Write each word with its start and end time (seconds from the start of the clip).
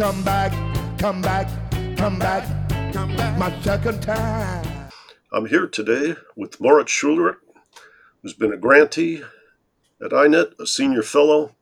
Come 0.00 0.22
back, 0.24 0.98
come 0.98 1.20
back, 1.20 1.46
come 1.98 2.18
back. 2.18 2.70
Come 2.90 3.14
back. 3.16 3.38
My 3.38 3.60
second 3.60 4.00
time. 4.00 4.88
I'm 5.30 5.44
here 5.44 5.66
today 5.66 6.16
with 6.34 6.58
Moritz 6.58 6.90
Schularick, 6.90 7.36
who's 8.22 8.32
been 8.32 8.50
a 8.50 8.56
grantee 8.56 9.22
at 10.02 10.12
INET, 10.12 10.58
a 10.58 10.66
senior 10.66 11.02
fellow. 11.02 11.54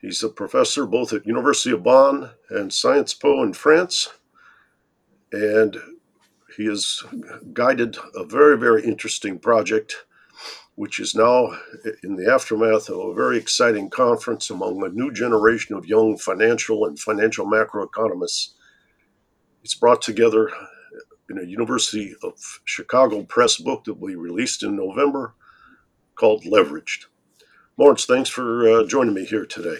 He's 0.00 0.22
a 0.22 0.30
professor 0.30 0.86
both 0.86 1.12
at 1.12 1.26
University 1.26 1.72
of 1.72 1.82
Bonn 1.82 2.30
and 2.48 2.72
Sciences 2.72 3.12
Po 3.12 3.42
in 3.42 3.52
France, 3.52 4.08
and 5.30 5.76
he 6.56 6.64
has 6.64 7.02
guided 7.52 7.98
a 8.14 8.24
very, 8.24 8.56
very 8.56 8.82
interesting 8.82 9.38
project, 9.38 10.06
which 10.76 11.00
is 11.00 11.14
now 11.14 11.50
in 12.04 12.16
the 12.16 12.30
aftermath 12.30 12.88
of 12.88 12.98
a 12.98 13.14
very 13.14 13.38
exciting 13.38 13.88
conference 13.90 14.50
among 14.50 14.84
a 14.84 14.90
new 14.90 15.10
generation 15.10 15.74
of 15.74 15.86
young 15.86 16.16
financial 16.18 16.84
and 16.84 17.00
financial 17.00 17.46
macroeconomists. 17.46 18.50
It's 19.64 19.74
brought 19.74 20.02
together 20.02 20.50
in 21.30 21.38
a 21.38 21.44
University 21.44 22.14
of 22.22 22.60
Chicago 22.64 23.22
press 23.22 23.56
book 23.56 23.84
that 23.84 23.98
we 23.98 24.14
released 24.14 24.62
in 24.62 24.76
November 24.76 25.34
called 26.14 26.44
Leveraged. 26.44 27.06
Lawrence, 27.78 28.04
thanks 28.04 28.28
for 28.28 28.68
uh, 28.68 28.84
joining 28.86 29.14
me 29.14 29.24
here 29.24 29.46
today. 29.46 29.78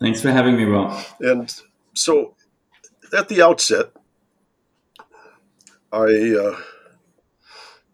Thanks 0.00 0.20
for 0.20 0.30
having 0.30 0.56
me, 0.56 0.64
Rob. 0.64 1.04
And 1.20 1.54
so, 1.94 2.34
at 3.16 3.28
the 3.28 3.40
outset, 3.40 3.92
I 5.92 6.34
uh, 6.34 6.60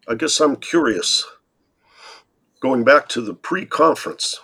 I 0.08 0.17
guess 0.17 0.41
I'm 0.41 0.56
curious. 0.56 1.25
Going 2.61 2.83
back 2.83 3.08
to 3.11 3.20
the 3.20 3.34
pre-conference, 3.34 4.41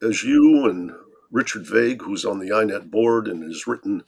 as 0.00 0.24
you 0.24 0.66
and 0.66 0.92
Richard 1.30 1.66
Vague, 1.66 2.02
who's 2.02 2.24
on 2.24 2.38
the 2.38 2.48
INET 2.48 2.90
board 2.90 3.28
and 3.28 3.42
has 3.42 3.66
written 3.66 4.02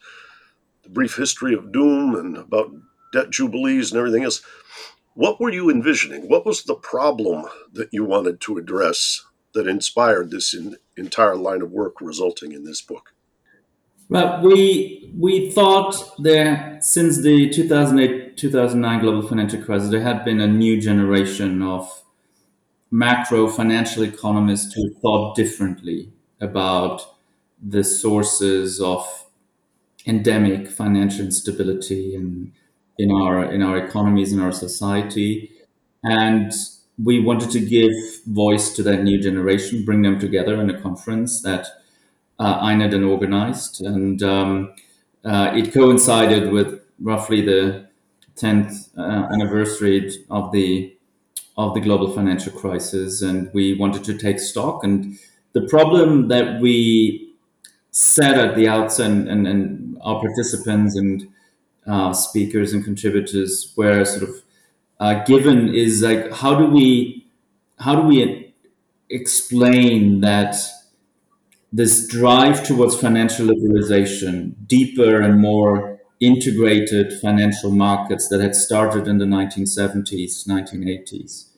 the 0.82 0.88
brief 0.88 1.16
history 1.16 1.52
of 1.52 1.70
doom 1.70 2.14
and 2.14 2.36
about 2.38 2.72
debt 3.12 3.28
jubilees 3.30 3.92
and 3.92 3.98
everything 3.98 4.24
else, 4.24 4.40
what 5.12 5.38
were 5.38 5.50
you 5.50 5.70
envisioning? 5.70 6.28
What 6.28 6.46
was 6.46 6.64
the 6.64 6.74
problem 6.74 7.44
that 7.72 7.90
you 7.92 8.04
wanted 8.04 8.40
to 8.42 8.56
address 8.56 9.22
that 9.52 9.68
inspired 9.68 10.30
this 10.30 10.54
in, 10.54 10.76
entire 10.96 11.36
line 11.36 11.60
of 11.60 11.72
work 11.72 12.00
resulting 12.00 12.52
in 12.52 12.64
this 12.64 12.80
book? 12.80 13.13
Well, 14.14 14.42
we 14.42 15.10
we 15.18 15.50
thought 15.50 15.96
there 16.18 16.78
since 16.80 17.20
the 17.20 17.50
2008 17.50 18.36
2009 18.36 19.00
global 19.00 19.26
financial 19.26 19.60
crisis, 19.60 19.90
there 19.90 20.02
had 20.02 20.24
been 20.24 20.40
a 20.40 20.46
new 20.46 20.80
generation 20.80 21.62
of 21.62 22.04
macro 22.92 23.48
financial 23.48 24.04
economists 24.04 24.72
who 24.74 24.94
thought 25.02 25.34
differently 25.34 26.12
about 26.40 27.02
the 27.60 27.82
sources 27.82 28.80
of 28.80 29.04
endemic 30.06 30.68
financial 30.68 31.24
instability 31.24 32.14
in 32.14 32.52
in 32.98 33.10
our 33.10 33.52
in 33.52 33.62
our 33.62 33.76
economies 33.78 34.32
in 34.32 34.38
our 34.38 34.52
society, 34.52 35.50
and 36.05 36.52
we 37.02 37.18
wanted 37.18 37.50
to 37.50 37.58
give 37.60 37.92
voice 38.27 38.72
to 38.77 38.83
that 38.84 39.02
new 39.02 39.20
generation, 39.20 39.84
bring 39.84 40.02
them 40.02 40.20
together 40.20 40.60
in 40.60 40.70
a 40.70 40.80
conference 40.80 41.42
that 41.42 41.66
uh, 42.39 42.61
INET 42.61 42.95
and 42.95 43.05
organized, 43.05 43.80
and 43.80 44.22
um, 44.22 44.74
uh, 45.24 45.52
it 45.55 45.72
coincided 45.72 46.52
with 46.52 46.80
roughly 47.00 47.40
the 47.40 47.86
10th 48.36 48.89
uh, 48.98 49.28
anniversary 49.33 50.11
of 50.30 50.52
the 50.52 50.90
of 51.56 51.72
the 51.74 51.80
global 51.80 52.12
financial 52.12 52.52
crisis, 52.52 53.22
and 53.22 53.48
we 53.55 53.74
wanted 53.74 54.02
to 54.05 54.18
take 54.18 54.40
stock. 54.40 54.83
And 54.83 55.17
the 55.52 55.62
problem 55.68 56.27
that 56.28 56.61
we 56.61 57.33
said 57.92 58.36
at 58.36 58.56
the 58.56 58.66
outset, 58.66 59.08
and, 59.08 59.28
and, 59.28 59.46
and 59.46 59.98
our 60.02 60.20
participants 60.20 60.96
and 60.96 61.28
uh, 61.86 62.12
speakers 62.12 62.72
and 62.72 62.84
contributors 62.84 63.72
were 63.77 64.05
sort 64.05 64.28
of 64.28 64.42
uh, 65.01 65.22
given 65.24 65.72
is 65.74 66.02
like 66.02 66.33
how 66.33 66.55
do 66.58 66.66
we 66.66 67.27
how 67.78 67.95
do 67.95 68.02
we 68.02 68.55
explain 69.11 70.20
that 70.20 70.56
this 71.74 72.07
drive 72.07 72.64
towards 72.64 72.95
financial 73.01 73.48
liberalization, 73.48 74.55
deeper 74.64 75.20
and 75.20 75.40
more 75.40 75.98
integrated 76.20 77.12
financial 77.20 77.73
markets 77.73 78.29
that 78.29 78.40
had 78.40 78.55
started 78.55 79.08
in 79.08 79.18
the 79.18 79.24
1970s, 79.24 80.46
1980s. 80.46 81.48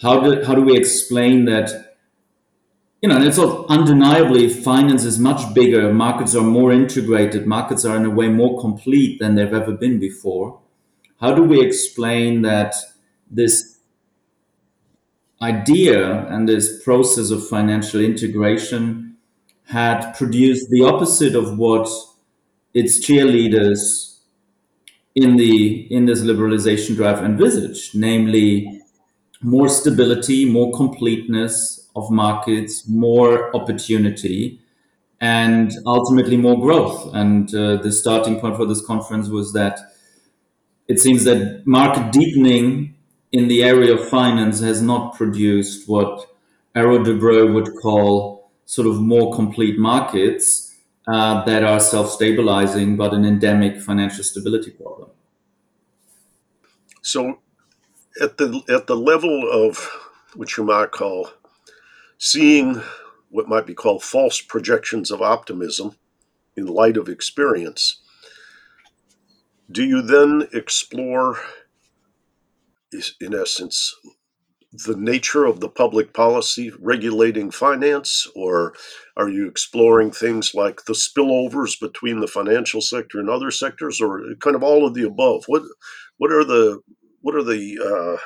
How 0.00 0.20
do, 0.20 0.44
how 0.44 0.54
do 0.54 0.62
we 0.62 0.76
explain 0.76 1.46
that? 1.46 1.96
You 3.02 3.08
know, 3.08 3.16
and 3.16 3.24
it's 3.24 3.36
all 3.36 3.66
undeniably 3.68 4.48
finance 4.48 5.04
is 5.04 5.18
much 5.18 5.52
bigger, 5.54 5.92
markets 5.92 6.36
are 6.36 6.44
more 6.44 6.70
integrated, 6.70 7.44
markets 7.44 7.84
are 7.84 7.96
in 7.96 8.04
a 8.04 8.10
way 8.10 8.28
more 8.28 8.60
complete 8.60 9.18
than 9.18 9.34
they've 9.34 9.52
ever 9.52 9.72
been 9.72 9.98
before. 9.98 10.60
How 11.20 11.34
do 11.34 11.42
we 11.42 11.60
explain 11.60 12.42
that 12.42 12.76
this 13.28 13.80
idea 15.40 16.28
and 16.28 16.48
this 16.48 16.80
process 16.84 17.32
of 17.32 17.48
financial 17.48 18.00
integration 18.00 19.01
had 19.72 20.12
produced 20.12 20.68
the 20.68 20.82
opposite 20.84 21.34
of 21.34 21.56
what 21.56 21.88
its 22.74 22.98
cheerleaders 23.04 24.18
in 25.14 25.36
the 25.36 25.86
in 25.90 26.04
this 26.04 26.20
liberalization 26.20 26.94
drive 26.94 27.24
envisaged, 27.24 27.94
namely 27.94 28.82
more 29.40 29.68
stability, 29.68 30.44
more 30.44 30.70
completeness 30.72 31.88
of 31.96 32.10
markets, 32.10 32.86
more 32.86 33.54
opportunity, 33.56 34.60
and 35.20 35.72
ultimately 35.86 36.36
more 36.36 36.60
growth. 36.60 37.10
And 37.14 37.54
uh, 37.54 37.76
the 37.76 37.92
starting 37.92 38.40
point 38.40 38.56
for 38.56 38.66
this 38.66 38.84
conference 38.84 39.28
was 39.28 39.54
that 39.54 39.80
it 40.86 41.00
seems 41.00 41.24
that 41.24 41.66
market 41.66 42.12
deepening 42.12 42.94
in 43.32 43.48
the 43.48 43.64
area 43.64 43.94
of 43.94 44.06
finance 44.08 44.60
has 44.60 44.82
not 44.82 45.14
produced 45.14 45.88
what 45.88 46.26
Arrow-Debreu 46.74 47.54
would 47.54 47.70
call 47.80 48.41
sort 48.72 48.88
of 48.88 49.02
more 49.02 49.34
complete 49.34 49.78
markets 49.78 50.74
uh, 51.06 51.44
that 51.44 51.62
are 51.62 51.78
self-stabilizing, 51.78 52.96
but 52.96 53.12
an 53.12 53.22
endemic 53.22 53.78
financial 53.78 54.24
stability 54.24 54.70
problem. 54.70 55.10
So, 57.02 57.40
at 58.18 58.38
the 58.38 58.62
at 58.70 58.86
the 58.86 58.96
level 58.96 59.36
of 59.52 59.90
what 60.36 60.56
you 60.56 60.64
might 60.64 60.90
call 60.90 61.28
seeing 62.16 62.80
what 63.28 63.46
might 63.46 63.66
be 63.66 63.74
called 63.74 64.02
false 64.02 64.40
projections 64.40 65.10
of 65.10 65.20
optimism 65.20 65.96
in 66.56 66.64
light 66.64 66.96
of 66.96 67.10
experience, 67.10 68.00
do 69.70 69.84
you 69.84 70.00
then 70.00 70.48
explore, 70.54 71.40
in 73.20 73.34
essence, 73.34 73.94
the 74.72 74.96
nature 74.96 75.44
of 75.44 75.60
the 75.60 75.68
public 75.68 76.14
policy 76.14 76.72
regulating 76.80 77.50
finance, 77.50 78.26
or 78.34 78.74
are 79.16 79.28
you 79.28 79.46
exploring 79.46 80.10
things 80.10 80.54
like 80.54 80.84
the 80.86 80.94
spillovers 80.94 81.78
between 81.78 82.20
the 82.20 82.26
financial 82.26 82.80
sector 82.80 83.20
and 83.20 83.28
other 83.28 83.50
sectors, 83.50 84.00
or 84.00 84.22
kind 84.40 84.56
of 84.56 84.62
all 84.62 84.86
of 84.86 84.94
the 84.94 85.06
above? 85.06 85.44
What 85.46 85.62
what 86.16 86.32
are 86.32 86.44
the 86.44 86.80
what 87.20 87.34
are 87.34 87.42
the 87.42 88.16
uh, 88.18 88.20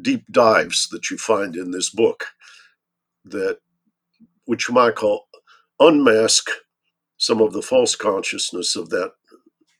deep 0.00 0.24
dives 0.30 0.88
that 0.90 1.10
you 1.10 1.18
find 1.18 1.54
in 1.54 1.70
this 1.70 1.90
book 1.90 2.24
that 3.24 3.58
which 4.46 4.68
you 4.68 4.74
might 4.74 4.94
call 4.94 5.26
unmask 5.80 6.48
some 7.18 7.42
of 7.42 7.52
the 7.52 7.62
false 7.62 7.94
consciousness 7.94 8.74
of 8.74 8.88
that 8.90 9.12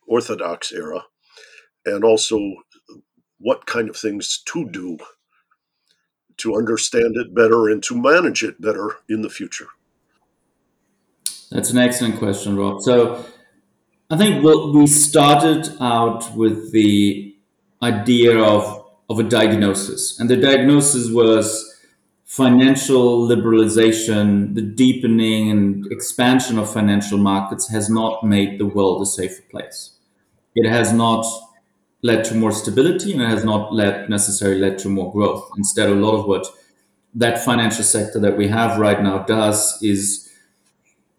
orthodox 0.07 0.71
era, 0.71 1.05
and 1.85 2.03
also 2.03 2.39
what 3.39 3.65
kind 3.65 3.89
of 3.89 3.95
things 3.95 4.41
to 4.45 4.69
do 4.69 4.97
to 6.37 6.55
understand 6.55 7.15
it 7.17 7.33
better 7.33 7.67
and 7.67 7.83
to 7.83 7.99
manage 7.99 8.43
it 8.43 8.61
better 8.61 8.97
in 9.09 9.21
the 9.21 9.29
future? 9.29 9.67
That's 11.51 11.71
an 11.71 11.77
excellent 11.77 12.17
question, 12.17 12.57
Rob. 12.57 12.81
So 12.81 13.25
I 14.09 14.17
think 14.17 14.43
what 14.43 14.73
we 14.73 14.87
started 14.87 15.69
out 15.79 16.35
with 16.35 16.71
the 16.71 17.35
idea 17.81 18.37
of, 18.37 18.85
of 19.09 19.19
a 19.19 19.23
diagnosis. 19.23 20.19
And 20.19 20.29
the 20.29 20.37
diagnosis 20.37 21.09
was 21.11 21.73
financial 22.25 23.27
liberalization, 23.27 24.53
the 24.53 24.61
deepening 24.61 25.49
and 25.49 25.91
expansion 25.91 26.59
of 26.59 26.71
financial 26.71 27.17
markets 27.17 27.69
has 27.69 27.89
not 27.89 28.23
made 28.23 28.59
the 28.59 28.65
world 28.65 29.01
a 29.01 29.05
safer 29.05 29.43
place. 29.49 29.91
It 30.55 30.67
has 30.69 30.91
not 30.91 31.25
led 32.01 32.23
to 32.25 32.35
more 32.35 32.51
stability 32.51 33.13
and 33.13 33.21
it 33.21 33.29
has 33.29 33.43
not 33.43 33.73
led 33.73 34.09
necessarily 34.09 34.59
led 34.59 34.77
to 34.79 34.89
more 34.89 35.11
growth. 35.11 35.49
Instead, 35.57 35.89
a 35.89 35.95
lot 35.95 36.15
of 36.17 36.25
what 36.25 36.45
that 37.15 37.43
financial 37.43 37.83
sector 37.83 38.19
that 38.19 38.37
we 38.37 38.47
have 38.47 38.79
right 38.79 39.01
now 39.01 39.19
does 39.19 39.81
is 39.81 40.31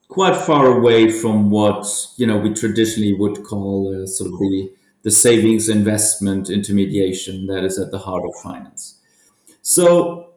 quite 0.09 0.37
far 0.37 0.67
away 0.67 1.11
from 1.11 1.51
what 1.51 1.87
you 2.17 2.27
know 2.27 2.39
we 2.39 2.53
traditionally 2.55 3.13
would 3.13 3.45
call 3.45 4.03
uh, 4.03 4.07
sort 4.07 4.33
of 4.33 4.39
the 4.39 4.71
the 5.03 5.11
savings 5.11 5.69
investment 5.69 6.51
intermediation 6.51 7.47
that 7.47 7.65
is 7.65 7.79
at 7.79 7.91
the 7.91 7.99
heart 7.99 8.25
of 8.25 8.35
finance. 8.43 8.99
So 9.63 10.31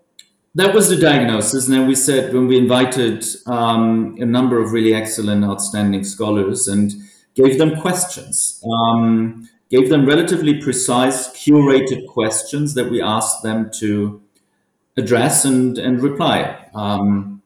that 0.56 0.74
was 0.74 0.90
the 0.90 0.98
diagnosis. 0.98 1.68
And 1.68 1.74
then 1.74 1.88
we 1.88 1.96
said, 1.96 2.34
when 2.34 2.48
we 2.48 2.58
invited 2.58 3.26
um, 3.48 4.16
a 4.20 4.26
number 4.26 4.62
of 4.62 4.72
really 4.72 4.94
excellent, 4.94 5.44
outstanding 5.44 6.04
scholars 6.04 6.68
and 6.68 6.92
gave 7.36 7.58
them 7.58 7.80
questions, 7.80 8.62
um, 8.72 9.50
gave 9.72 9.90
them 9.90 10.06
relatively 10.06 10.62
precise, 10.62 11.30
curated 11.30 12.06
questions 12.08 12.74
that 12.74 12.92
we 12.92 13.02
asked 13.02 13.42
them 13.42 13.72
to 13.80 14.22
address 14.98 15.46
and, 15.46 15.78
and 15.78 16.04
reply. 16.04 16.68
Um, 16.76 17.42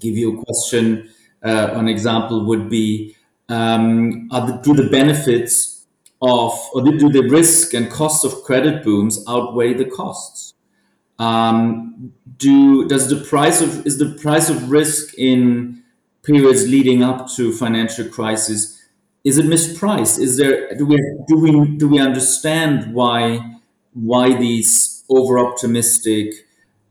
give 0.00 0.16
you 0.16 0.40
a 0.40 0.44
question. 0.44 1.08
Uh, 1.42 1.68
an 1.72 1.88
example 1.88 2.44
would 2.44 2.68
be 2.68 3.16
um, 3.48 4.28
the, 4.28 4.60
do 4.62 4.74
the 4.74 4.90
benefits 4.90 5.86
of, 6.20 6.52
or 6.74 6.82
do 6.82 7.08
the 7.08 7.28
risk 7.30 7.72
and 7.72 7.90
costs 7.90 8.24
of 8.24 8.42
credit 8.42 8.84
booms 8.84 9.24
outweigh 9.28 9.72
the 9.72 9.86
costs? 9.86 10.52
Um, 11.18 12.12
do 12.38 12.88
does 12.88 13.10
the 13.10 13.22
price 13.28 13.60
of 13.60 13.86
is 13.86 13.98
the 13.98 14.16
price 14.22 14.48
of 14.48 14.70
risk 14.70 15.12
in 15.18 15.82
periods 16.22 16.66
leading 16.66 17.02
up 17.02 17.28
to 17.32 17.52
financial 17.52 18.08
crisis 18.08 18.79
is 19.24 19.38
it 19.38 19.46
mispriced? 19.46 20.18
Is 20.18 20.36
there 20.36 20.74
do 20.76 20.86
we 20.86 20.96
do 21.28 21.38
we 21.38 21.76
do 21.76 21.88
we 21.88 21.98
understand 21.98 22.94
why 22.94 23.58
why 23.92 24.34
these 24.34 25.04
over 25.08 25.38
optimistic 25.38 26.32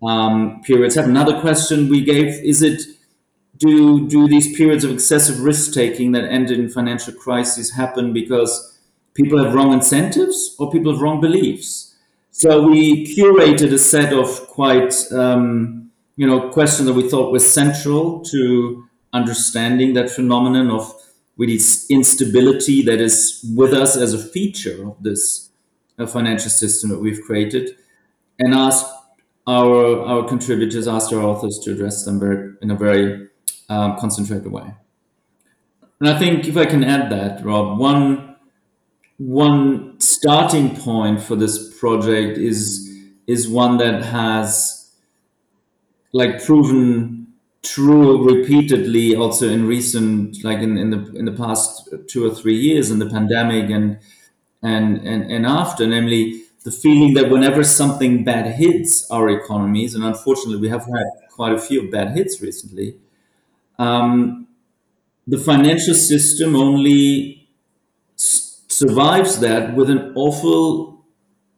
um, 0.04 0.62
periods 0.64 0.96
have? 0.96 1.08
Another 1.08 1.40
question 1.40 1.90
we 1.90 2.04
gave 2.04 2.28
is 2.28 2.62
it 2.62 2.82
do 3.58 4.08
do 4.08 4.28
these 4.28 4.56
periods 4.56 4.84
of 4.84 4.92
excessive 4.92 5.42
risk 5.42 5.74
taking 5.74 6.12
that 6.12 6.26
end 6.26 6.52
in 6.52 6.70
financial 6.70 7.14
crises 7.14 7.72
happen 7.72 8.14
because 8.14 8.80
people 9.16 9.44
have 9.44 9.54
wrong 9.54 9.74
incentives 9.74 10.56
or 10.60 10.72
people 10.72 10.92
have 10.92 11.02
wrong 11.02 11.20
beliefs? 11.20 11.96
So 12.32 12.66
we 12.66 13.06
curated 13.18 13.74
a 13.74 13.78
set 13.78 14.14
of 14.14 14.48
quite, 14.48 14.94
um, 15.12 15.92
you 16.16 16.26
know, 16.26 16.50
questions 16.52 16.88
that 16.88 16.94
we 16.94 17.10
thought 17.10 17.34
were 17.34 17.40
central 17.40 18.22
to 18.26 18.86
understanding 19.12 19.94
that 19.96 20.10
phenomenon 20.10 20.70
of 20.70 20.94
really 21.40 21.60
instability 21.90 22.84
that 22.84 23.00
is 23.00 23.44
with 23.56 23.74
us 23.74 23.96
as 23.96 24.14
a 24.14 24.20
feature 24.20 24.90
of 24.90 25.02
this 25.02 25.50
uh, 25.98 26.06
financial 26.06 26.52
system 26.52 26.90
that 26.92 27.00
we've 27.00 27.22
created, 27.22 27.76
and 28.38 28.54
asked 28.54 28.86
our 29.48 30.06
our 30.06 30.28
contributors, 30.28 30.88
asked 30.88 31.12
our 31.14 31.24
authors 31.24 31.58
to 31.64 31.72
address 31.72 32.06
them 32.06 32.20
very, 32.20 32.54
in 32.62 32.70
a 32.70 32.76
very 32.76 33.30
um, 33.70 33.98
concentrated 33.98 34.52
way. 34.52 34.74
And 36.00 36.10
I 36.10 36.20
think 36.20 36.48
if 36.48 36.56
I 36.56 36.66
can 36.66 36.84
add 36.84 37.10
that, 37.12 37.44
Rob, 37.44 37.80
one 37.80 38.36
one 39.18 40.00
starting 40.00 40.76
point 40.76 41.22
for 41.22 41.36
this 41.36 41.78
project 41.80 42.38
is 42.38 42.88
is 43.28 43.48
one 43.48 43.78
that 43.78 44.04
has 44.04 44.92
like 46.14 46.44
proven 46.44 47.19
true 47.62 48.24
repeatedly 48.24 49.16
also 49.16 49.50
in 49.50 49.68
recent 49.68 50.44
like 50.44 50.60
in, 50.60 50.78
in 50.78 50.92
the 50.92 51.12
in 51.18 51.26
the 51.26 51.32
past 51.32 51.90
two 52.08 52.26
or 52.26 52.34
three 52.34 52.56
years 52.56 52.90
in 52.90 53.00
the 53.00 53.10
pandemic 53.10 53.70
and 53.70 54.00
and 54.64 54.98
and, 55.06 55.30
and 55.30 55.46
after 55.46 55.86
namely 55.86 56.44
the 56.64 56.72
feeling 56.72 57.14
that 57.14 57.30
whenever 57.30 57.64
something 57.64 58.24
bad 58.24 58.56
hits 58.56 59.10
our 59.12 59.30
economies 59.30 59.94
and 59.94 60.04
unfortunately 60.04 60.58
we 60.58 60.70
have 60.70 60.86
had 60.86 61.06
quite 61.30 61.52
a 61.54 61.60
few 61.60 61.90
bad 61.92 62.16
hits 62.16 62.42
recently 62.42 62.96
um, 63.78 64.48
the 65.28 65.38
financial 65.38 65.94
system 65.94 66.56
only 66.56 67.48
survives 68.16 69.40
that 69.40 69.76
with 69.76 69.90
an 69.90 70.14
awful 70.16 71.06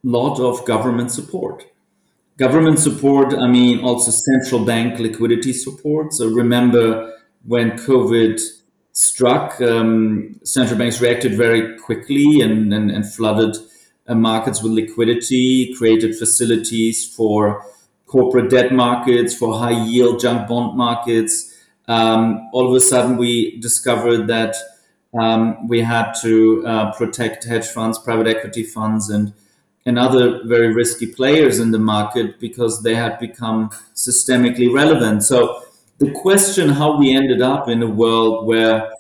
lot 0.04 0.40
of 0.40 0.66
government 0.66 1.12
support. 1.12 1.66
Government 2.38 2.80
support, 2.80 3.34
I 3.34 3.48
mean, 3.48 3.84
also 3.84 4.12
central 4.12 4.66
bank 4.66 5.00
liquidity 5.00 5.54
support. 5.54 6.14
So 6.14 6.28
remember 6.30 7.14
when 7.46 7.72
COVID 7.72 8.40
struck, 8.94 9.62
um, 9.62 10.40
central 10.44 10.78
banks 10.78 11.02
reacted 11.02 11.36
very 11.36 11.78
quickly 11.78 12.42
and, 12.42 12.74
and, 12.74 12.90
and 12.92 13.12
flooded 13.12 13.58
uh, 14.08 14.16
markets 14.16 14.64
with 14.64 14.72
liquidity, 14.72 15.74
created 15.78 16.16
facilities 16.16 17.14
for 17.16 17.64
corporate 18.08 18.50
debt 18.50 18.74
markets, 18.74 19.36
for 19.36 19.58
high 19.58 19.86
yield 19.86 20.20
junk 20.20 20.48
bond 20.48 20.78
markets. 20.78 21.56
Um, 21.88 22.50
all 22.54 22.68
of 22.70 22.76
a 22.76 22.82
sudden, 22.82 23.18
we 23.18 23.60
discovered 23.60 24.28
that 24.28 24.56
um, 25.20 25.68
we 25.68 25.82
had 25.82 26.14
to 26.22 26.66
uh, 26.66 26.92
protect 26.94 27.44
hedge 27.44 27.68
funds, 27.68 28.00
private 28.00 28.28
equity 28.28 28.64
funds, 28.64 29.10
and 29.10 29.34
and 29.86 29.98
other 29.98 30.44
very 30.46 30.74
risky 30.74 31.08
players 31.08 31.60
in 31.60 31.72
the 31.72 31.80
market 31.80 32.40
because 32.40 32.84
they 32.84 32.96
had 32.96 33.20
become 33.20 33.70
systemically 33.96 34.72
relevant. 34.72 35.24
So 35.24 35.64
the 35.98 36.12
question 36.12 36.70
how 36.70 36.98
we 36.98 37.16
ended 37.16 37.42
up 37.42 37.68
in 37.68 37.82
a 37.82 37.90
world 37.90 38.46
where 38.46 38.92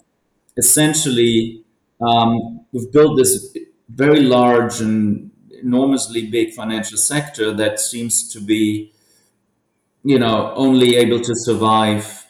essentially 0.57 1.63
um, 2.01 2.65
we've 2.71 2.91
built 2.91 3.17
this 3.17 3.55
very 3.89 4.21
large 4.21 4.81
and 4.81 5.31
enormously 5.61 6.29
big 6.29 6.53
financial 6.53 6.97
sector 6.97 7.53
that 7.53 7.79
seems 7.79 8.27
to 8.33 8.39
be 8.39 8.91
you 10.03 10.17
know 10.17 10.53
only 10.55 10.95
able 10.95 11.19
to 11.19 11.35
survive 11.35 12.25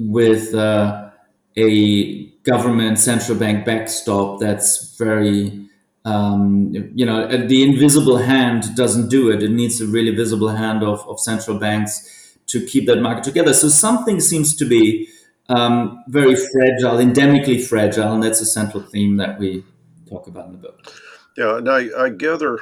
with 0.00 0.54
uh, 0.54 1.10
a 1.56 2.26
government 2.50 2.98
central 2.98 3.36
bank 3.38 3.64
backstop 3.64 4.40
that's 4.40 4.96
very 4.96 5.65
um, 6.06 6.72
you 6.94 7.04
know 7.04 7.26
the 7.46 7.62
invisible 7.62 8.16
hand 8.16 8.74
doesn't 8.74 9.08
do 9.08 9.30
it. 9.30 9.42
It 9.42 9.50
needs 9.50 9.80
a 9.80 9.86
really 9.86 10.14
visible 10.14 10.48
hand 10.48 10.82
of, 10.82 11.06
of 11.08 11.20
central 11.20 11.58
banks 11.58 12.38
to 12.46 12.64
keep 12.64 12.86
that 12.86 13.02
market 13.02 13.24
together. 13.24 13.52
So 13.52 13.68
something 13.68 14.20
seems 14.20 14.56
to 14.56 14.64
be 14.64 15.08
um, 15.48 16.02
very 16.08 16.34
fragile 16.34 16.98
endemically 16.98 17.64
fragile 17.64 18.12
and 18.12 18.22
that's 18.22 18.40
a 18.40 18.46
central 18.46 18.82
theme 18.82 19.16
that 19.18 19.38
we 19.38 19.64
talk 20.08 20.26
about 20.26 20.46
in 20.46 20.52
the 20.52 20.58
book. 20.58 20.92
Yeah 21.36 21.58
and 21.58 21.68
i, 21.68 21.88
I 21.96 22.08
gather 22.08 22.58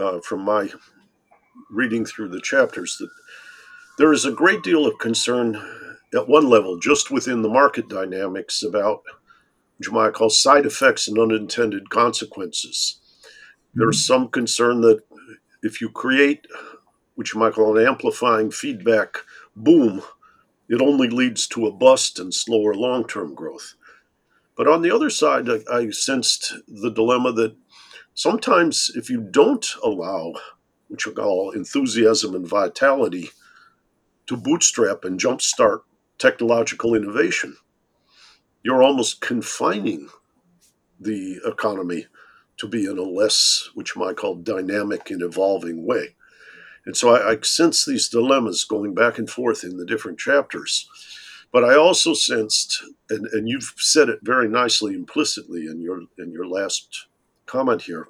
uh, 0.00 0.20
from 0.20 0.40
my 0.40 0.68
reading 1.70 2.04
through 2.04 2.28
the 2.28 2.40
chapters 2.40 2.96
that 2.98 3.10
there 3.98 4.12
is 4.12 4.24
a 4.24 4.32
great 4.32 4.62
deal 4.62 4.86
of 4.86 4.98
concern 4.98 5.54
at 6.14 6.28
one 6.28 6.48
level, 6.48 6.78
just 6.78 7.10
within 7.10 7.42
the 7.42 7.48
market 7.48 7.88
dynamics, 7.88 8.62
about 8.62 9.02
what 9.76 9.86
you 9.86 9.92
might 9.92 10.14
call 10.14 10.30
side 10.30 10.66
effects 10.66 11.08
and 11.08 11.18
unintended 11.18 11.90
consequences. 11.90 13.00
Mm-hmm. 13.00 13.80
There's 13.80 14.06
some 14.06 14.28
concern 14.28 14.80
that 14.82 15.02
if 15.62 15.80
you 15.80 15.88
create 15.88 16.46
what 17.14 17.32
you 17.32 17.40
might 17.40 17.54
call 17.54 17.76
an 17.76 17.86
amplifying 17.86 18.50
feedback 18.50 19.18
boom, 19.54 20.02
it 20.68 20.80
only 20.80 21.08
leads 21.08 21.46
to 21.48 21.66
a 21.66 21.72
bust 21.72 22.18
and 22.18 22.32
slower 22.32 22.74
long 22.74 23.06
term 23.06 23.34
growth. 23.34 23.74
But 24.56 24.68
on 24.68 24.82
the 24.82 24.90
other 24.90 25.10
side, 25.10 25.48
I, 25.48 25.60
I, 25.70 25.90
sensed 25.90 26.54
the 26.66 26.90
dilemma 26.90 27.32
that 27.32 27.54
sometimes 28.14 28.90
if 28.94 29.10
you 29.10 29.20
don't 29.20 29.66
allow 29.84 30.32
what 30.88 31.04
you 31.04 31.12
call 31.12 31.50
enthusiasm 31.50 32.34
and 32.34 32.46
vitality 32.46 33.30
to 34.26 34.36
bootstrap 34.36 35.04
and 35.04 35.20
jumpstart 35.20 35.80
technological 36.18 36.94
innovation. 36.94 37.56
You're 38.66 38.82
almost 38.82 39.20
confining 39.20 40.08
the 40.98 41.38
economy 41.46 42.06
to 42.56 42.66
be 42.66 42.84
in 42.86 42.98
a 42.98 43.02
less, 43.02 43.70
which 43.74 43.94
you 43.94 44.02
might 44.02 44.16
call 44.16 44.34
dynamic 44.34 45.08
and 45.08 45.22
evolving 45.22 45.86
way. 45.86 46.16
And 46.84 46.96
so 46.96 47.14
I, 47.14 47.34
I, 47.34 47.40
sense 47.42 47.84
these 47.84 48.08
dilemmas 48.08 48.64
going 48.64 48.92
back 48.92 49.18
and 49.18 49.30
forth 49.30 49.62
in 49.62 49.76
the 49.76 49.86
different 49.86 50.18
chapters. 50.18 50.88
But 51.52 51.62
I 51.62 51.76
also 51.76 52.12
sensed, 52.12 52.82
and, 53.08 53.26
and 53.26 53.48
you've 53.48 53.72
said 53.76 54.08
it 54.08 54.18
very 54.24 54.48
nicely 54.48 54.94
implicitly 54.94 55.68
in 55.68 55.80
your 55.80 56.00
in 56.18 56.32
your 56.32 56.48
last 56.48 57.06
comment 57.46 57.82
here, 57.82 58.08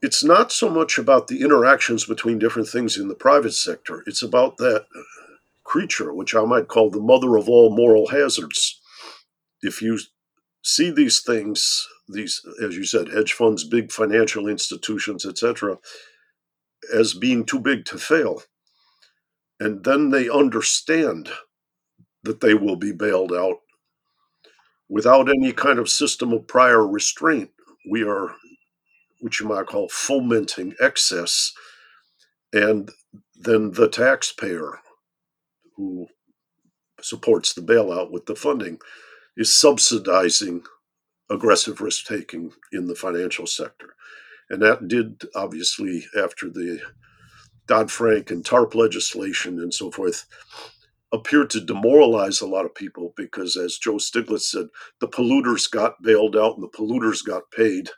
it's 0.00 0.24
not 0.24 0.50
so 0.50 0.70
much 0.70 0.96
about 0.96 1.26
the 1.26 1.42
interactions 1.42 2.06
between 2.06 2.38
different 2.38 2.68
things 2.68 2.96
in 2.96 3.08
the 3.08 3.14
private 3.14 3.52
sector. 3.52 4.02
It's 4.06 4.22
about 4.22 4.56
that 4.56 4.86
creature, 5.70 6.12
which 6.12 6.34
I 6.34 6.44
might 6.44 6.66
call 6.66 6.90
the 6.90 7.00
mother 7.00 7.36
of 7.36 7.48
all 7.48 7.74
moral 7.74 8.08
hazards. 8.08 8.80
If 9.62 9.80
you 9.80 10.00
see 10.62 10.90
these 10.90 11.20
things, 11.20 11.86
these, 12.08 12.42
as 12.60 12.76
you 12.76 12.84
said, 12.84 13.08
hedge 13.08 13.32
funds, 13.32 13.62
big 13.62 13.92
financial 13.92 14.48
institutions, 14.48 15.24
etc., 15.24 15.78
as 16.92 17.14
being 17.14 17.44
too 17.44 17.60
big 17.60 17.84
to 17.84 17.98
fail. 17.98 18.42
And 19.60 19.84
then 19.84 20.10
they 20.10 20.28
understand 20.28 21.30
that 22.24 22.40
they 22.40 22.54
will 22.54 22.76
be 22.76 22.92
bailed 22.92 23.32
out 23.32 23.58
without 24.88 25.28
any 25.28 25.52
kind 25.52 25.78
of 25.78 25.88
system 25.88 26.32
of 26.32 26.48
prior 26.48 26.84
restraint. 26.84 27.50
We 27.88 28.02
are, 28.02 28.34
what 29.20 29.38
you 29.38 29.46
might 29.46 29.66
call, 29.66 29.88
fomenting 29.88 30.74
excess. 30.80 31.52
And 32.52 32.90
then 33.36 33.70
the 33.70 33.88
taxpayer 33.88 34.80
who 35.80 36.06
supports 37.00 37.54
the 37.54 37.62
bailout 37.62 38.10
with 38.10 38.26
the 38.26 38.36
funding 38.36 38.78
is 39.36 39.58
subsidizing 39.58 40.62
aggressive 41.30 41.80
risk 41.80 42.06
taking 42.06 42.52
in 42.72 42.86
the 42.86 42.94
financial 42.94 43.46
sector. 43.46 43.94
And 44.50 44.60
that 44.60 44.88
did, 44.88 45.22
obviously, 45.34 46.04
after 46.20 46.50
the 46.50 46.80
Dodd 47.66 47.90
Frank 47.90 48.30
and 48.30 48.44
TARP 48.44 48.74
legislation 48.74 49.58
and 49.60 49.72
so 49.72 49.90
forth, 49.90 50.26
appear 51.12 51.46
to 51.46 51.60
demoralize 51.60 52.40
a 52.40 52.46
lot 52.46 52.66
of 52.66 52.74
people 52.74 53.14
because, 53.16 53.56
as 53.56 53.78
Joe 53.78 53.94
Stiglitz 53.94 54.50
said, 54.50 54.66
the 55.00 55.08
polluters 55.08 55.70
got 55.70 56.02
bailed 56.02 56.36
out 56.36 56.56
and 56.56 56.62
the 56.62 56.68
polluters 56.68 57.24
got 57.24 57.50
paid, 57.56 57.90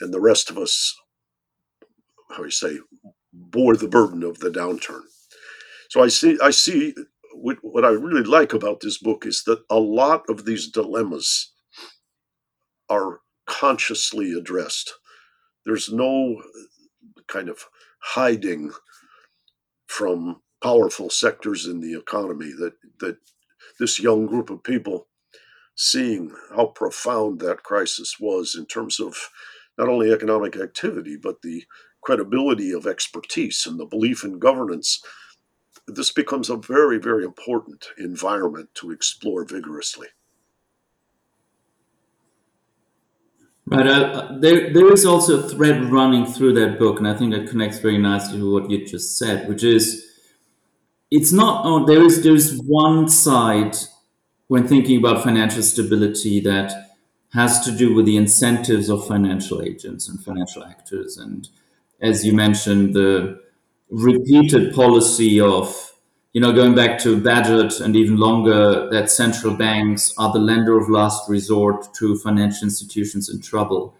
and 0.00 0.12
the 0.12 0.20
rest 0.20 0.50
of 0.50 0.58
us, 0.58 0.94
how 2.30 2.38
do 2.38 2.44
you 2.44 2.50
say, 2.50 2.78
bore 3.32 3.76
the 3.76 3.88
burden 3.88 4.22
of 4.22 4.40
the 4.40 4.50
downturn. 4.50 5.02
So 5.90 6.02
I 6.02 6.08
see, 6.08 6.38
I 6.42 6.50
see 6.50 6.94
what 7.34 7.84
I 7.84 7.90
really 7.90 8.24
like 8.24 8.54
about 8.54 8.80
this 8.80 8.98
book 8.98 9.26
is 9.26 9.44
that 9.44 9.64
a 9.70 9.80
lot 9.80 10.24
of 10.30 10.46
these 10.46 10.68
dilemmas 10.68 11.52
are 12.88 13.20
consciously 13.46 14.32
addressed. 14.32 14.94
There's 15.66 15.92
no 15.92 16.42
kind 17.28 17.48
of 17.48 17.66
hiding 18.00 18.72
from 19.88 20.40
powerful 20.62 21.10
sectors 21.10 21.66
in 21.66 21.80
the 21.80 21.98
economy 21.98 22.52
that 22.58 22.74
that 23.00 23.18
this 23.80 24.00
young 24.00 24.26
group 24.26 24.50
of 24.50 24.62
people 24.62 25.08
seeing 25.76 26.34
how 26.54 26.66
profound 26.66 27.40
that 27.40 27.62
crisis 27.64 28.16
was 28.20 28.54
in 28.54 28.66
terms 28.66 29.00
of 29.00 29.30
not 29.78 29.88
only 29.88 30.12
economic 30.12 30.56
activity 30.56 31.16
but 31.22 31.42
the 31.42 31.64
credibility 32.02 32.72
of 32.72 32.86
expertise 32.86 33.66
and 33.66 33.80
the 33.80 33.86
belief 33.86 34.24
in 34.24 34.38
governance 34.38 35.00
this 35.96 36.10
becomes 36.10 36.50
a 36.50 36.56
very 36.56 36.98
very 36.98 37.24
important 37.24 37.88
environment 37.98 38.68
to 38.74 38.90
explore 38.90 39.44
vigorously 39.44 40.08
Right. 43.70 43.86
Uh, 43.86 44.36
there, 44.40 44.72
there 44.72 44.92
is 44.92 45.06
also 45.06 45.38
a 45.38 45.48
thread 45.48 45.84
running 45.84 46.26
through 46.26 46.54
that 46.54 46.76
book, 46.76 46.98
and 46.98 47.06
I 47.06 47.16
think 47.16 47.32
that 47.32 47.48
connects 47.48 47.78
very 47.78 47.98
nicely 47.98 48.38
to 48.38 48.52
what 48.52 48.68
you 48.68 48.84
just 48.84 49.16
said, 49.16 49.48
which 49.48 49.62
is 49.62 50.04
it's 51.08 51.30
not. 51.30 51.64
Oh, 51.64 51.86
there 51.86 52.02
is 52.02 52.24
there 52.24 52.34
is 52.34 52.60
one 52.66 53.08
side 53.08 53.76
when 54.48 54.66
thinking 54.66 54.98
about 54.98 55.22
financial 55.22 55.62
stability 55.62 56.40
that 56.40 56.96
has 57.32 57.64
to 57.64 57.70
do 57.70 57.94
with 57.94 58.06
the 58.06 58.16
incentives 58.16 58.88
of 58.88 59.06
financial 59.06 59.62
agents 59.62 60.08
and 60.08 60.20
financial 60.20 60.64
actors, 60.64 61.16
and 61.16 61.48
as 62.00 62.26
you 62.26 62.32
mentioned, 62.32 62.92
the 62.92 63.40
repeated 63.90 64.74
policy 64.74 65.40
of 65.40 65.90
you 66.32 66.40
know, 66.40 66.52
going 66.52 66.76
back 66.76 66.98
to 67.00 67.20
Bagehot 67.20 67.80
and 67.80 67.96
even 67.96 68.16
longer, 68.16 68.88
that 68.90 69.10
central 69.10 69.56
banks 69.56 70.14
are 70.16 70.32
the 70.32 70.38
lender 70.38 70.78
of 70.78 70.88
last 70.88 71.28
resort 71.28 71.92
to 71.94 72.16
financial 72.18 72.64
institutions 72.64 73.28
in 73.28 73.40
trouble. 73.40 73.96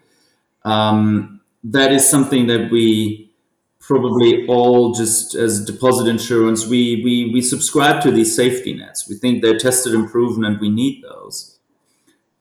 Um, 0.63 1.41
that 1.65 1.91
is 1.91 2.07
something 2.07 2.47
that 2.47 2.71
we 2.71 3.31
probably 3.79 4.47
all 4.47 4.93
just 4.93 5.35
as 5.35 5.65
deposit 5.65 6.07
insurance, 6.07 6.65
we, 6.65 7.01
we, 7.03 7.31
we 7.33 7.41
subscribe 7.41 8.01
to 8.03 8.11
these 8.11 8.33
safety 8.33 8.73
nets. 8.73 9.09
We 9.09 9.15
think 9.15 9.41
they're 9.41 9.57
tested 9.57 9.93
and 9.93 10.09
proven 10.09 10.45
and 10.45 10.59
we 10.61 10.69
need 10.69 11.03
those. 11.03 11.59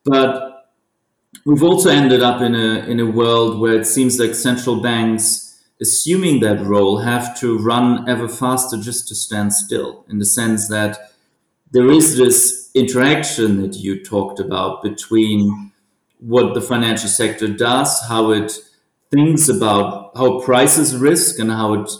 But 0.05 0.71
we've 1.45 1.63
also 1.63 1.91
ended 1.91 2.23
up 2.23 2.43
in 2.43 2.55
a, 2.55 2.85
in 2.87 3.01
a 3.01 3.07
world 3.07 3.59
where 3.59 3.75
it 3.75 3.87
seems 3.87 4.21
like 4.21 4.35
central 4.35 4.81
banks 4.81 5.50
assuming 5.81 6.41
that 6.41 6.65
role 6.65 6.99
have 6.99 7.39
to 7.41 7.59
run 7.59 8.09
ever 8.09 8.29
faster 8.29 8.77
just 8.77 9.09
to 9.09 9.15
stand 9.15 9.53
still 9.53 10.05
in 10.09 10.19
the 10.19 10.25
sense 10.25 10.69
that 10.69 10.99
there 11.73 11.91
is 11.91 12.17
this 12.17 12.71
interaction 12.75 13.63
that 13.63 13.77
you 13.77 14.05
talked 14.05 14.41
about 14.41 14.83
between 14.83 15.73
what 16.19 16.55
the 16.55 16.61
financial 16.61 17.09
sector 17.09 17.49
does, 17.49 18.01
how 18.09 18.31
it 18.31 18.53
thinks 19.11 19.49
about 19.49 20.13
how 20.17 20.41
prices 20.41 20.97
risk 20.97 21.39
and 21.39 21.51
how 21.51 21.75
it 21.75 21.91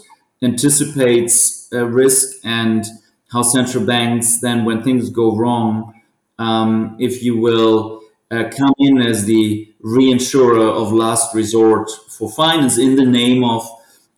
anticipates 0.41 1.67
uh, 1.73 1.85
risk, 1.85 2.37
and 2.43 2.85
how 3.31 3.41
central 3.41 3.85
banks 3.85 4.39
then, 4.41 4.65
when 4.65 4.83
things 4.83 5.09
go 5.09 5.35
wrong, 5.35 5.93
um, 6.39 6.95
if 6.99 7.23
you 7.23 7.37
will, 7.37 8.01
uh, 8.29 8.43
come 8.57 8.73
in 8.79 9.01
as 9.01 9.25
the 9.25 9.70
reinsurer 9.83 10.71
of 10.71 10.91
last 10.91 11.33
resort 11.33 11.89
for 12.09 12.31
finance 12.31 12.77
in 12.77 12.95
the 12.95 13.05
name 13.05 13.43
of 13.43 13.67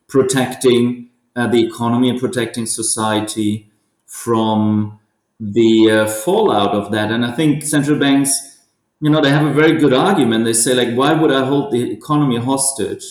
protecting 0.08 1.10
uh, 1.36 1.48
the 1.48 1.65
economy 1.65 2.10
and 2.10 2.20
protecting 2.20 2.65
society 2.65 3.70
from 4.05 5.00
the 5.39 5.89
uh, 5.89 6.08
fallout 6.08 6.75
of 6.75 6.91
that. 6.91 7.12
And 7.12 7.25
I 7.25 7.32
think 7.32 7.63
central 7.63 7.98
banks, 7.98 8.60
you 9.01 9.10
know, 9.10 9.22
they 9.22 9.32
have 9.32 9.46
a 9.46 9.53
very 9.53 9.79
good 9.79 9.93
argument. 9.93 10.46
They 10.46 10.53
say, 10.53 10.74
like, 10.74 10.93
why 10.96 11.13
would 11.13 11.32
I 11.32 11.46
hold 11.46 11.72
the 11.72 11.91
economy 11.91 12.38
hostage 12.38 13.03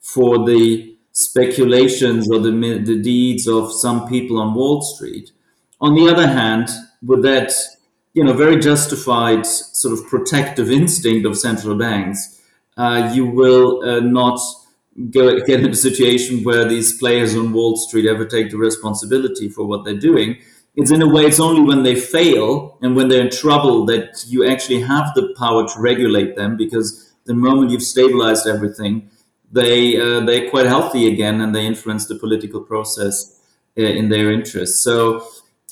for 0.00 0.46
the 0.46 0.96
speculations 1.12 2.30
or 2.30 2.38
the, 2.38 2.50
the 2.84 3.00
deeds 3.00 3.46
of 3.46 3.72
some 3.72 4.08
people 4.08 4.40
on 4.40 4.54
Wall 4.54 4.80
Street? 4.80 5.30
On 5.80 5.94
the 5.94 6.08
other 6.08 6.26
hand, 6.26 6.68
with 7.02 7.22
that 7.22 7.52
you 8.14 8.24
know, 8.24 8.32
very 8.32 8.58
justified 8.58 9.46
sort 9.46 9.98
of 9.98 10.06
protective 10.06 10.70
instinct 10.70 11.26
of 11.26 11.36
central 11.36 11.76
banks, 11.76 12.40
uh, 12.76 13.10
you 13.14 13.26
will 13.26 13.82
uh, 13.84 14.00
not 14.00 14.40
go, 15.10 15.38
get 15.40 15.60
into 15.60 15.70
a 15.70 15.76
situation 15.76 16.42
where 16.44 16.66
these 16.66 16.98
players 16.98 17.36
on 17.36 17.52
Wall 17.52 17.76
Street 17.76 18.06
ever 18.06 18.24
take 18.24 18.50
the 18.50 18.56
responsibility 18.56 19.48
for 19.48 19.66
what 19.66 19.84
they're 19.84 19.98
doing. 19.98 20.38
It's 20.76 20.90
in 20.90 21.02
a 21.02 21.08
way, 21.08 21.26
it's 21.26 21.40
only 21.40 21.62
when 21.62 21.82
they 21.82 21.96
fail 21.96 22.78
and 22.82 22.94
when 22.94 23.08
they're 23.08 23.22
in 23.22 23.30
trouble 23.30 23.84
that 23.86 24.24
you 24.28 24.48
actually 24.48 24.80
have 24.82 25.12
the 25.14 25.34
power 25.36 25.66
to 25.66 25.80
regulate 25.80 26.36
them 26.36 26.56
because 26.56 27.12
the 27.24 27.34
moment 27.34 27.70
you've 27.72 27.82
stabilized 27.82 28.46
everything, 28.46 29.10
they, 29.50 30.00
uh, 30.00 30.20
they're 30.20 30.48
quite 30.50 30.66
healthy 30.66 31.08
again 31.12 31.40
and 31.40 31.54
they 31.54 31.66
influence 31.66 32.06
the 32.06 32.14
political 32.14 32.60
process 32.60 33.40
uh, 33.76 33.82
in 33.82 34.08
their 34.08 34.30
interest. 34.30 34.82
So, 34.82 35.26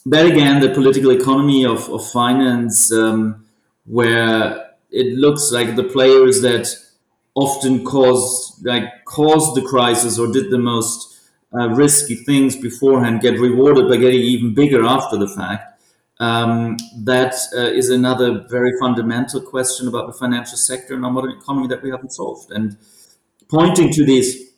that 0.06 0.26
again, 0.26 0.60
the 0.60 0.70
political 0.70 1.10
economy 1.10 1.64
of, 1.64 1.88
of 1.90 2.08
finance, 2.10 2.92
um, 2.92 3.44
where 3.84 4.70
it 4.90 5.18
looks 5.18 5.50
like 5.50 5.74
the 5.76 5.84
players 5.84 6.40
that 6.42 6.68
often 7.34 7.84
caused 7.84 8.64
like 8.64 9.04
caused 9.04 9.54
the 9.54 9.62
crisis 9.62 10.18
or 10.18 10.32
did 10.32 10.50
the 10.50 10.58
most 10.58 11.20
uh, 11.52 11.68
risky 11.70 12.14
things 12.14 12.56
beforehand 12.56 13.20
get 13.20 13.38
rewarded 13.38 13.88
by 13.88 13.96
getting 13.96 14.20
even 14.20 14.54
bigger 14.54 14.84
after 14.84 15.16
the 15.16 15.28
fact. 15.28 15.72
Um, 16.18 16.78
that 16.96 17.34
uh, 17.54 17.60
is 17.60 17.90
another 17.90 18.46
very 18.48 18.72
fundamental 18.80 19.40
question 19.40 19.86
about 19.86 20.06
the 20.06 20.14
financial 20.14 20.56
sector 20.56 20.94
in 20.94 21.04
our 21.04 21.10
modern 21.10 21.32
economy 21.32 21.66
that 21.66 21.82
we 21.82 21.90
haven't 21.90 22.12
solved. 22.12 22.50
And 22.52 22.78
pointing 23.48 23.92
to 23.92 24.04
these, 24.04 24.50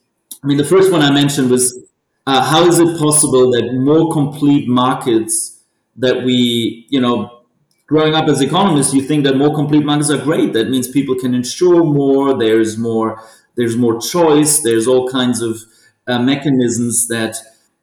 I 0.44 0.46
mean, 0.46 0.56
the 0.56 0.64
first 0.64 0.92
one 0.92 1.02
I 1.02 1.10
mentioned 1.10 1.50
was 1.50 1.87
uh, 2.28 2.42
how 2.44 2.66
is 2.66 2.78
it 2.78 2.98
possible 2.98 3.50
that 3.52 3.72
more 3.72 4.12
complete 4.12 4.68
markets 4.68 5.60
that 5.96 6.24
we, 6.24 6.86
you 6.90 7.00
know, 7.00 7.44
growing 7.86 8.14
up 8.14 8.28
as 8.28 8.42
economists, 8.42 8.92
you 8.92 9.00
think 9.00 9.24
that 9.24 9.34
more 9.34 9.54
complete 9.54 9.82
markets 9.82 10.10
are 10.10 10.22
great. 10.22 10.52
That 10.52 10.68
means 10.68 10.88
people 10.88 11.14
can 11.14 11.32
insure 11.34 11.82
more. 11.82 12.38
There's 12.38 12.76
more. 12.76 13.22
There's 13.56 13.78
more 13.78 13.98
choice. 13.98 14.60
There's 14.60 14.86
all 14.86 15.08
kinds 15.08 15.40
of 15.40 15.62
uh, 16.06 16.18
mechanisms 16.18 17.08
that 17.08 17.34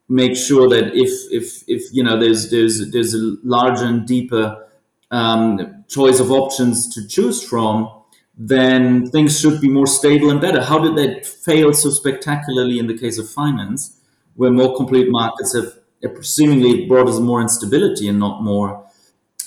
make 0.09 0.35
sure 0.37 0.69
that 0.69 0.93
if 0.93 1.11
if 1.31 1.63
if 1.67 1.81
you 1.91 2.03
know 2.03 2.19
there's 2.19 2.51
there's 2.51 2.91
there's 2.91 3.15
a 3.15 3.37
larger 3.43 3.85
and 3.85 4.05
deeper 4.05 4.67
um, 5.09 5.83
choice 5.87 6.19
of 6.19 6.29
options 6.29 6.93
to 6.93 7.07
choose 7.07 7.41
from, 7.43 7.89
then 8.37 9.09
things 9.09 9.39
should 9.39 9.59
be 9.59 9.69
more 9.69 9.87
stable 9.87 10.29
and 10.29 10.39
better. 10.39 10.61
How 10.61 10.77
did 10.77 10.95
that 10.97 11.25
fail 11.25 11.73
so 11.73 11.89
spectacularly 11.89 12.77
in 12.77 12.85
the 12.85 12.97
case 12.97 13.17
of 13.17 13.27
finance? 13.27 13.94
Where 14.35 14.51
more 14.51 14.75
complete 14.75 15.07
markets 15.09 15.55
have 15.55 15.73
seemingly 16.21 16.85
brought 16.85 17.07
us 17.07 17.19
more 17.19 17.41
instability 17.41 18.07
and 18.07 18.19
not 18.19 18.43
more 18.43 18.85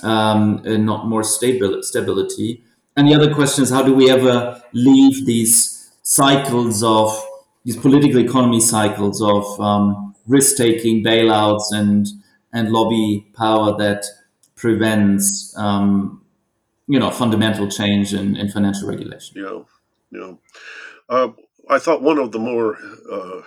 um, 0.02 0.62
and 0.64 0.86
not 0.86 1.06
more 1.06 1.22
stable 1.22 1.82
stability. 1.82 2.62
And 2.96 3.08
the 3.08 3.14
other 3.14 3.32
question 3.32 3.62
is, 3.62 3.70
how 3.70 3.82
do 3.82 3.94
we 3.94 4.10
ever 4.10 4.62
leave 4.72 5.26
these 5.26 5.90
cycles 6.02 6.82
of 6.82 7.24
these 7.64 7.76
political 7.76 8.18
economy 8.18 8.60
cycles 8.60 9.20
of 9.22 9.60
um, 9.60 10.14
risk 10.26 10.56
taking, 10.56 11.04
bailouts, 11.04 11.72
and 11.72 12.08
and 12.52 12.70
lobby 12.70 13.26
power 13.36 13.76
that 13.76 14.04
prevents 14.56 15.54
um, 15.56 16.22
you 16.86 16.98
know 16.98 17.10
fundamental 17.10 17.68
change 17.68 18.14
in, 18.14 18.36
in 18.36 18.48
financial 18.48 18.88
regulation? 18.88 19.42
Yeah, 19.42 19.62
yeah. 20.10 20.32
Uh, 21.08 21.28
I 21.68 21.78
thought 21.78 22.02
one 22.02 22.18
of 22.18 22.32
the 22.32 22.38
more 22.38 22.78
uh, 23.12 23.42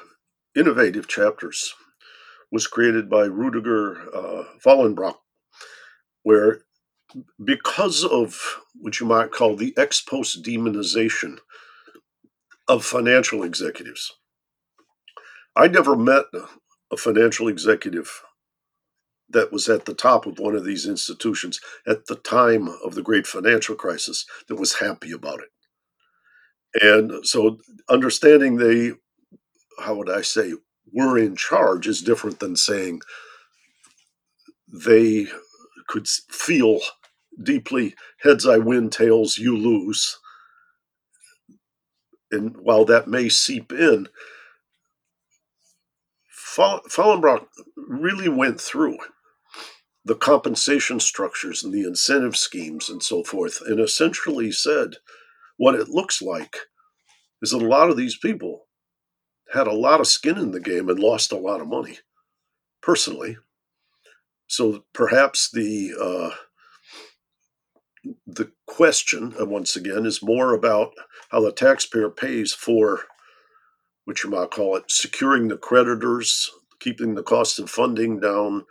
innovative 0.56 1.08
chapters 1.08 1.74
was 2.52 2.68
created 2.68 3.10
by 3.10 3.24
Rudiger 3.24 4.02
uh, 4.14 4.44
Fahlenbrach, 4.64 5.16
where 6.24 6.62
because 7.44 8.04
of 8.04 8.60
what 8.76 9.00
you 9.00 9.06
might 9.06 9.32
call 9.32 9.56
the 9.56 9.74
ex 9.78 10.02
post 10.02 10.44
demonization 10.44 11.40
of 12.68 12.86
financial 12.86 13.44
executives, 13.44 14.14
I 15.56 15.68
never 15.68 15.96
met 15.96 16.26
a 16.92 16.98
financial 16.98 17.48
executive 17.48 18.22
that 19.30 19.52
was 19.52 19.70
at 19.70 19.86
the 19.86 19.94
top 19.94 20.26
of 20.26 20.40
one 20.40 20.56
of 20.56 20.66
these 20.66 20.86
institutions 20.86 21.60
at 21.88 22.06
the 22.08 22.16
time 22.16 22.68
of 22.86 22.96
the 22.96 23.02
great 23.02 23.26
financial 23.26 23.76
crisis 23.76 24.26
that 24.48 24.56
was 24.56 24.80
happy 24.80 25.12
about 25.12 25.40
it. 25.40 25.50
And 26.82 27.26
so 27.26 27.58
understanding 27.90 28.58
they, 28.58 28.94
how 29.80 29.96
would 29.96 30.10
I 30.10 30.22
say, 30.22 30.54
were 30.92 31.18
in 31.18 31.36
charge 31.36 31.88
is 31.88 32.02
different 32.02 32.40
than 32.40 32.56
saying 32.56 33.02
they 34.68 35.28
could 35.88 36.08
feel 36.08 36.80
deeply 37.44 37.96
heads 38.22 38.48
I 38.48 38.58
win, 38.58 38.90
tails 38.90 39.38
you 39.38 39.58
lose. 39.58 40.20
And 42.32 42.56
while 42.58 42.86
that 42.86 43.08
may 43.08 43.30
seep 43.30 43.72
in, 43.72 44.08
Fahlenbrach 46.58 47.46
really 47.76 48.30
went 48.30 48.60
through 48.60 48.98
the 50.04 50.16
compensation 50.16 51.00
structures 51.00 51.64
and 51.64 51.74
the 51.74 51.84
incentive 51.84 52.36
schemes 52.36 52.90
and 52.90 53.04
so 53.04 53.24
forth, 53.24 53.62
and 53.62 53.80
essentially 53.80 54.52
said 54.52 54.96
what 55.58 55.76
it 55.76 55.90
looks 55.90 56.22
like 56.22 56.58
is 57.42 57.52
that 57.52 57.62
a 57.62 57.68
lot 57.68 57.90
of 57.90 57.98
these 57.98 58.18
people 58.18 58.68
had 59.54 59.68
a 59.68 59.74
lot 59.74 60.00
of 60.00 60.08
skin 60.08 60.38
in 60.38 60.52
the 60.52 60.60
game 60.60 60.90
and 60.90 61.00
lost 61.00 61.32
a 61.32 61.38
lot 61.38 61.62
of 61.62 61.68
money 61.68 62.00
personally. 62.82 63.38
So 64.48 64.86
perhaps 64.94 65.50
the 65.52 65.94
uh, 66.00 66.36
the 68.26 68.52
question, 68.66 69.34
uh, 69.40 69.46
once 69.46 69.76
again, 69.76 70.06
is 70.06 70.24
more 70.24 70.54
about 70.54 70.94
how 71.30 71.42
the 71.42 71.52
taxpayer 71.52 72.10
pays 72.10 72.54
for, 72.54 73.02
what 74.06 74.24
you 74.24 74.30
might 74.30 74.52
call 74.52 74.76
it, 74.76 74.86
securing 74.90 75.48
the 75.48 75.58
creditors, 75.58 76.50
keeping 76.80 77.14
the 77.14 77.24
cost 77.24 77.60
of 77.60 77.70
funding 77.70 78.20
down, 78.20 78.66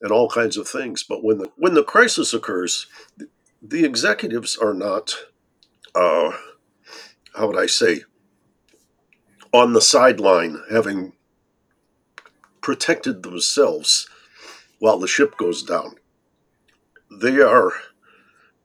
and 0.00 0.12
all 0.12 0.28
kinds 0.28 0.56
of 0.56 0.68
things. 0.68 1.02
But 1.02 1.24
when 1.24 1.38
the 1.38 1.50
when 1.56 1.74
the 1.74 1.84
crisis 1.84 2.32
occurs, 2.32 2.86
the, 3.16 3.28
the 3.60 3.84
executives 3.84 4.56
are 4.56 4.74
not, 4.74 5.14
uh, 5.94 6.32
how 7.34 7.48
would 7.48 7.58
I 7.58 7.66
say, 7.66 8.04
on 9.52 9.72
the 9.72 9.80
sideline, 9.80 10.62
having 10.70 11.12
protected 12.60 13.22
themselves 13.22 14.08
while 14.78 14.98
the 14.98 15.08
ship 15.08 15.36
goes 15.36 15.62
down. 15.62 15.96
They 17.10 17.40
are 17.40 17.72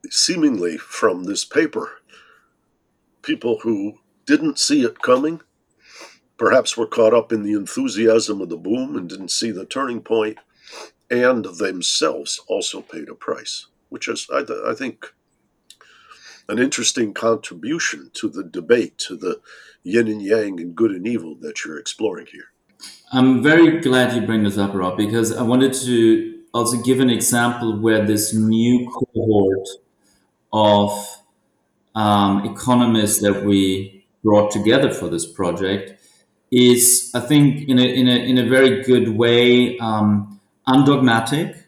seemingly 0.10 0.77
from 0.77 1.24
this 1.24 1.46
paper 1.46 1.92
people 3.22 3.60
who 3.63 4.00
didn't 4.25 4.60
see 4.60 4.84
it 4.84 5.01
coming, 5.01 5.42
perhaps 6.38 6.77
were 6.77 6.86
caught 6.88 7.13
up 7.13 7.32
in 7.32 7.44
the 7.44 7.54
enthusiasm 7.54 8.39
of 8.39 8.50
the 8.50 8.58
boom 8.58 8.96
and 8.96 9.10
didn't 9.10 9.32
see 9.32 9.51
the 9.51 9.65
turning 9.65 10.01
point, 10.01 10.38
and 11.10 11.46
themselves 11.46 12.39
also 12.48 12.82
paid 12.82 13.10
a 13.10 13.15
price, 13.15 13.68
which 13.89 14.08
is, 14.08 14.27
I, 14.32 14.44
I 14.68 14.74
think, 14.75 15.13
an 16.48 16.60
interesting 16.60 17.13
contribution 17.13 18.12
to 18.13 18.30
the 18.30 18.44
debate, 18.44 18.98
to 19.00 19.15
the 19.15 19.42
yin 19.86 20.08
and 20.08 20.22
yang 20.22 20.60
and 20.60 20.75
good 20.75 20.92
and 20.92 21.08
evil 21.08 21.36
that 21.36 21.63
you're 21.63 21.80
exploring 21.80 22.25
here. 22.32 22.50
I'm 23.12 23.42
very 23.42 23.80
glad 23.80 24.13
you 24.13 24.22
bring 24.22 24.44
this 24.44 24.58
up, 24.58 24.74
Rob, 24.74 24.98
because 24.98 25.36
I 25.36 25.44
wanted 25.44 25.74
to 25.74 26.42
also 26.54 26.82
give 26.82 27.00
an 27.00 27.10
example 27.10 27.80
where 27.80 28.06
this 28.06 28.34
new 28.34 28.89
cohort 28.89 29.68
of 30.51 31.22
um, 31.93 32.45
economists 32.45 33.21
that 33.21 33.45
we 33.45 34.06
brought 34.24 34.52
together 34.52 34.91
for 34.91 35.08
this 35.08 35.26
project 35.26 36.02
is, 36.52 37.12
I 37.13 37.19
think, 37.19 37.69
in 37.69 37.78
a, 37.78 37.84
in 37.84 38.08
a, 38.08 38.15
in 38.15 38.38
a 38.38 38.50
very 38.50 38.82
good 38.84 39.10
way, 39.10 39.78
um, 39.78 40.39
undogmatic, 40.67 41.63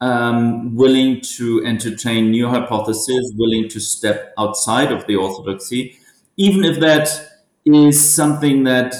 um, 0.00 0.74
willing 0.74 1.20
to 1.20 1.64
entertain 1.64 2.30
new 2.30 2.48
hypotheses, 2.48 3.32
willing 3.36 3.68
to 3.70 3.80
step 3.80 4.34
outside 4.36 4.92
of 4.92 5.06
the 5.06 5.16
orthodoxy, 5.16 5.96
even 6.36 6.64
if 6.64 6.80
that 6.80 7.31
is 7.64 8.14
something 8.14 8.64
that 8.64 8.94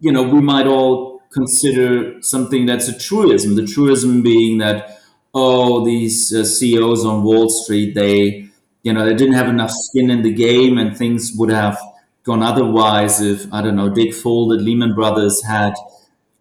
you 0.00 0.12
know 0.12 0.22
we 0.22 0.40
might 0.40 0.66
all 0.66 1.22
consider 1.32 2.20
something 2.22 2.66
that's 2.66 2.88
a 2.88 2.98
truism. 2.98 3.54
The 3.54 3.66
truism 3.66 4.22
being 4.22 4.58
that 4.58 5.00
oh, 5.32 5.84
these 5.84 6.34
uh, 6.34 6.44
CEOs 6.44 7.04
on 7.04 7.22
Wall 7.22 7.48
Street 7.48 7.94
they 7.94 8.48
you 8.82 8.92
know 8.92 9.04
they 9.04 9.14
didn't 9.14 9.34
have 9.34 9.48
enough 9.48 9.70
skin 9.70 10.10
in 10.10 10.22
the 10.22 10.32
game, 10.32 10.78
and 10.78 10.96
things 10.96 11.32
would 11.36 11.50
have 11.50 11.78
gone 12.24 12.42
otherwise 12.42 13.20
if 13.20 13.52
I 13.52 13.62
don't 13.62 13.76
know 13.76 13.88
Dick 13.88 14.10
Fuld, 14.10 14.62
Lehman 14.62 14.94
Brothers 14.94 15.42
had 15.44 15.74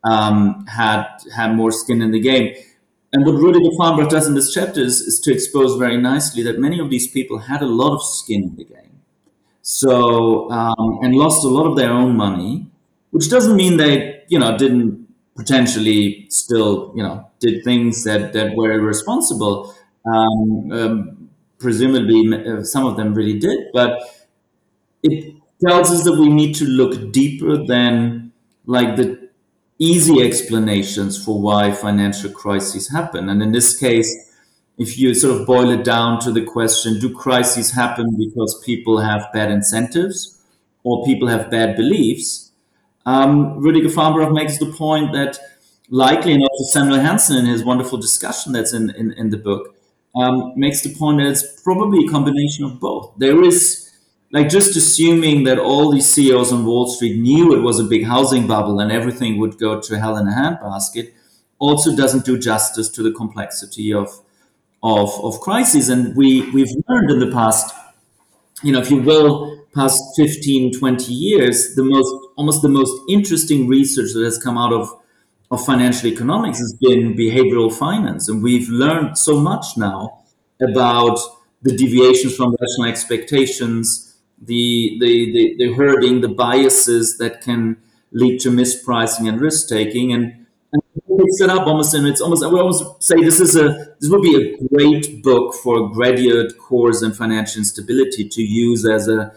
um, 0.03 0.65
had 0.67 1.05
had 1.35 1.55
more 1.55 1.71
skin 1.71 2.01
in 2.01 2.11
the 2.11 2.19
game. 2.19 2.55
And 3.11 3.25
what 3.25 3.33
Rudiger 3.33 3.71
Fahlenbrach 3.79 4.09
does 4.09 4.27
in 4.27 4.35
this 4.35 4.53
chapter 4.53 4.81
is, 4.81 5.01
is 5.01 5.19
to 5.21 5.33
expose 5.33 5.77
very 5.77 5.97
nicely 5.97 6.43
that 6.43 6.59
many 6.59 6.79
of 6.79 6.91
these 6.91 7.07
people 7.07 7.39
had 7.39 7.63
a 7.63 7.65
lot 7.65 7.95
of 7.95 8.03
skin 8.03 8.43
in 8.43 8.55
the 8.55 8.65
game 8.65 8.88
so, 9.69 10.49
um, 10.49 10.97
and 11.03 11.13
lost 11.13 11.43
a 11.43 11.47
lot 11.47 11.67
of 11.67 11.77
their 11.77 11.91
own 11.91 12.17
money, 12.17 12.65
which 13.11 13.29
doesn't 13.29 13.55
mean 13.55 13.77
they, 13.77 14.23
you 14.27 14.39
know, 14.39 14.57
didn't 14.57 15.07
potentially 15.35 16.25
still, 16.29 16.91
you 16.95 17.03
know, 17.03 17.29
did 17.39 17.63
things 17.63 18.03
that, 18.03 18.33
that 18.33 18.55
were 18.55 18.71
irresponsible. 18.71 19.75
Um, 20.07 20.71
um, 20.71 21.29
presumably, 21.59 22.33
uh, 22.33 22.63
some 22.63 22.87
of 22.87 22.97
them 22.97 23.13
really 23.13 23.37
did, 23.37 23.67
but 23.71 24.01
it 25.03 25.35
tells 25.63 25.91
us 25.91 26.03
that 26.03 26.13
we 26.17 26.29
need 26.29 26.55
to 26.55 26.65
look 26.65 27.13
deeper 27.13 27.63
than 27.63 28.31
like 28.65 28.95
the 28.95 29.29
easy 29.77 30.23
explanations 30.23 31.23
for 31.23 31.39
why 31.39 31.71
financial 31.71 32.31
crises 32.31 32.89
happen. 32.89 33.29
And 33.29 33.43
in 33.43 33.51
this 33.51 33.77
case, 33.77 34.28
if 34.79 34.97
you 34.97 35.13
sort 35.13 35.39
of 35.39 35.45
boil 35.45 35.69
it 35.69 35.83
down 35.83 36.19
to 36.21 36.31
the 36.31 36.41
question 36.41 36.99
do 36.99 37.13
crises 37.13 37.71
happen 37.71 38.15
because 38.17 38.61
people 38.65 38.99
have 38.99 39.27
bad 39.33 39.51
incentives 39.51 40.41
or 40.83 41.05
people 41.05 41.27
have 41.27 41.51
bad 41.51 41.75
beliefs? 41.75 42.51
Um, 43.05 43.59
Rudiger 43.59 43.89
Fahlenbrach 43.89 44.33
makes 44.33 44.57
the 44.57 44.71
point 44.71 45.13
that 45.13 45.37
likely, 45.89 46.33
also 46.33 46.63
Samuel 46.71 46.99
Hanson 46.99 47.37
in 47.37 47.45
his 47.45 47.63
wonderful 47.63 47.97
discussion 47.97 48.53
that's 48.53 48.73
in, 48.73 48.89
in, 48.91 49.11
in 49.13 49.29
the 49.29 49.37
book, 49.37 49.75
um, 50.15 50.53
makes 50.55 50.81
the 50.81 50.95
point 50.95 51.19
that 51.19 51.27
it's 51.27 51.61
probably 51.61 52.05
a 52.05 52.09
combination 52.09 52.65
of 52.65 52.79
both. 52.79 53.13
There 53.17 53.43
is, 53.43 53.91
like, 54.31 54.49
just 54.49 54.75
assuming 54.75 55.43
that 55.43 55.59
all 55.59 55.91
these 55.91 56.07
CEOs 56.07 56.51
on 56.51 56.65
Wall 56.65 56.87
Street 56.87 57.19
knew 57.19 57.55
it 57.55 57.61
was 57.61 57.79
a 57.79 57.83
big 57.83 58.05
housing 58.05 58.47
bubble 58.47 58.79
and 58.79 58.91
everything 58.91 59.39
would 59.39 59.57
go 59.57 59.79
to 59.81 59.99
hell 59.99 60.17
in 60.17 60.27
a 60.27 60.31
handbasket 60.31 61.11
also 61.57 61.95
doesn't 61.95 62.25
do 62.25 62.37
justice 62.37 62.89
to 62.89 63.03
the 63.03 63.11
complexity 63.11 63.93
of 63.93 64.09
of, 64.83 65.09
of 65.23 65.39
crises. 65.39 65.89
And 65.89 66.15
we, 66.15 66.49
we've 66.51 66.71
learned 66.87 67.11
in 67.11 67.19
the 67.19 67.31
past, 67.31 67.73
you 68.63 68.71
know, 68.71 68.79
if 68.79 68.89
you 68.89 69.01
will, 69.01 69.65
past 69.75 70.01
15, 70.15 70.77
20 70.77 71.13
years, 71.13 71.75
the 71.75 71.83
most, 71.83 72.13
almost 72.37 72.61
the 72.61 72.69
most 72.69 72.93
interesting 73.09 73.67
research 73.67 74.13
that 74.13 74.23
has 74.23 74.37
come 74.37 74.57
out 74.57 74.73
of, 74.73 74.89
of 75.51 75.63
financial 75.65 76.07
economics 76.07 76.59
has 76.59 76.73
been 76.73 77.15
behavioral 77.15 77.73
finance. 77.73 78.29
And 78.29 78.41
we've 78.41 78.69
learned 78.69 79.17
so 79.17 79.39
much 79.39 79.77
now 79.77 80.23
about 80.61 81.19
the 81.61 81.75
deviations 81.75 82.35
from 82.35 82.55
rational 82.59 82.89
expectations, 82.89 84.17
the, 84.41 84.97
the, 84.99 85.31
the, 85.33 85.55
the 85.65 85.73
herding, 85.73 86.21
the 86.21 86.29
biases 86.29 87.17
that 87.17 87.41
can 87.41 87.77
lead 88.11 88.39
to 88.39 88.49
mispricing 88.49 89.27
and 89.27 89.41
risk 89.41 89.69
taking. 89.69 90.13
And 90.13 90.39
picks 91.19 91.41
it 91.41 91.49
up 91.49 91.67
almost, 91.67 91.93
and 91.93 92.07
it's 92.07 92.21
almost. 92.21 92.43
I 92.43 92.47
would 92.47 92.61
almost 92.61 93.03
say 93.03 93.15
this 93.21 93.39
is 93.39 93.55
a 93.55 93.88
this 93.99 94.09
would 94.09 94.21
be 94.21 94.35
a 94.35 94.67
great 94.67 95.21
book 95.21 95.53
for 95.55 95.85
a 95.85 95.89
graduate 95.89 96.57
course 96.57 97.01
in 97.01 97.11
financial 97.11 97.59
instability 97.59 98.27
to 98.27 98.41
use 98.41 98.87
as 98.87 99.07
a 99.07 99.33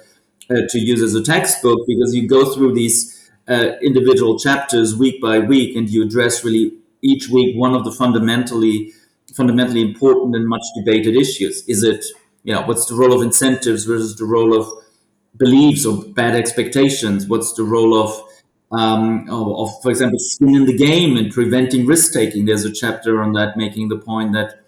uh, 0.51 0.57
to 0.69 0.79
use 0.79 1.03
as 1.03 1.15
a 1.15 1.23
textbook 1.23 1.81
because 1.87 2.15
you 2.15 2.29
go 2.29 2.53
through 2.53 2.75
these 2.75 3.31
uh, 3.49 3.73
individual 3.83 4.39
chapters 4.39 4.97
week 4.97 5.21
by 5.21 5.39
week, 5.39 5.77
and 5.77 5.89
you 5.91 6.05
address 6.05 6.45
really 6.45 6.73
each 7.01 7.29
week 7.29 7.57
one 7.57 7.75
of 7.75 7.85
the 7.85 7.93
fundamentally 7.93 8.93
fundamentally 9.35 9.81
important 9.81 10.37
and 10.37 10.47
much 10.47 10.63
debated 10.77 11.17
issues. 11.17 11.67
Is 11.69 11.83
it 11.83 12.05
you 12.45 12.55
know 12.55 12.63
what's 12.63 12.87
the 12.87 12.95
role 12.95 13.13
of 13.13 13.23
incentives 13.23 13.85
versus 13.85 14.17
the 14.17 14.25
role 14.25 14.57
of 14.57 14.69
beliefs 15.37 15.85
or 15.87 16.03
bad 16.13 16.35
expectations? 16.37 17.27
What's 17.27 17.53
the 17.55 17.65
role 17.65 18.01
of 18.01 18.23
um, 18.73 19.29
of, 19.31 19.71
for 19.83 19.91
example, 19.91 20.19
skin 20.19 20.55
in 20.55 20.65
the 20.67 20.77
game 20.77 21.17
and 21.17 21.31
preventing 21.33 21.87
risk 21.87 22.13
taking. 22.13 22.47
There's 22.47 22.65
a 22.65 22.73
chapter 22.73 23.23
on 23.23 23.33
that, 23.35 23.57
making 23.57 23.89
the 23.89 23.99
point 23.99 24.33
that 24.33 24.61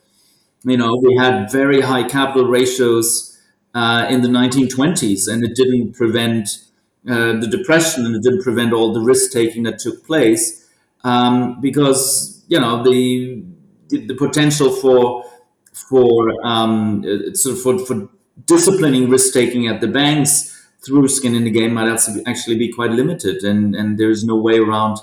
you 0.65 0.77
know 0.77 0.97
we 1.03 1.17
had 1.17 1.51
very 1.51 1.81
high 1.81 2.05
capital 2.05 2.47
ratios 2.49 3.39
uh, 3.75 4.07
in 4.11 4.23
the 4.23 4.29
1920s, 4.29 5.29
and 5.29 5.45
it 5.45 5.55
didn't 5.57 5.95
prevent 5.95 6.65
uh, 7.09 7.39
the 7.39 7.47
depression 7.47 8.07
and 8.07 8.17
it 8.17 8.23
didn't 8.23 8.43
prevent 8.43 8.73
all 8.73 8.93
the 8.93 9.01
risk 9.01 9.31
taking 9.31 9.65
that 9.65 9.79
took 9.79 10.07
place 10.07 10.67
um, 11.05 11.61
because 11.61 12.43
you 12.49 12.59
know 12.59 12.83
the, 12.83 13.43
the, 13.89 14.07
the 14.07 14.15
potential 14.15 14.71
for 14.71 15.25
for 15.73 16.33
um, 16.47 17.05
sort 17.35 17.57
of 17.57 17.63
for, 17.63 17.79
for 17.85 18.09
disciplining 18.47 19.11
risk 19.11 19.33
taking 19.35 19.67
at 19.67 19.81
the 19.81 19.87
banks 19.87 20.54
through 20.85 21.09
skin 21.09 21.35
in 21.35 21.45
the 21.45 21.51
game 21.51 21.75
might 21.75 21.89
actually 22.27 22.59
be 22.59 22.73
quite 22.73 22.91
limited, 22.91 23.43
and 23.43 23.75
and 23.75 23.99
there 23.99 24.11
is 24.11 24.25
no 24.25 24.37
way 24.37 24.59
around 24.59 24.99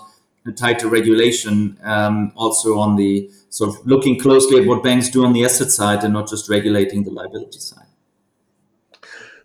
a 0.45 0.51
tighter 0.51 0.87
regulation. 0.87 1.77
Um, 1.83 2.31
also 2.35 2.77
on 2.79 2.95
the 2.95 3.29
sort 3.49 3.69
of 3.69 3.85
looking 3.85 4.19
closely 4.19 4.61
at 4.61 4.67
what 4.67 4.83
banks 4.83 5.09
do 5.09 5.25
on 5.25 5.33
the 5.33 5.45
asset 5.45 5.69
side 5.69 6.03
and 6.03 6.13
not 6.13 6.29
just 6.29 6.49
regulating 6.49 7.03
the 7.03 7.11
liability 7.11 7.59
side. 7.59 7.85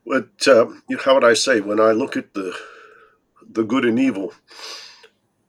But 0.06 0.46
uh, 0.46 0.66
how 1.04 1.14
would 1.14 1.24
I 1.24 1.34
say 1.34 1.60
when 1.60 1.80
I 1.80 1.90
look 1.90 2.16
at 2.16 2.34
the 2.34 2.56
the 3.48 3.64
good 3.64 3.84
and 3.84 3.98
evil, 3.98 4.32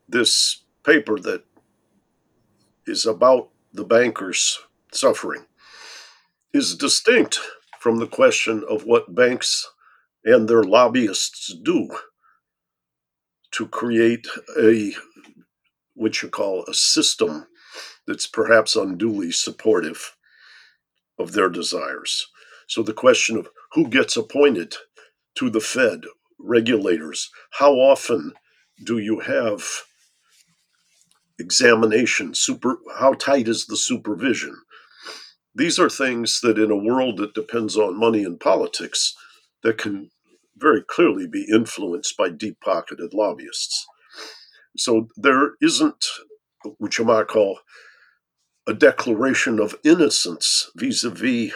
this 0.08 0.64
paper 0.84 1.20
that 1.20 1.44
is 2.86 3.06
about 3.06 3.50
the 3.74 3.84
bankers 3.84 4.60
suffering 4.92 5.46
is 6.54 6.76
distinct 6.76 7.40
from 7.80 7.98
the 7.98 8.08
question 8.08 8.64
of 8.70 8.86
what 8.86 9.14
banks 9.14 9.70
and 10.28 10.50
their 10.50 10.64
lobbyists 10.64 11.56
do 11.64 11.90
to 13.52 13.66
create 13.66 14.28
a 14.60 14.94
what 15.96 16.22
you 16.22 16.28
call 16.28 16.66
a 16.66 16.74
system 16.74 17.48
that's 18.06 18.28
perhaps 18.28 18.76
unduly 18.76 19.32
supportive 19.32 20.16
of 21.18 21.32
their 21.32 21.48
desires. 21.48 22.28
So 22.68 22.84
the 22.84 22.94
question 22.94 23.38
of 23.38 23.48
who 23.72 23.88
gets 23.88 24.18
appointed 24.18 24.76
to 25.36 25.50
the 25.50 25.62
Fed, 25.62 26.02
regulators, 26.38 27.30
how 27.52 27.74
often 27.76 28.34
do 28.84 28.98
you 28.98 29.22
have 29.22 29.64
examination, 31.40 32.36
super 32.36 32.78
how 33.00 33.14
tight 33.14 33.48
is 33.48 33.66
the 33.66 33.78
supervision? 33.78 34.58
These 35.56 35.80
are 35.80 35.90
things 35.90 36.42
that 36.42 36.60
in 36.60 36.70
a 36.70 36.76
world 36.76 37.18
that 37.18 37.34
depends 37.34 37.78
on 37.78 37.98
money 37.98 38.26
and 38.26 38.38
politics 38.40 39.16
that 39.64 39.78
can 39.78 40.12
very 40.60 40.82
clearly 40.82 41.28
be 41.28 41.48
influenced 41.52 42.18
by 42.18 42.30
deep-pocketed 42.30 43.14
lobbyists. 43.14 43.86
So 44.78 45.08
there 45.16 45.52
isn't 45.62 46.06
what 46.78 46.98
you 46.98 47.06
might 47.06 47.28
call 47.28 47.60
a 48.68 48.74
declaration 48.74 49.60
of 49.60 49.78
innocence 49.84 50.70
vis-a-vis 50.76 51.54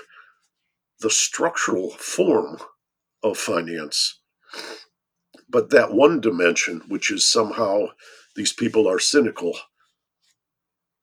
the 1.02 1.10
structural 1.10 1.92
form 1.92 2.58
of 3.24 3.38
finance. 3.38 4.20
But 5.50 5.72
that 5.72 5.94
one 5.94 6.22
dimension, 6.22 6.82
which 6.88 7.12
is 7.12 7.30
somehow 7.30 7.88
these 8.36 8.54
people 8.54 8.88
are 8.88 9.00
cynical 9.00 9.58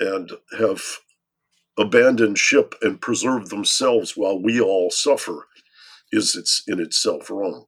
and 0.01 0.31
have 0.59 0.83
abandoned 1.79 2.39
ship 2.39 2.75
and 2.81 3.01
preserved 3.01 3.51
themselves 3.51 4.17
while 4.17 4.41
we 4.41 4.61
all 4.61 4.91
suffer, 4.91 5.47
is 6.11 6.35
it's 6.35 6.63
in 6.67 6.81
itself 6.81 7.31
wrong. 7.31 7.67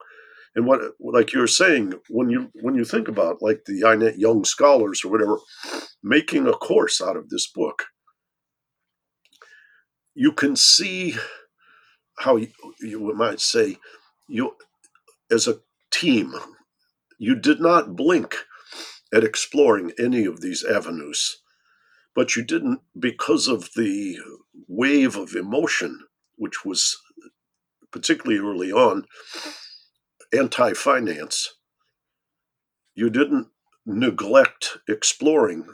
And 0.57 0.67
what, 0.67 0.81
like 1.01 1.33
you're 1.33 1.47
saying, 1.47 1.95
when 2.09 2.29
you 2.29 2.51
when 2.55 2.75
you 2.75 2.85
think 2.85 3.09
about 3.09 3.41
like 3.41 3.65
the 3.67 3.83
INET 3.83 4.19
Young 4.19 4.45
Scholars 4.45 5.05
or 5.05 5.11
whatever, 5.11 5.39
making 6.03 6.47
a 6.49 6.53
course 6.53 7.01
out 7.01 7.17
of 7.17 7.29
this 7.31 7.47
book, 7.47 7.87
you 10.15 10.33
can 10.33 10.57
see 10.57 11.17
how 12.19 12.37
you, 12.37 12.49
you 12.81 13.15
might 13.15 13.41
say 13.41 13.79
you 14.29 14.55
as 15.31 15.49
a 15.49 15.61
team 15.91 16.35
you 17.19 17.35
did 17.35 17.61
not 17.61 17.97
blink 17.97 18.37
at 19.13 19.25
exploring 19.25 19.93
any 19.99 20.25
of 20.25 20.41
these 20.41 20.65
avenues 20.65 21.39
but 22.15 22.37
you 22.37 22.45
didn't 22.45 22.81
because 22.99 23.49
of 23.49 23.71
the 23.77 24.19
wave 24.69 25.17
of 25.17 25.35
emotion 25.35 26.01
which 26.37 26.65
was 26.65 26.99
particularly 27.91 28.39
early 28.39 28.71
on 28.71 29.05
anti-finance 30.37 31.55
you 32.95 33.11
didn't 33.11 33.49
neglect 33.87 34.79
exploring 34.89 35.67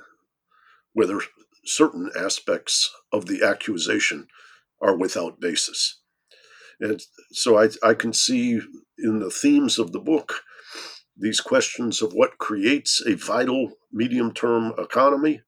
whether 0.92 1.20
certain 1.64 2.10
aspects 2.18 2.90
of 3.12 3.26
the 3.26 3.42
accusation 3.42 4.26
are 4.80 4.96
without 4.96 5.40
basis 5.40 6.00
and 6.80 7.02
so 7.32 7.58
I, 7.58 7.68
I 7.82 7.94
can 7.94 8.12
see 8.12 8.60
in 8.98 9.18
the 9.20 9.30
themes 9.30 9.78
of 9.78 9.92
the 9.92 10.00
book 10.00 10.42
these 11.16 11.40
questions 11.40 12.02
of 12.02 12.12
what 12.12 12.38
creates 12.38 13.02
a 13.06 13.14
vital 13.14 13.72
medium 13.92 14.32
term 14.32 14.74
economy. 14.78 15.40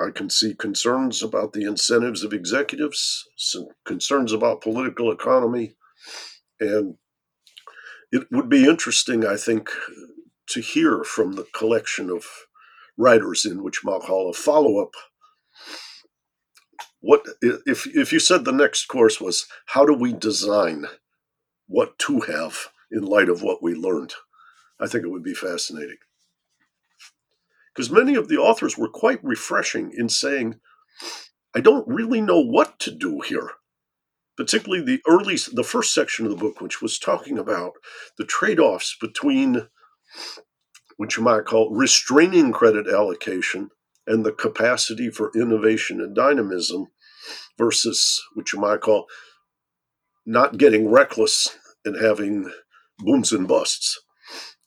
I 0.00 0.10
can 0.14 0.30
see 0.30 0.54
concerns 0.54 1.24
about 1.24 1.52
the 1.52 1.64
incentives 1.64 2.22
of 2.22 2.32
executives, 2.32 3.24
some 3.36 3.66
concerns 3.84 4.32
about 4.32 4.60
political 4.60 5.10
economy. 5.10 5.74
And 6.60 6.94
it 8.12 8.26
would 8.30 8.48
be 8.48 8.64
interesting, 8.64 9.26
I 9.26 9.36
think, 9.36 9.70
to 10.48 10.60
hear 10.60 11.04
from 11.04 11.32
the 11.32 11.46
collection 11.54 12.10
of 12.10 12.24
writers 12.96 13.44
in 13.44 13.62
which 13.62 13.82
Malhalla 13.84 14.34
follow 14.34 14.82
up. 14.82 14.94
What 17.00 17.24
if 17.40 17.86
if 17.86 18.12
you 18.12 18.18
said 18.18 18.44
the 18.44 18.52
next 18.52 18.86
course 18.86 19.20
was 19.20 19.46
how 19.66 19.84
do 19.84 19.94
we 19.94 20.12
design 20.12 20.86
what 21.68 21.98
to 22.00 22.20
have 22.20 22.68
in 22.90 23.02
light 23.02 23.28
of 23.28 23.42
what 23.42 23.62
we 23.62 23.74
learned? 23.74 24.14
I 24.80 24.88
think 24.88 25.04
it 25.04 25.10
would 25.10 25.22
be 25.22 25.34
fascinating. 25.34 25.98
Because 27.74 27.90
many 27.90 28.16
of 28.16 28.28
the 28.28 28.38
authors 28.38 28.76
were 28.76 28.88
quite 28.88 29.22
refreshing 29.22 29.92
in 29.96 30.08
saying 30.08 30.58
i 31.54 31.60
don't 31.60 31.86
really 31.88 32.20
know 32.20 32.40
what 32.40 32.78
to 32.78 32.90
do 32.90 33.20
here 33.20 33.50
particularly 34.38 34.84
the 34.84 35.02
early 35.08 35.36
the 35.52 35.64
first 35.64 35.92
section 35.92 36.24
of 36.24 36.30
the 36.30 36.38
book 36.38 36.60
which 36.60 36.80
was 36.80 36.96
talking 36.96 37.38
about 37.38 37.72
the 38.18 38.24
trade-offs 38.24 38.96
between 39.00 39.66
what 40.96 41.16
you 41.16 41.22
might 41.24 41.44
call 41.44 41.74
restraining 41.74 42.52
credit 42.52 42.86
allocation 42.86 43.68
and 44.06 44.24
the 44.24 44.30
capacity 44.30 45.10
for 45.10 45.32
innovation 45.34 46.00
and 46.00 46.14
dynamism 46.14 46.86
versus 47.58 48.22
what 48.34 48.52
you 48.52 48.60
might 48.60 48.80
call 48.80 49.06
not 50.24 50.56
getting 50.56 50.88
reckless 50.88 51.58
and 51.84 52.00
having 52.00 52.48
booms 52.98 53.32
and 53.32 53.48
busts. 53.48 54.00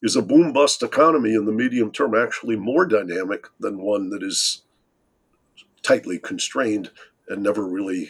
Is 0.04 0.16
a 0.16 0.22
boom 0.22 0.52
bust 0.52 0.84
economy 0.84 1.34
in 1.34 1.46
the 1.46 1.52
medium 1.52 1.92
term 1.92 2.16
actually 2.16 2.56
more 2.56 2.86
dynamic 2.86 3.46
than 3.60 3.82
one 3.82 4.10
that 4.10 4.24
is 4.24 4.64
tightly 5.84 6.18
constrained 6.18 6.90
and 7.30 7.44
never 7.44 7.66
really 7.66 8.10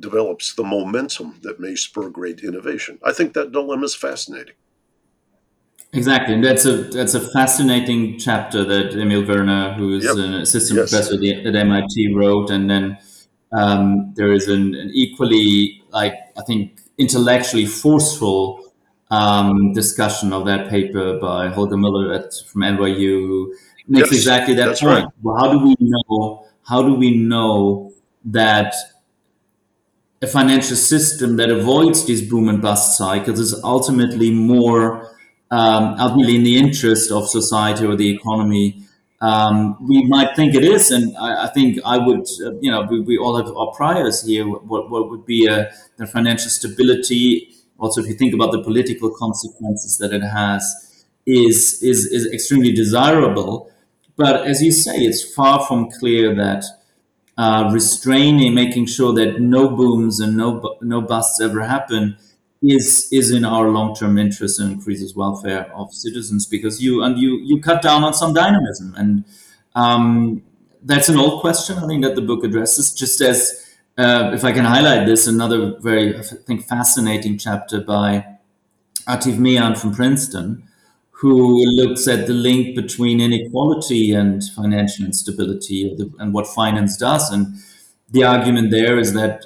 develops 0.00 0.54
the 0.54 0.64
momentum 0.64 1.40
that 1.42 1.60
may 1.60 1.74
spur 1.74 2.08
great 2.08 2.40
innovation? 2.40 2.98
I 3.04 3.12
think 3.12 3.34
that 3.34 3.52
dilemma 3.52 3.84
is 3.84 3.94
fascinating. 3.94 4.54
Exactly, 5.92 6.34
and 6.34 6.44
that's 6.44 6.64
a 6.66 6.84
that's 6.84 7.14
a 7.14 7.20
fascinating 7.32 8.16
chapter 8.16 8.62
that 8.64 8.94
Emil 8.94 9.24
Verner, 9.24 9.74
who 9.74 9.96
is 9.96 10.04
yep. 10.04 10.14
an 10.16 10.34
assistant 10.34 10.78
yes. 10.78 10.90
professor 10.90 11.16
at 11.16 11.56
MIT, 11.56 12.14
wrote, 12.14 12.50
and 12.50 12.70
then 12.70 12.96
um, 13.52 14.12
there 14.14 14.30
is 14.30 14.46
an, 14.46 14.74
an, 14.76 14.90
equally, 14.94 15.82
like 15.90 16.14
I 16.38 16.42
think, 16.42 16.80
intellectually 16.96 17.66
forceful 17.66 18.72
um, 19.10 19.72
discussion 19.72 20.32
of 20.32 20.46
that 20.46 20.68
paper 20.68 21.18
by 21.18 21.48
Holger 21.48 21.76
Mueller 21.76 22.12
at, 22.12 22.34
from 22.46 22.62
NYU, 22.62 23.26
who 23.26 23.54
makes 23.88 24.12
yes, 24.12 24.20
exactly 24.20 24.54
that 24.54 24.78
point. 24.78 24.82
Right. 24.82 25.06
Well, 25.22 25.36
how 25.38 25.52
do 25.52 25.58
we 25.58 25.74
know? 25.80 26.46
How 26.62 26.82
do 26.82 26.94
we 26.94 27.16
know 27.16 27.92
that 28.26 28.74
a 30.22 30.26
financial 30.26 30.76
system 30.76 31.36
that 31.36 31.50
avoids 31.50 32.04
these 32.04 32.20
boom 32.20 32.48
and 32.48 32.60
bust 32.60 32.98
cycles 32.98 33.40
is 33.40 33.54
ultimately 33.64 34.30
more 34.30 35.10
um, 35.50 35.96
ultimately 35.98 36.36
in 36.36 36.44
the 36.44 36.58
interest 36.58 37.10
of 37.10 37.28
society 37.28 37.84
or 37.84 37.96
the 37.96 38.08
economy. 38.08 38.84
Um, 39.20 39.76
we 39.86 40.04
might 40.04 40.36
think 40.36 40.54
it 40.54 40.64
is, 40.64 40.90
and 40.90 41.16
I, 41.16 41.46
I 41.46 41.48
think 41.48 41.78
I 41.84 41.98
would, 41.98 42.26
uh, 42.44 42.54
you 42.60 42.70
know, 42.70 42.86
we, 42.88 43.00
we, 43.00 43.18
all 43.18 43.36
have 43.36 43.54
our 43.54 43.72
priors 43.72 44.22
here. 44.24 44.48
What, 44.48 44.90
what 44.90 45.10
would 45.10 45.26
be 45.26 45.46
a, 45.46 45.70
the 45.96 46.06
financial 46.06 46.50
stability? 46.50 47.48
Also, 47.78 48.00
if 48.00 48.06
you 48.06 48.14
think 48.14 48.32
about 48.32 48.52
the 48.52 48.62
political 48.62 49.10
consequences 49.10 49.98
that 49.98 50.12
it 50.12 50.22
has, 50.22 51.04
is 51.26 51.82
is 51.82 52.06
is 52.06 52.32
extremely 52.32 52.72
desirable. 52.72 53.70
But 54.16 54.46
as 54.46 54.62
you 54.62 54.72
say, 54.72 54.98
it's 54.98 55.34
far 55.34 55.66
from 55.66 55.90
clear 55.90 56.34
that 56.36 56.64
uh, 57.40 57.70
restraining, 57.72 58.52
making 58.52 58.84
sure 58.84 59.14
that 59.14 59.40
no 59.40 59.70
booms 59.70 60.20
and 60.20 60.36
no 60.36 60.76
no 60.82 61.00
busts 61.00 61.40
ever 61.40 61.62
happen, 61.62 62.18
is 62.62 63.08
is 63.10 63.30
in 63.30 63.46
our 63.46 63.70
long 63.70 63.94
term 63.94 64.18
interest 64.18 64.60
and 64.60 64.70
increases 64.70 65.16
welfare 65.16 65.72
of 65.74 65.90
citizens 65.94 66.44
because 66.44 66.82
you 66.82 67.02
and 67.02 67.18
you 67.18 67.38
you 67.42 67.58
cut 67.62 67.80
down 67.80 68.04
on 68.04 68.12
some 68.12 68.34
dynamism. 68.34 68.94
And 68.94 69.24
um, 69.74 70.42
that's 70.82 71.08
an 71.08 71.16
old 71.16 71.40
question 71.40 71.78
I 71.78 71.86
think 71.86 72.04
that 72.04 72.14
the 72.14 72.20
book 72.20 72.44
addresses. 72.44 72.92
Just 72.92 73.22
as 73.22 73.40
uh, 73.96 74.32
if 74.34 74.44
I 74.44 74.52
can 74.52 74.66
highlight 74.66 75.06
this 75.06 75.26
another 75.26 75.78
very 75.80 76.18
I 76.18 76.20
think 76.20 76.66
fascinating 76.66 77.38
chapter 77.38 77.80
by 77.80 78.26
Atif 79.08 79.38
Mian 79.38 79.74
from 79.76 79.94
Princeton, 79.94 80.68
who 81.20 81.62
looks 81.76 82.08
at 82.08 82.26
the 82.26 82.32
link 82.32 82.74
between 82.74 83.20
inequality 83.20 84.12
and 84.12 84.42
financial 84.56 85.04
instability 85.04 85.94
and 86.18 86.32
what 86.32 86.46
finance 86.46 86.96
does. 86.96 87.30
And 87.30 87.56
the 88.10 88.24
argument 88.24 88.70
there 88.70 88.98
is 88.98 89.12
that 89.12 89.44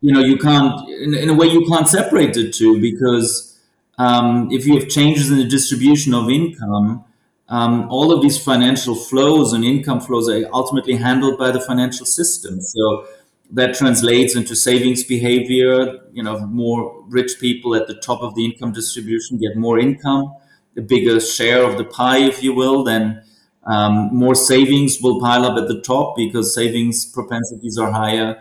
you 0.00 0.12
know 0.12 0.20
you 0.20 0.36
can't 0.36 0.88
in, 0.88 1.14
in 1.14 1.28
a 1.28 1.34
way 1.34 1.46
you 1.46 1.66
can't 1.66 1.88
separate 1.88 2.34
the 2.34 2.50
two 2.50 2.80
because 2.80 3.58
um, 3.98 4.48
if 4.50 4.66
you 4.66 4.78
have 4.78 4.88
changes 4.88 5.30
in 5.30 5.38
the 5.38 5.44
distribution 5.44 6.14
of 6.14 6.30
income 6.30 7.04
um, 7.48 7.88
all 7.90 8.12
of 8.12 8.22
these 8.22 8.42
financial 8.42 8.94
flows 8.94 9.52
and 9.52 9.64
income 9.64 10.00
flows 10.00 10.28
are 10.28 10.48
ultimately 10.52 10.96
handled 10.96 11.38
by 11.38 11.50
the 11.50 11.60
financial 11.60 12.06
system 12.06 12.60
so 12.60 13.06
that 13.50 13.74
translates 13.74 14.36
into 14.36 14.54
savings 14.56 15.04
behavior 15.04 16.00
you 16.12 16.22
know 16.22 16.38
more 16.46 17.04
rich 17.08 17.32
people 17.40 17.74
at 17.74 17.86
the 17.86 17.94
top 17.94 18.22
of 18.22 18.34
the 18.34 18.44
income 18.44 18.72
distribution 18.72 19.38
get 19.38 19.56
more 19.56 19.78
income 19.78 20.32
a 20.76 20.80
bigger 20.80 21.20
share 21.20 21.62
of 21.64 21.78
the 21.78 21.84
pie 21.84 22.18
if 22.18 22.42
you 22.42 22.54
will 22.54 22.84
then 22.84 23.22
um, 23.66 24.08
more 24.12 24.34
savings 24.34 25.00
will 25.02 25.20
pile 25.20 25.44
up 25.44 25.58
at 25.58 25.68
the 25.68 25.80
top 25.82 26.16
because 26.16 26.54
savings 26.54 27.04
propensities 27.04 27.76
are 27.78 27.90
higher 27.90 28.40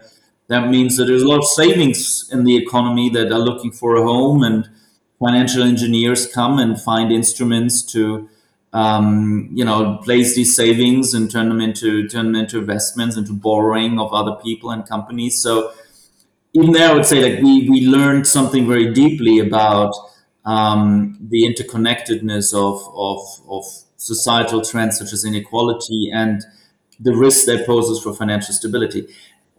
that 0.49 0.67
means 0.67 0.97
that 0.97 1.05
there's 1.05 1.21
a 1.21 1.27
lot 1.27 1.37
of 1.37 1.45
savings 1.45 2.27
in 2.31 2.43
the 2.43 2.57
economy 2.57 3.09
that 3.11 3.31
are 3.31 3.39
looking 3.39 3.71
for 3.71 3.95
a 3.95 4.01
home, 4.01 4.43
and 4.43 4.67
financial 5.19 5.61
engineers 5.61 6.25
come 6.25 6.57
and 6.57 6.81
find 6.81 7.11
instruments 7.11 7.83
to, 7.93 8.27
um, 8.73 9.47
you 9.53 9.63
know, 9.63 9.97
place 10.03 10.35
these 10.35 10.55
savings 10.55 11.13
and 11.13 11.29
turn 11.29 11.49
them 11.49 11.61
into 11.61 12.07
turn 12.07 12.31
them 12.31 12.35
into 12.35 12.57
investments, 12.57 13.15
into 13.15 13.31
borrowing 13.31 13.99
of 13.99 14.11
other 14.11 14.35
people 14.41 14.71
and 14.71 14.87
companies. 14.87 15.39
So 15.39 15.71
even 16.53 16.71
there, 16.71 16.89
I 16.89 16.93
would 16.93 17.05
say 17.05 17.21
like 17.21 17.43
we 17.43 17.69
we 17.69 17.85
learned 17.85 18.25
something 18.25 18.67
very 18.67 18.91
deeply 18.91 19.37
about 19.37 19.93
um, 20.49 21.15
the 21.21 21.43
interconnectedness 21.43 22.53
of, 22.53 22.81
of 22.95 23.19
of 23.47 23.63
societal 23.97 24.61
trends 24.63 24.97
such 24.97 25.13
as 25.13 25.23
inequality 25.23 26.09
and 26.11 26.43
the 26.99 27.13
risk 27.13 27.45
that 27.45 27.67
poses 27.67 28.01
for 28.01 28.13
financial 28.13 28.53
stability. 28.53 29.07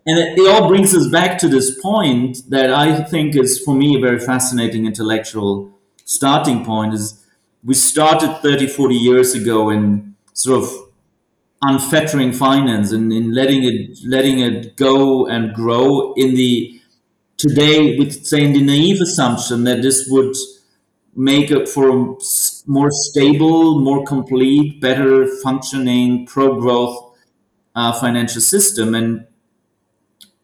And 0.06 0.18
it, 0.18 0.38
it, 0.38 0.50
all 0.50 0.66
brings 0.66 0.94
us 0.94 1.06
back 1.08 1.38
to 1.38 1.48
this 1.48 1.78
point 1.80 2.38
that 2.48 2.72
I 2.72 3.04
think 3.04 3.36
is 3.36 3.60
for 3.60 3.74
me 3.74 3.96
a 3.96 4.00
very 4.00 4.18
fascinating 4.18 4.84
intellectual 4.86 5.78
starting 6.04 6.64
point 6.64 6.94
is 6.94 7.24
we 7.62 7.74
started 7.74 8.38
30, 8.42 8.66
40 8.66 8.94
years 8.94 9.34
ago 9.34 9.70
in 9.70 10.16
sort 10.32 10.64
of 10.64 10.70
unfettering 11.62 12.32
finance 12.32 12.90
and 12.90 13.12
in 13.12 13.32
letting 13.32 13.62
it 13.62 13.98
letting 14.04 14.40
it 14.40 14.76
go 14.76 15.26
and 15.26 15.54
grow 15.54 16.14
in 16.14 16.34
the 16.34 16.80
today 17.36 17.98
with 17.98 18.24
saying 18.24 18.54
the 18.54 18.62
naive 18.62 19.00
assumption 19.00 19.64
that 19.64 19.82
this 19.82 20.08
would 20.10 20.34
make 21.14 21.50
it 21.50 21.68
for 21.68 21.88
a 21.90 22.14
more 22.66 22.90
stable, 22.90 23.80
more 23.80 24.04
complete, 24.04 24.80
better 24.80 25.26
functioning, 25.42 26.26
pro 26.26 26.60
growth 26.60 27.14
uh, 27.74 27.92
financial 27.92 28.40
system. 28.40 28.94
And 28.94 29.26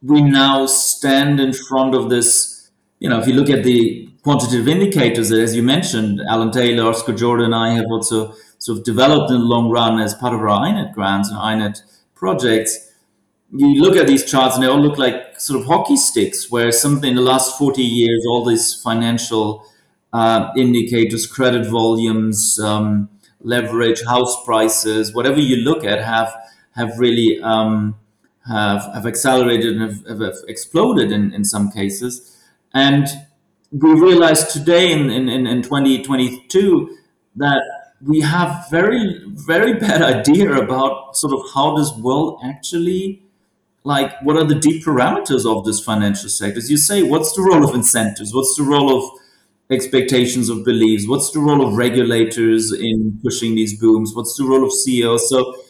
we 0.03 0.23
now 0.23 0.67
stand 0.67 1.41
in 1.41 1.53
front 1.53 1.95
of 1.95 2.11
this. 2.11 2.71
You 2.99 3.09
know, 3.11 3.21
if 3.21 3.27
you 3.27 3.35
look 3.35 3.51
at 3.51 3.65
the 3.65 4.09
quantitative 4.23 4.67
indicators, 4.69 5.31
as 5.31 5.55
you 5.55 5.63
mentioned, 5.63 6.21
Alan 6.29 6.51
Taylor, 6.51 6.89
Oscar 6.89 7.13
Jordà, 7.13 7.45
and 7.45 7.55
I 7.55 7.75
have 7.75 7.87
also 7.91 8.35
sort 8.59 8.79
of 8.79 8.85
developed 8.85 9.31
in 9.31 9.39
the 9.39 9.45
long 9.45 9.71
run 9.71 10.01
as 10.01 10.15
part 10.15 10.35
of 10.35 10.41
our 10.41 10.49
INET 10.49 10.95
grants 10.95 11.31
and 11.31 11.39
INET 11.39 11.81
projects. 12.15 12.91
You 13.53 13.81
look 13.81 13.97
at 13.97 14.07
these 14.07 14.29
charts 14.29 14.57
and 14.57 14.65
they 14.65 14.69
all 14.69 14.81
look 14.81 14.99
like 14.99 15.39
sort 15.39 15.61
of 15.61 15.67
hockey 15.67 15.97
sticks, 15.97 16.51
where 16.51 16.73
something 16.73 17.11
in 17.11 17.17
the 17.17 17.23
last 17.23 17.59
40 17.59 17.83
years, 17.83 18.25
all 18.29 18.45
these 18.45 18.75
financial 18.83 19.65
uh, 20.13 20.53
indicators, 20.57 21.27
credit 21.27 21.67
volumes, 21.67 22.59
um, 22.61 23.09
leverage, 23.41 24.05
house 24.05 24.45
prices, 24.45 25.15
whatever 25.15 25.41
you 25.41 25.57
look 25.57 25.85
at, 25.85 26.03
have 26.03 26.35
have 26.75 26.99
really 26.99 27.41
um, 27.43 27.97
have, 28.47 28.85
have 28.95 29.07
accelerated 29.07 29.77
and 29.77 29.83
have, 29.83 30.21
have 30.21 30.35
exploded 30.49 31.11
in, 31.11 31.33
in 31.33 31.45
some 31.45 31.71
cases. 31.71 32.37
And 32.73 33.07
we 33.73 33.93
realize 33.93 34.53
today 34.53 34.93
in, 34.93 35.11
in, 35.11 35.29
in 35.47 35.63
2022 35.63 36.97
that 37.37 37.63
we 38.01 38.21
have 38.21 38.67
very, 38.71 39.21
very 39.27 39.75
bad 39.79 40.03
idea 40.03 40.53
about 40.53 41.17
sort 41.17 41.33
of 41.33 41.41
how 41.55 41.77
this 41.77 41.93
world 41.97 42.41
actually 42.45 43.23
like 43.85 44.21
what 44.23 44.37
are 44.37 44.45
the 44.45 44.57
deep 44.57 44.85
parameters 44.85 45.47
of 45.47 45.65
this 45.65 45.79
financial 45.79 46.29
sector? 46.29 46.59
As 46.59 46.69
you 46.69 46.77
say, 46.77 47.05
what's 47.05 47.33
the 47.35 47.43
role 47.43 47.65
of 47.67 47.73
incentives? 47.73 48.35
What's 48.35 48.57
the 48.57 48.65
role 48.65 48.97
of 48.97 49.21
expectations 49.71 50.49
of 50.49 50.65
beliefs? 50.65 51.09
What's 51.09 51.31
the 51.31 51.41
role 51.41 51.67
of 51.67 51.77
regulators 51.77 52.73
in 52.73 53.19
pushing 53.23 53.55
these 53.55 53.79
booms? 53.79 54.15
What's 54.15 54.37
the 54.37 54.45
role 54.45 54.65
of 54.65 54.73
CEOs? 54.73 55.29
So 55.29 55.55
it 55.55 55.61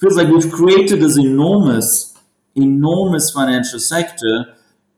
feels 0.00 0.16
like 0.16 0.28
we've 0.28 0.50
created 0.50 1.00
this 1.00 1.16
enormous 1.16 2.14
enormous 2.54 3.30
financial 3.30 3.78
sector, 3.78 4.54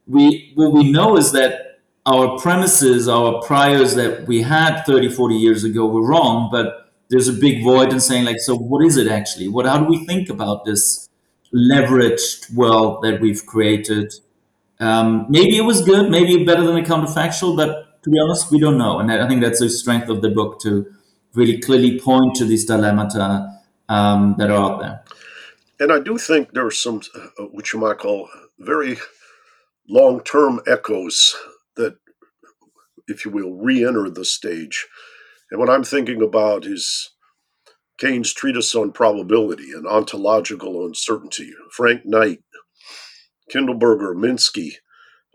we 0.06 0.52
what 0.54 0.72
we 0.72 0.90
know 0.90 1.16
is 1.16 1.32
that 1.32 1.80
our 2.04 2.38
premises, 2.38 3.08
our 3.08 3.42
priors 3.42 3.96
that 3.96 4.26
we 4.28 4.42
had 4.42 4.82
30, 4.84 5.08
40 5.08 5.34
years 5.34 5.64
ago 5.64 5.86
were 5.86 6.06
wrong, 6.06 6.48
but 6.52 6.92
there's 7.08 7.28
a 7.28 7.32
big 7.32 7.64
void 7.64 7.92
in 7.92 8.00
saying 8.00 8.24
like, 8.24 8.38
so 8.38 8.56
what 8.56 8.84
is 8.84 8.96
it 8.96 9.08
actually? 9.08 9.48
What 9.48 9.66
how 9.66 9.78
do 9.78 9.84
we 9.84 10.04
think 10.06 10.28
about 10.28 10.64
this 10.64 11.08
leveraged 11.52 12.54
world 12.54 13.02
that 13.02 13.20
we've 13.20 13.44
created? 13.44 14.12
Um, 14.78 15.26
maybe 15.28 15.56
it 15.56 15.62
was 15.62 15.82
good, 15.82 16.10
maybe 16.10 16.44
better 16.44 16.62
than 16.62 16.76
a 16.76 16.82
counterfactual, 16.82 17.56
but 17.56 17.85
to 18.06 18.10
be 18.10 18.20
honest, 18.20 18.52
we 18.52 18.60
don't 18.60 18.78
know. 18.78 19.00
And 19.00 19.10
I 19.10 19.26
think 19.26 19.40
that's 19.42 19.58
the 19.58 19.68
strength 19.68 20.08
of 20.08 20.22
the 20.22 20.30
book 20.30 20.60
to 20.60 20.86
really 21.34 21.58
clearly 21.58 21.98
point 21.98 22.36
to 22.36 22.44
these 22.44 22.64
dilemmata 22.64 23.52
um, 23.88 24.36
that 24.38 24.48
are 24.48 24.62
out 24.62 24.80
there. 24.80 25.02
And 25.80 25.92
I 25.92 25.98
do 25.98 26.16
think 26.16 26.52
there 26.52 26.64
are 26.64 26.70
some, 26.70 27.02
uh, 27.16 27.46
what 27.50 27.72
you 27.72 27.80
might 27.80 27.98
call, 27.98 28.28
very 28.60 28.98
long 29.88 30.20
term 30.20 30.60
echoes 30.68 31.34
that, 31.74 31.96
if 33.08 33.24
you 33.24 33.32
will, 33.32 33.54
re 33.54 33.84
enter 33.84 34.08
the 34.08 34.24
stage. 34.24 34.86
And 35.50 35.58
what 35.58 35.68
I'm 35.68 35.84
thinking 35.84 36.22
about 36.22 36.64
is 36.64 37.10
Keynes' 37.98 38.32
treatise 38.32 38.72
on 38.76 38.92
probability 38.92 39.72
and 39.72 39.84
ontological 39.84 40.86
uncertainty, 40.86 41.50
Frank 41.72 42.06
Knight, 42.06 42.44
Kindleberger, 43.52 44.14
Minsky, 44.14 44.74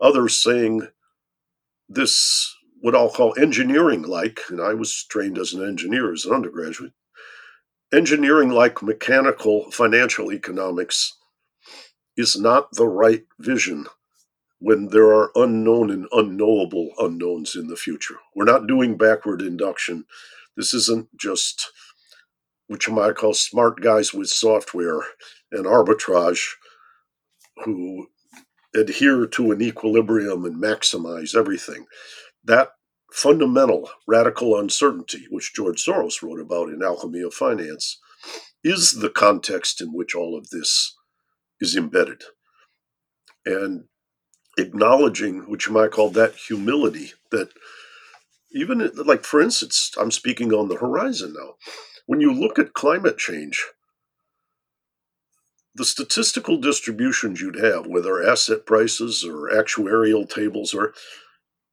others 0.00 0.42
saying 0.42 0.88
this, 1.86 2.56
what 2.82 2.96
I'll 2.96 3.10
call 3.10 3.32
engineering 3.38 4.02
like, 4.02 4.40
and 4.48 4.60
I 4.60 4.74
was 4.74 5.04
trained 5.04 5.38
as 5.38 5.52
an 5.52 5.64
engineer 5.64 6.12
as 6.12 6.24
an 6.24 6.34
undergraduate, 6.34 6.92
engineering 7.94 8.50
like 8.50 8.82
mechanical 8.82 9.70
financial 9.70 10.32
economics 10.32 11.16
is 12.16 12.36
not 12.36 12.72
the 12.72 12.88
right 12.88 13.24
vision 13.38 13.86
when 14.58 14.88
there 14.88 15.14
are 15.14 15.30
unknown 15.36 15.90
and 15.90 16.06
unknowable 16.10 16.90
unknowns 16.98 17.54
in 17.54 17.68
the 17.68 17.76
future. 17.76 18.16
We're 18.34 18.44
not 18.44 18.66
doing 18.66 18.96
backward 18.96 19.42
induction. 19.42 20.04
This 20.56 20.74
isn't 20.74 21.08
just 21.16 21.70
what 22.66 22.84
you 22.88 22.94
might 22.94 23.14
call 23.14 23.32
smart 23.32 23.80
guys 23.80 24.12
with 24.12 24.28
software 24.28 25.02
and 25.52 25.66
arbitrage 25.66 26.48
who 27.64 28.08
adhere 28.74 29.26
to 29.26 29.52
an 29.52 29.62
equilibrium 29.62 30.44
and 30.44 30.60
maximize 30.60 31.36
everything. 31.36 31.86
That 32.44 32.70
fundamental 33.12 33.90
radical 34.06 34.58
uncertainty, 34.58 35.26
which 35.30 35.54
George 35.54 35.84
Soros 35.84 36.22
wrote 36.22 36.40
about 36.40 36.70
in 36.70 36.82
Alchemy 36.82 37.20
of 37.20 37.34
Finance, 37.34 37.98
is 38.64 38.92
the 38.92 39.10
context 39.10 39.80
in 39.80 39.92
which 39.92 40.14
all 40.14 40.36
of 40.36 40.50
this 40.50 40.96
is 41.60 41.76
embedded. 41.76 42.22
And 43.44 43.84
acknowledging, 44.58 45.50
which 45.50 45.66
you 45.66 45.72
might 45.72 45.90
call 45.90 46.10
that 46.10 46.34
humility, 46.34 47.12
that 47.30 47.50
even 48.52 48.90
like, 48.94 49.24
for 49.24 49.40
instance, 49.40 49.92
I'm 49.98 50.10
speaking 50.10 50.52
on 50.52 50.68
the 50.68 50.76
horizon 50.76 51.34
now. 51.36 51.54
When 52.06 52.20
you 52.20 52.32
look 52.32 52.58
at 52.58 52.74
climate 52.74 53.16
change, 53.16 53.64
the 55.74 55.84
statistical 55.84 56.58
distributions 56.58 57.40
you'd 57.40 57.58
have, 57.58 57.86
whether 57.86 58.22
asset 58.22 58.66
prices 58.66 59.24
or 59.24 59.48
actuarial 59.48 60.28
tables, 60.28 60.74
or 60.74 60.92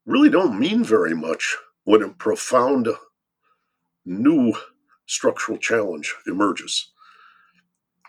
really 0.09 0.29
don't 0.29 0.59
mean 0.59 0.83
very 0.83 1.13
much 1.13 1.55
when 1.83 2.01
a 2.01 2.09
profound 2.09 2.87
new 4.05 4.53
structural 5.05 5.57
challenge 5.57 6.15
emerges. 6.25 6.91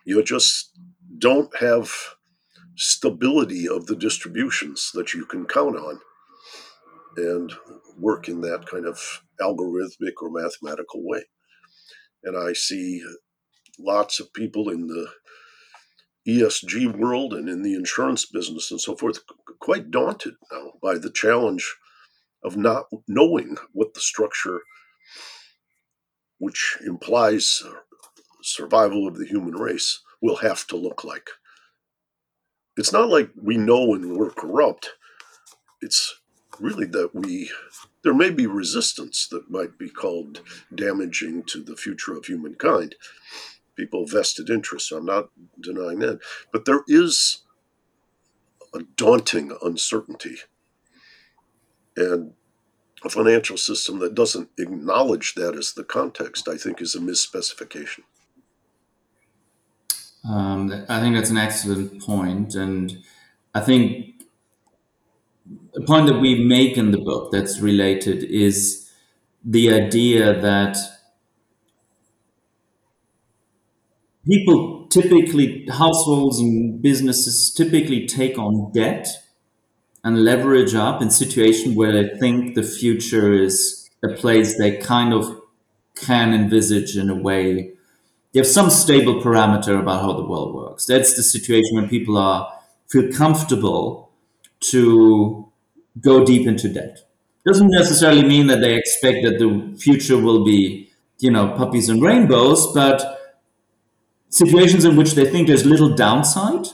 You 0.06 0.22
just 0.22 0.70
don't 1.18 1.54
have 1.58 1.92
stability 2.76 3.68
of 3.68 3.86
the 3.86 3.96
distributions 3.96 4.90
that 4.94 5.12
you 5.12 5.26
can 5.26 5.44
count 5.44 5.76
on 5.76 6.00
and 7.18 7.52
work 7.98 8.28
in 8.28 8.40
that 8.40 8.66
kind 8.66 8.86
of 8.86 9.22
algorithmic 9.38 10.14
or 10.22 10.30
mathematical 10.30 11.06
way. 11.06 11.24
And 12.24 12.34
I 12.34 12.54
see 12.54 13.02
lots 13.78 14.20
of 14.20 14.32
people 14.32 14.70
in 14.70 14.86
the 14.86 15.08
ESG 16.26 16.96
world 16.96 17.34
and 17.34 17.48
in 17.48 17.60
the 17.60 17.74
insurance 17.74 18.24
business 18.24 18.70
and 18.70 18.80
so 18.80 18.96
forth 18.96 19.20
quite 19.60 19.90
daunted 19.90 20.34
now 20.50 20.72
by 20.82 20.96
the 20.96 21.10
challenge 21.10 21.76
of 22.42 22.56
not 22.56 22.86
knowing 23.06 23.56
what 23.72 23.94
the 23.94 24.00
structure, 24.00 24.60
which 26.38 26.78
implies 26.86 27.62
survival 28.42 29.06
of 29.06 29.18
the 29.18 29.26
human 29.26 29.54
race, 29.54 30.00
will 30.20 30.36
have 30.36 30.66
to 30.68 30.76
look 30.76 31.04
like. 31.04 31.30
It's 32.76 32.92
not 32.92 33.08
like 33.08 33.30
we 33.40 33.56
know 33.56 33.94
and 33.94 34.16
we're 34.16 34.30
corrupt. 34.30 34.90
It's 35.82 36.20
really 36.58 36.86
that 36.86 37.14
we 37.14 37.50
there 38.02 38.14
may 38.14 38.30
be 38.30 38.46
resistance 38.46 39.26
that 39.28 39.50
might 39.50 39.78
be 39.78 39.90
called 39.90 40.40
damaging 40.74 41.42
to 41.44 41.62
the 41.62 41.76
future 41.76 42.16
of 42.16 42.24
humankind. 42.24 42.94
People 43.76 44.06
vested 44.06 44.48
interests. 44.48 44.92
I'm 44.92 45.04
not 45.04 45.30
denying 45.60 45.98
that. 46.00 46.20
But 46.52 46.64
there 46.64 46.82
is 46.88 47.42
a 48.74 48.80
daunting 48.96 49.56
uncertainty. 49.62 50.36
And 51.96 52.32
a 53.04 53.08
financial 53.08 53.56
system 53.56 53.98
that 54.00 54.14
doesn't 54.14 54.50
acknowledge 54.58 55.34
that 55.34 55.54
as 55.54 55.72
the 55.72 55.84
context, 55.84 56.48
I 56.48 56.56
think, 56.56 56.80
is 56.80 56.94
a 56.94 57.00
misspecification. 57.00 58.00
Um, 60.28 60.84
I 60.88 61.00
think 61.00 61.14
that's 61.14 61.30
an 61.30 61.38
excellent 61.38 62.02
point, 62.02 62.54
and 62.54 63.02
I 63.54 63.60
think 63.60 64.22
a 65.74 65.80
point 65.86 66.08
that 66.08 66.20
we 66.20 66.44
make 66.44 66.76
in 66.76 66.90
the 66.90 66.98
book 66.98 67.32
that's 67.32 67.60
related 67.60 68.24
is 68.24 68.90
the 69.42 69.72
idea 69.72 70.38
that 70.38 70.76
people 74.26 74.86
typically, 74.90 75.66
households 75.70 76.38
and 76.38 76.82
businesses 76.82 77.52
typically 77.52 78.06
take 78.06 78.38
on 78.38 78.70
debt 78.72 79.08
and 80.04 80.24
leverage 80.24 80.74
up 80.74 81.02
in 81.02 81.10
situations 81.10 81.76
where 81.76 81.92
they 81.92 82.18
think 82.18 82.54
the 82.54 82.62
future 82.62 83.32
is 83.32 83.88
a 84.02 84.08
place 84.08 84.56
they 84.58 84.76
kind 84.78 85.12
of 85.12 85.40
can 85.96 86.32
envisage 86.32 86.96
in 86.96 87.10
a 87.10 87.14
way 87.14 87.72
They 88.32 88.40
have 88.40 88.46
some 88.46 88.70
stable 88.70 89.22
parameter 89.22 89.80
about 89.80 90.02
how 90.02 90.12
the 90.12 90.24
world 90.24 90.54
works. 90.54 90.86
That's 90.86 91.16
the 91.16 91.22
situation 91.22 91.76
when 91.76 91.88
people 91.88 92.16
are 92.18 92.52
feel 92.88 93.10
comfortable 93.12 94.10
to 94.60 95.48
go 96.00 96.24
deep 96.24 96.46
into 96.46 96.68
debt. 96.68 97.00
Doesn't 97.46 97.70
necessarily 97.70 98.24
mean 98.24 98.46
that 98.48 98.60
they 98.60 98.74
expect 98.76 99.24
that 99.24 99.38
the 99.38 99.76
future 99.78 100.18
will 100.18 100.44
be, 100.44 100.90
you 101.18 101.30
know, 101.30 101.54
puppies 101.56 101.88
and 101.88 102.02
rainbows, 102.02 102.72
but 102.74 103.18
situations 104.28 104.84
in 104.84 104.96
which 104.96 105.12
they 105.14 105.24
think 105.30 105.48
there's 105.48 105.66
little 105.66 105.94
downside 105.94 106.66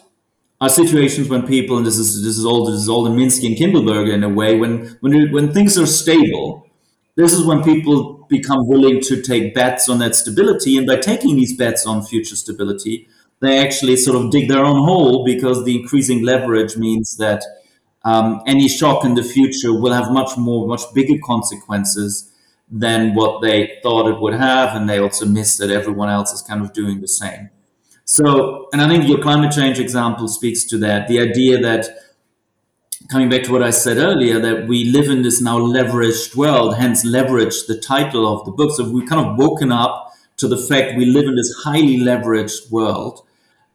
are 0.61 0.69
situations 0.69 1.29
when 1.29 1.47
people, 1.47 1.77
and 1.77 1.87
this 1.87 1.99
is 1.99 2.23
this 2.25 2.39
is 2.39 2.45
all 2.45 2.65
this 2.67 2.81
is 2.81 2.89
all 2.89 3.05
the 3.05 3.11
Minsky 3.11 3.47
and 3.47 3.57
Kindleberger 3.57 4.13
in 4.13 4.25
a 4.25 4.29
way, 4.29 4.57
when 4.57 4.97
when 5.01 5.31
when 5.33 5.53
things 5.53 5.77
are 5.79 5.87
stable, 5.87 6.67
this 7.15 7.33
is 7.33 7.45
when 7.45 7.63
people 7.63 8.27
become 8.29 8.67
willing 8.67 9.01
to 9.03 9.21
take 9.23 9.55
bets 9.55 9.89
on 9.89 9.99
that 9.99 10.15
stability. 10.15 10.77
And 10.77 10.87
by 10.87 10.97
taking 10.97 11.37
these 11.37 11.57
bets 11.57 11.87
on 11.87 12.03
future 12.03 12.37
stability, 12.37 13.09
they 13.41 13.59
actually 13.59 13.97
sort 13.97 14.17
of 14.17 14.31
dig 14.31 14.49
their 14.49 14.65
own 14.65 14.85
hole 14.85 15.25
because 15.25 15.65
the 15.65 15.79
increasing 15.79 16.23
leverage 16.23 16.77
means 16.77 17.17
that 17.19 17.45
um, 18.05 18.41
any 18.47 18.69
shock 18.69 19.05
in 19.05 19.15
the 19.15 19.23
future 19.23 19.79
will 19.79 19.93
have 19.93 20.11
much 20.11 20.37
more, 20.37 20.67
much 20.67 20.83
bigger 20.95 21.19
consequences 21.25 22.33
than 22.71 23.15
what 23.15 23.43
they 23.43 23.79
thought 23.83 24.09
it 24.09 24.21
would 24.21 24.35
have. 24.35 24.75
And 24.75 24.89
they 24.89 24.99
also 24.99 25.27
miss 25.27 25.57
that 25.59 25.71
everyone 25.71 26.09
else 26.09 26.33
is 26.33 26.43
kind 26.43 26.63
of 26.63 26.73
doing 26.73 27.01
the 27.01 27.09
same. 27.09 27.51
So, 28.07 28.69
and 28.73 28.81
I 28.81 28.89
think 28.89 29.09
your 29.09 29.19
climate 29.19 29.53
change 29.53 29.79
example 29.79 30.29
speaks 30.29 30.65
to 30.65 30.79
that. 30.79 31.09
The 31.09 31.21
idea 31.21 31.59
that 31.59 31.87
coming 33.11 33.29
back 33.29 33.43
to 33.45 33.53
what 33.53 33.63
I 33.63 33.71
said 33.71 33.99
earlier, 33.99 34.39
that 34.39 34.69
we 34.69 34.85
live 34.85 35.11
in 35.11 35.23
this 35.23 35.41
now 35.41 35.59
leveraged 35.59 36.37
world, 36.37 36.77
hence 36.77 37.05
leverage 37.05 37.67
the 37.67 37.79
title 37.79 38.33
of 38.33 38.45
the 38.45 38.53
book. 38.53 38.71
So 38.73 38.89
we've 38.89 39.09
kind 39.09 39.27
of 39.27 39.37
woken 39.37 39.73
up 39.73 40.13
to 40.39 40.47
the 40.47 40.57
fact 40.57 40.97
we 40.97 41.05
live 41.05 41.27
in 41.27 41.35
this 41.35 41.53
highly 41.65 41.99
leveraged 41.99 42.71
world. 42.71 43.27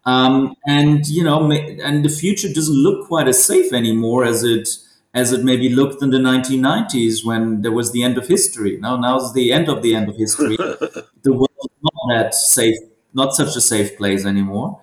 Um, 0.06 0.56
and 0.65 1.06
you 1.08 1.24
know, 1.24 1.52
and 1.52 2.04
the 2.04 2.10
future 2.10 2.52
doesn't 2.52 2.76
look 2.76 3.08
quite 3.08 3.28
as 3.28 3.44
safe 3.44 3.72
anymore 3.74 4.24
as 4.24 4.44
it 4.44 4.70
as 5.13 5.34
it 5.34 5.44
maybe 5.44 5.67
looked 5.67 6.02
in 6.02 6.10
the 6.10 6.17
1990s 6.17 7.26
when 7.26 7.63
there 7.63 7.72
was 7.72 7.91
the 7.91 8.02
end 8.02 8.17
of 8.17 8.28
history. 8.28 8.78
Now, 8.78 8.96
now's 8.96 9.34
the 9.34 9.52
end 9.52 9.67
of 9.67 9.84
the 9.84 9.94
end 9.94 10.08
of 10.08 10.15
history. 10.15 10.56
the 10.58 11.34
world 11.34 11.52
is 11.60 11.70
not 11.82 11.94
that 12.13 12.34
safe, 12.34 12.78
not 13.13 13.34
such 13.36 13.56
a 13.56 13.62
safe 13.62 13.97
place 13.97 14.26
anymore. 14.26 14.80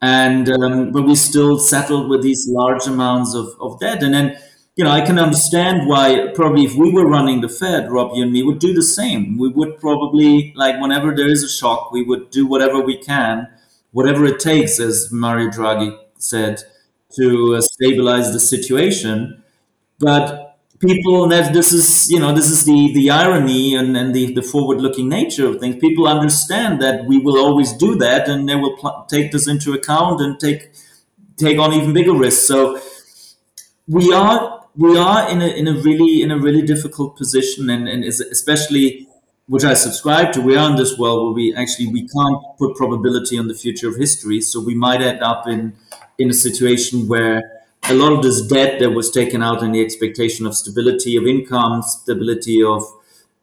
And 0.00 0.48
um, 0.48 0.92
but 0.92 1.02
we 1.02 1.14
still 1.16 1.58
settled 1.58 2.08
with 2.08 2.22
these 2.22 2.46
large 2.48 2.86
amounts 2.86 3.34
of, 3.34 3.48
of 3.60 3.80
debt. 3.80 4.02
And 4.02 4.14
then 4.14 4.38
you 4.76 4.84
know 4.84 4.90
i 4.90 5.00
can 5.00 5.18
understand 5.18 5.88
why 5.88 6.28
probably 6.36 6.64
if 6.64 6.76
we 6.76 6.92
were 6.92 7.04
running 7.08 7.40
the 7.40 7.48
fed 7.48 7.90
rob 7.90 8.12
you 8.14 8.22
and 8.22 8.30
me 8.32 8.42
would 8.44 8.60
do 8.60 8.72
the 8.74 8.82
same. 8.82 9.36
We 9.38 9.48
would 9.48 9.78
probably 9.80 10.52
like 10.56 10.80
whenever 10.80 11.14
there 11.14 11.28
is 11.28 11.42
a 11.42 11.48
shock 11.48 11.90
we 11.90 12.02
would 12.04 12.30
do 12.30 12.46
whatever 12.46 12.80
we 12.80 12.96
can 12.96 13.48
whatever 13.90 14.24
it 14.26 14.38
takes 14.38 14.78
as 14.78 15.10
mario 15.10 15.48
draghi 15.48 15.98
said 16.18 16.62
to 17.16 17.56
uh, 17.56 17.60
stabilize 17.60 18.32
the 18.32 18.40
situation. 18.40 19.42
But 19.98 20.47
people 20.80 21.24
and 21.24 21.32
that 21.32 21.52
this 21.52 21.72
is 21.72 22.10
you 22.10 22.18
know 22.20 22.32
this 22.34 22.48
is 22.48 22.64
the 22.64 22.92
the 22.94 23.10
irony 23.10 23.74
and, 23.74 23.96
and 23.96 24.14
the, 24.14 24.32
the 24.34 24.42
forward 24.42 24.80
looking 24.80 25.08
nature 25.08 25.48
of 25.48 25.58
things. 25.60 25.76
People 25.76 26.06
understand 26.06 26.80
that 26.82 27.04
we 27.06 27.18
will 27.18 27.38
always 27.38 27.72
do 27.72 27.96
that 27.96 28.28
and 28.28 28.48
they 28.48 28.54
will 28.54 28.76
pl- 28.76 29.06
take 29.08 29.32
this 29.32 29.48
into 29.48 29.72
account 29.72 30.20
and 30.20 30.38
take 30.38 30.70
take 31.36 31.58
on 31.58 31.72
even 31.72 31.92
bigger 31.92 32.14
risks. 32.14 32.42
So 32.46 32.80
we 33.86 34.12
are 34.12 34.64
we 34.76 34.96
are 34.96 35.28
in 35.30 35.42
a, 35.42 35.46
in 35.46 35.68
a 35.68 35.74
really 35.74 36.22
in 36.22 36.30
a 36.30 36.38
really 36.38 36.62
difficult 36.62 37.16
position 37.16 37.68
and, 37.70 37.88
and 37.88 38.04
especially 38.04 39.06
which 39.46 39.64
I 39.64 39.74
subscribe 39.74 40.32
to 40.32 40.42
we 40.42 40.56
are 40.56 40.70
in 40.70 40.76
this 40.76 40.98
world 40.98 41.24
where 41.24 41.32
we 41.34 41.54
actually 41.54 41.88
we 41.88 42.06
can't 42.06 42.38
put 42.58 42.76
probability 42.76 43.38
on 43.38 43.48
the 43.48 43.54
future 43.54 43.88
of 43.88 43.96
history. 43.96 44.40
So 44.40 44.60
we 44.60 44.74
might 44.74 45.00
end 45.00 45.22
up 45.22 45.46
in 45.48 45.74
in 46.18 46.30
a 46.30 46.34
situation 46.34 47.08
where 47.08 47.57
a 47.84 47.94
lot 47.94 48.12
of 48.12 48.22
this 48.22 48.42
debt 48.46 48.80
that 48.80 48.90
was 48.90 49.10
taken 49.10 49.42
out 49.42 49.62
in 49.62 49.72
the 49.72 49.80
expectation 49.80 50.46
of 50.46 50.54
stability 50.54 51.16
of 51.16 51.26
income, 51.26 51.82
stability 51.82 52.62
of 52.62 52.82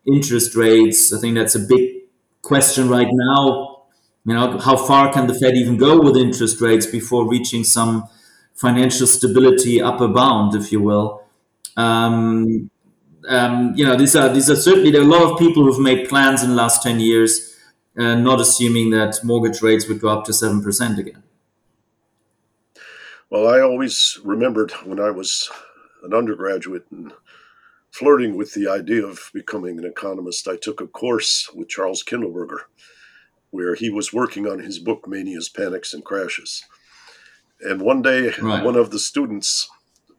interest 0.06 0.56
rates. 0.56 1.12
I 1.12 1.20
think 1.20 1.36
that's 1.36 1.56
a 1.56 1.60
big 1.60 2.04
question 2.42 2.90
right 2.90 3.08
now. 3.10 3.84
You 4.26 4.34
know, 4.34 4.58
how 4.60 4.76
far 4.76 5.12
can 5.14 5.28
the 5.28 5.34
Fed 5.34 5.56
even 5.56 5.78
go 5.78 6.00
with 6.00 6.18
interest 6.18 6.62
rates 6.62 6.86
before 6.86 7.28
reaching 7.28 7.64
some 7.64 8.08
financial 8.56 9.08
stability 9.08 9.82
upper 9.82 10.08
bound, 10.08 10.56
if 10.56 10.72
you 10.72 10.82
will? 10.82 11.24
Um, 11.78 12.70
um, 13.28 13.74
you 13.76 13.86
know, 13.86 13.96
these 13.96 14.16
are 14.16 14.30
these 14.30 14.50
are 14.50 14.56
certainly 14.56 14.92
there 14.92 15.02
are 15.02 15.06
a 15.06 15.08
lot 15.08 15.24
of 15.24 15.40
people 15.40 15.64
who've 15.64 15.80
made 15.80 16.08
plans 16.08 16.44
in 16.44 16.52
the 16.52 16.56
last 16.56 16.84
ten 16.84 17.00
years, 17.00 17.56
uh, 17.98 18.16
not 18.16 18.40
assuming 18.40 18.92
that 18.92 19.24
mortgage 19.24 19.62
rates 19.62 19.88
would 19.88 20.00
go 20.00 20.10
up 20.10 20.26
to 20.26 20.34
seven 20.34 20.62
percent 20.62 21.00
again. 21.00 21.24
Well, 23.36 23.54
I 23.54 23.60
always 23.60 24.18
remembered 24.24 24.72
when 24.86 24.98
I 24.98 25.12
was 25.12 25.52
an 26.04 26.14
undergraduate 26.14 26.86
and 26.90 27.12
flirting 27.92 28.38
with 28.38 28.54
the 28.54 28.70
idea 28.70 29.06
of 29.06 29.30
becoming 29.34 29.78
an 29.78 29.84
economist, 29.84 30.48
I 30.48 30.56
took 30.56 30.80
a 30.80 30.88
course 30.88 31.50
with 31.54 31.68
Charles 31.68 32.02
Kindleberger 32.02 32.60
where 33.52 33.76
he 33.76 33.90
was 33.90 34.14
working 34.14 34.48
on 34.48 34.60
his 34.60 34.80
book 34.80 35.06
Manias, 35.06 35.50
Panics, 35.50 35.94
and 35.94 36.06
Crashes. 36.06 36.64
And 37.60 37.82
one 37.82 38.02
day, 38.02 38.32
right. 38.42 38.64
one 38.64 38.78
of 38.78 38.92
the 38.92 39.00
students, 39.00 39.70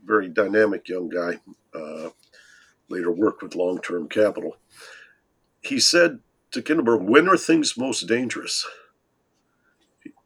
very 0.05 0.29
dynamic 0.29 0.87
young 0.87 1.09
guy, 1.09 1.41
uh, 1.75 2.11
later 2.91 3.11
worked 3.11 3.43
with 3.43 3.55
long 3.55 3.81
term 3.81 4.11
capital, 4.11 4.59
he 5.63 5.81
said 5.81 6.19
to 6.51 6.61
Kindleberger, 6.61 7.09
When 7.09 7.31
are 7.31 7.39
things 7.39 7.79
most 7.79 8.07
dangerous? 8.07 8.67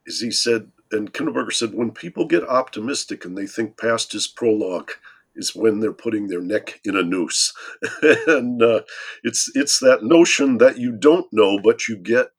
As 0.09 0.19
he 0.19 0.33
said, 0.33 0.73
and 0.93 1.13
Kindleberger 1.13 1.53
said, 1.53 1.75
when 1.75 1.93
people 1.93 2.25
get 2.25 2.49
optimistic 2.49 3.25
and 3.25 3.37
they 3.37 3.47
think 3.47 3.77
past 3.77 4.15
is 4.15 4.27
prologue 4.27 4.91
is 5.37 5.55
when 5.55 5.79
they're 5.79 5.93
putting 5.93 6.27
their 6.27 6.41
neck 6.41 6.81
in 6.85 6.97
a 6.97 7.03
noose, 7.03 7.53
and 8.03 8.63
uh, 8.63 8.81
it's 9.23 9.51
it's 9.55 9.79
that 9.79 10.03
notion 10.03 10.59
that 10.59 10.79
you 10.79 10.93
don't 10.93 11.33
know, 11.33 11.59
but 11.63 11.87
you 11.87 11.97
get 11.97 12.33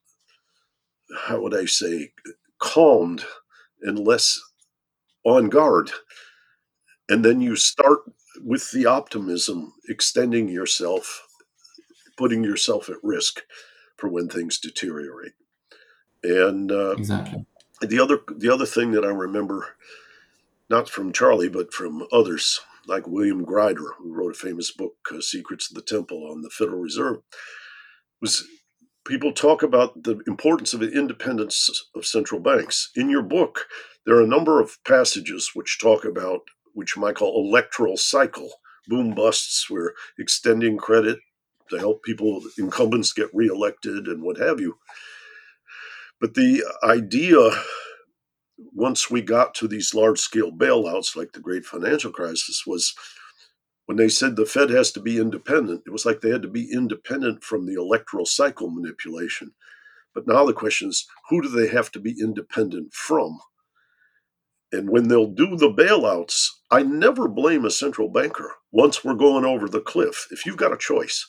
how 1.28 1.42
would 1.42 1.56
I 1.56 1.66
say 1.66 2.12
calmed 2.60 3.24
and 3.82 3.98
less 4.00 4.40
on 5.24 5.50
guard, 5.50 5.92
and 7.08 7.24
then 7.24 7.40
you 7.40 7.56
start 7.56 8.00
with 8.44 8.72
the 8.72 8.86
optimism, 8.86 9.74
extending 9.88 10.50
yourself, 10.50 11.26
putting 12.18 12.44
yourself 12.44 12.90
at 12.90 12.98
risk 13.02 13.42
for 13.98 14.10
when 14.10 14.28
things 14.28 14.60
deteriorate, 14.60 15.34
and 16.24 16.72
uh, 16.72 16.92
exactly 16.92 17.46
the 17.82 18.00
other 18.00 18.20
the 18.36 18.50
other 18.50 18.66
thing 18.66 18.92
that 18.92 19.06
I 19.06 19.10
remember, 19.10 19.76
not 20.70 20.90
from 20.90 21.14
Charlie 21.14 21.50
but 21.50 21.74
from 21.74 22.08
others 22.12 22.62
like 22.88 23.08
William 23.08 23.46
Greider, 23.46 23.96
who 23.98 24.14
wrote 24.14 24.36
a 24.36 24.40
famous 24.40 24.72
book, 24.72 24.96
uh, 25.14 25.22
Secrets 25.22 25.70
of 25.70 25.76
the 25.76 25.82
Temple, 25.82 26.28
on 26.32 26.42
the 26.42 26.50
Federal 26.50 26.80
Reserve, 26.80 27.18
was 28.22 28.48
people 29.06 29.34
talk 29.34 29.64
about 29.64 30.04
the 30.04 30.20
importance 30.28 30.74
of 30.74 30.80
the 30.80 30.92
independence 30.92 31.70
of 31.96 32.06
central 32.06 32.40
banks. 32.40 32.92
In 32.96 33.10
your 33.10 33.22
book, 33.22 33.68
there 34.06 34.16
are 34.16 34.24
a 34.24 34.28
number 34.28 34.60
of 34.60 34.78
passages 34.84 35.52
which 35.54 35.80
talk 35.80 36.06
about 36.06 36.42
which 36.74 36.96
you 36.96 37.02
might 37.02 37.16
call 37.16 37.46
electoral 37.48 37.98
cycle 37.98 38.50
boom 38.88 39.14
busts. 39.14 39.70
We're 39.70 39.94
extending 40.18 40.78
credit 40.78 41.20
to 41.70 41.78
help 41.78 42.04
people, 42.04 42.42
incumbents 42.58 43.14
get 43.14 43.30
reelected 43.34 44.08
and 44.08 44.22
what 44.22 44.38
have 44.38 44.60
you. 44.60 44.78
But 46.22 46.36
the 46.36 46.64
idea, 46.84 47.50
once 48.74 49.10
we 49.10 49.24
got 49.24 49.56
to 49.56 49.68
these 49.68 49.96
large 49.96 50.20
scale 50.20 50.52
bailouts 50.52 51.16
like 51.16 51.34
the 51.34 51.40
great 51.40 51.66
financial 51.66 52.12
crisis, 52.12 52.64
was 52.68 52.94
when 53.88 53.98
they 53.98 54.08
said 54.08 54.36
the 54.36 54.46
Fed 54.46 54.70
has 54.70 54.92
to 54.94 55.02
be 55.02 55.20
independent, 55.20 55.82
it 55.88 55.90
was 55.90 56.06
like 56.06 56.22
they 56.22 56.30
had 56.30 56.44
to 56.44 56.48
be 56.48 56.72
independent 56.72 57.44
from 57.44 57.66
the 57.66 57.74
electoral 57.74 58.28
cycle 58.28 58.70
manipulation. 58.70 59.54
But 60.14 60.28
now 60.28 60.46
the 60.46 60.54
question 60.54 60.90
is 60.90 61.08
who 61.30 61.42
do 61.42 61.50
they 61.50 61.68
have 61.70 61.92
to 61.94 62.00
be 62.00 62.16
independent 62.22 62.94
from? 62.94 63.40
And 64.72 64.90
when 64.90 65.08
they'll 65.08 65.28
do 65.28 65.58
the 65.58 65.74
bailouts, 65.74 66.48
I 66.70 66.84
never 66.84 67.28
blame 67.28 67.66
a 67.66 67.72
central 67.72 68.10
banker 68.10 68.54
once 68.72 69.04
we're 69.04 69.16
going 69.16 69.44
over 69.44 69.68
the 69.68 69.82
cliff. 69.82 70.28
If 70.32 70.46
you've 70.46 70.58
got 70.58 70.72
a 70.72 70.78
choice 70.78 71.28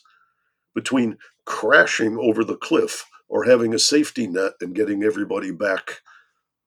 between 0.75 1.17
crashing 1.45 2.17
over 2.17 2.43
the 2.43 2.57
cliff 2.57 3.05
or 3.29 3.45
having 3.45 3.73
a 3.73 3.79
safety 3.79 4.27
net 4.27 4.53
and 4.61 4.75
getting 4.75 5.03
everybody 5.03 5.51
back 5.51 6.01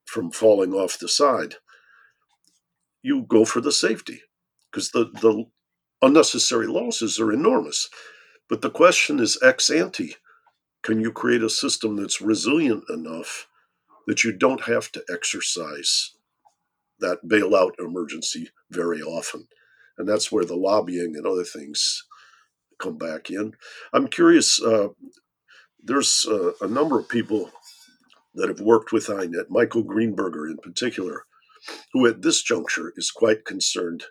from 0.04 0.30
falling 0.30 0.72
off 0.72 0.98
the 0.98 1.09
side, 1.09 1.57
you 3.02 3.24
go 3.28 3.44
for 3.44 3.61
the 3.61 3.72
safety 3.72 4.22
because 4.70 4.90
the, 4.90 5.07
the 5.20 5.44
unnecessary 6.02 6.66
losses 6.66 7.20
are 7.20 7.32
enormous. 7.32 7.88
But 8.48 8.62
the 8.62 8.70
question 8.70 9.18
is 9.18 9.38
ex 9.42 9.70
ante 9.70 10.14
can 10.82 11.00
you 11.00 11.11
create 11.11 11.42
a 11.42 11.50
system 11.50 11.96
that's 11.96 12.20
resilient 12.20 12.84
enough 12.88 13.48
that 14.07 14.22
you 14.22 14.30
don't 14.32 14.61
have 14.62 14.92
to 14.92 15.02
exercise 15.11 16.12
that 17.00 17.26
bailout 17.26 17.72
emergency 17.80 18.50
very 18.70 19.02
often? 19.02 19.48
And 19.98 20.09
that's 20.09 20.30
where 20.30 20.44
the 20.44 20.54
lobbying 20.54 21.16
and 21.16 21.26
other 21.26 21.42
things 21.42 22.04
come 22.78 22.98
back 22.98 23.30
in. 23.30 23.54
I'm 23.92 24.07
curious, 24.07 24.62
uh, 24.62 24.90
there's 25.87 26.26
uh, 26.28 26.53
a 26.61 26.66
number 26.68 26.99
of 26.99 27.09
people 27.09 27.51
that 28.34 28.49
have 28.49 28.61
worked 28.61 28.93
with 28.93 29.07
INET, 29.07 29.47
Michael 29.49 29.84
Greenberger 29.84 30.51
in 30.51 30.59
particular, 30.59 31.24
who 31.93 32.07
at 32.07 32.22
this 32.22 32.43
juncture 32.43 32.93
is 32.97 33.11
quite 33.11 33.45
concerned 33.45 34.05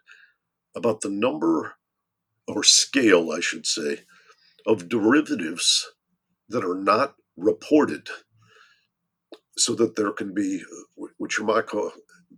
about 0.75 1.01
the 1.01 1.09
number 1.09 1.75
or 2.47 2.63
scale, 2.63 3.31
I 3.31 3.39
should 3.39 3.65
say, 3.65 3.99
of 4.65 4.89
derivatives 4.89 5.85
that 6.49 6.63
are 6.63 6.75
not 6.75 7.15
reported 7.37 8.07
so 9.57 9.73
that 9.75 9.95
there 9.95 10.11
can 10.11 10.33
be, 10.33 10.61
which 11.17 11.39
you 11.39 11.45
might 11.45 11.67
call, 11.67 11.91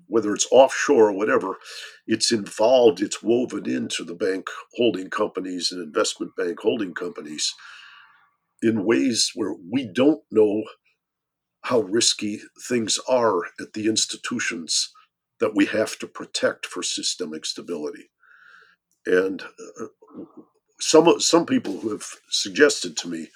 whether 0.07 0.33
it's 0.33 0.47
offshore 0.51 1.09
or 1.09 1.13
whatever, 1.13 1.57
it's 2.05 2.31
involved, 2.31 3.01
it's 3.01 3.23
woven 3.23 3.69
into 3.69 4.03
the 4.03 4.15
bank 4.15 4.47
holding 4.75 5.09
companies 5.09 5.71
and 5.71 5.81
investment 5.81 6.35
bank 6.35 6.59
holding 6.59 6.93
companies 6.93 7.53
in 8.61 8.85
ways 8.85 9.31
where 9.35 9.53
we 9.71 9.85
don't 9.85 10.21
know 10.31 10.63
how 11.63 11.81
risky 11.81 12.39
things 12.67 12.99
are 13.09 13.45
at 13.59 13.73
the 13.73 13.87
institutions 13.87 14.91
that 15.39 15.55
we 15.55 15.65
have 15.65 15.97
to 15.99 16.07
protect 16.07 16.65
for 16.65 16.81
systemic 16.81 17.45
stability. 17.45 18.09
And 19.05 19.41
uh, 19.41 19.87
some 20.79 21.19
some 21.19 21.45
people 21.45 21.79
who 21.79 21.89
have 21.89 22.05
suggested 22.29 22.97
to 22.97 23.07
me, 23.07 23.29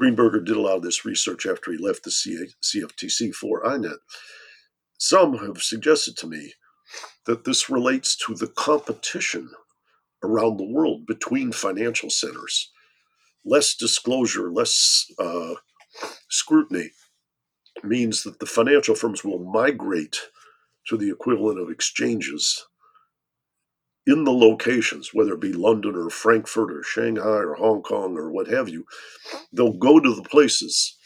Greenberger 0.00 0.44
did 0.44 0.56
a 0.56 0.60
lot 0.60 0.76
of 0.76 0.82
this 0.82 1.04
research 1.04 1.46
after 1.46 1.72
he 1.72 1.78
left 1.78 2.04
the 2.04 2.10
CFTC 2.10 3.34
for 3.34 3.62
INET. 3.64 3.98
Some 4.98 5.38
have 5.38 5.62
suggested 5.62 6.16
to 6.18 6.26
me 6.26 6.54
that 7.26 7.44
this 7.44 7.68
relates 7.68 8.16
to 8.16 8.34
the 8.34 8.48
competition 8.48 9.50
around 10.22 10.56
the 10.56 10.70
world 10.70 11.06
between 11.06 11.52
financial 11.52 12.10
centers. 12.10 12.70
Less 13.46 13.76
disclosure, 13.76 14.50
less 14.52 15.06
uh, 15.18 15.54
scrutiny 16.28 16.90
means 17.84 18.24
that 18.24 18.40
the 18.40 18.46
financial 18.46 18.96
firms 18.96 19.24
will 19.24 19.38
migrate 19.38 20.18
to 20.88 20.96
the 20.96 21.10
equivalent 21.10 21.60
of 21.60 21.70
exchanges 21.70 22.66
in 24.06 24.24
the 24.24 24.32
locations, 24.32 25.10
whether 25.12 25.34
it 25.34 25.40
be 25.40 25.52
London 25.52 25.96
or 25.96 26.10
Frankfurt 26.10 26.72
or 26.72 26.82
Shanghai 26.82 27.24
or 27.24 27.54
Hong 27.54 27.82
Kong 27.82 28.16
or 28.16 28.30
what 28.30 28.48
have 28.48 28.68
you, 28.68 28.84
they'll 29.52 29.72
go 29.72 30.00
to 30.00 30.14
the 30.14 30.22
places 30.22 30.96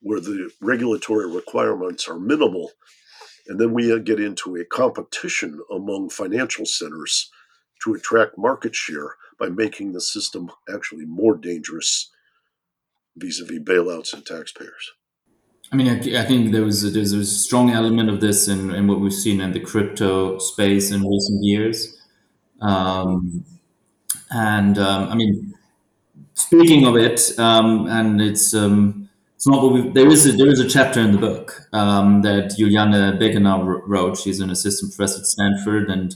where 0.00 0.20
the 0.20 0.50
regulatory 0.60 1.30
requirements 1.30 2.08
are 2.08 2.18
minimal. 2.18 2.70
And 3.48 3.60
then 3.60 3.72
we 3.74 3.98
get 4.00 4.20
into 4.20 4.56
a 4.56 4.64
competition 4.64 5.60
among 5.74 6.10
financial 6.10 6.66
centers 6.66 7.30
to 7.84 7.94
attract 7.94 8.38
market 8.38 8.74
share 8.74 9.16
by 9.42 9.48
making 9.48 9.92
the 9.92 10.00
system 10.00 10.52
actually 10.72 11.04
more 11.04 11.36
dangerous 11.36 12.10
vis 13.16 13.40
a 13.40 13.44
vis 13.44 13.58
bailouts 13.58 14.14
and 14.14 14.24
taxpayers. 14.24 14.92
I 15.72 15.76
mean, 15.76 15.88
I, 15.88 16.24
think 16.24 16.52
there 16.52 16.64
was 16.64 16.84
a, 16.84 16.90
there's 16.90 17.12
a 17.12 17.24
strong 17.24 17.70
element 17.70 18.08
of 18.08 18.20
this 18.20 18.46
in, 18.46 18.72
in 18.72 18.86
what 18.86 19.00
we've 19.00 19.12
seen 19.12 19.40
in 19.40 19.50
the 19.52 19.58
crypto 19.58 20.38
space 20.38 20.92
in 20.92 21.00
recent 21.00 21.42
years. 21.42 21.76
Um, 22.60 23.44
and 24.30 24.78
um, 24.78 25.08
I 25.08 25.14
mean, 25.16 25.54
speaking 26.34 26.86
of 26.86 26.94
it, 26.96 27.36
um, 27.38 27.86
and 27.88 28.20
it's 28.20 28.54
um, 28.54 29.08
it's 29.34 29.48
not 29.48 29.60
what 29.62 29.72
we 29.72 29.88
there 29.88 30.08
is 30.08 30.26
a, 30.26 30.32
there 30.32 30.50
is 30.50 30.60
a 30.60 30.68
chapter 30.68 31.00
in 31.00 31.10
the 31.12 31.18
book 31.18 31.62
um, 31.72 32.22
that 32.22 32.54
Juliana 32.56 33.18
Begenau 33.20 33.82
wrote. 33.86 34.18
She's 34.18 34.40
an 34.40 34.50
assistant 34.50 34.94
professor 34.94 35.20
at 35.20 35.26
Stanford, 35.26 35.90
and 35.90 36.14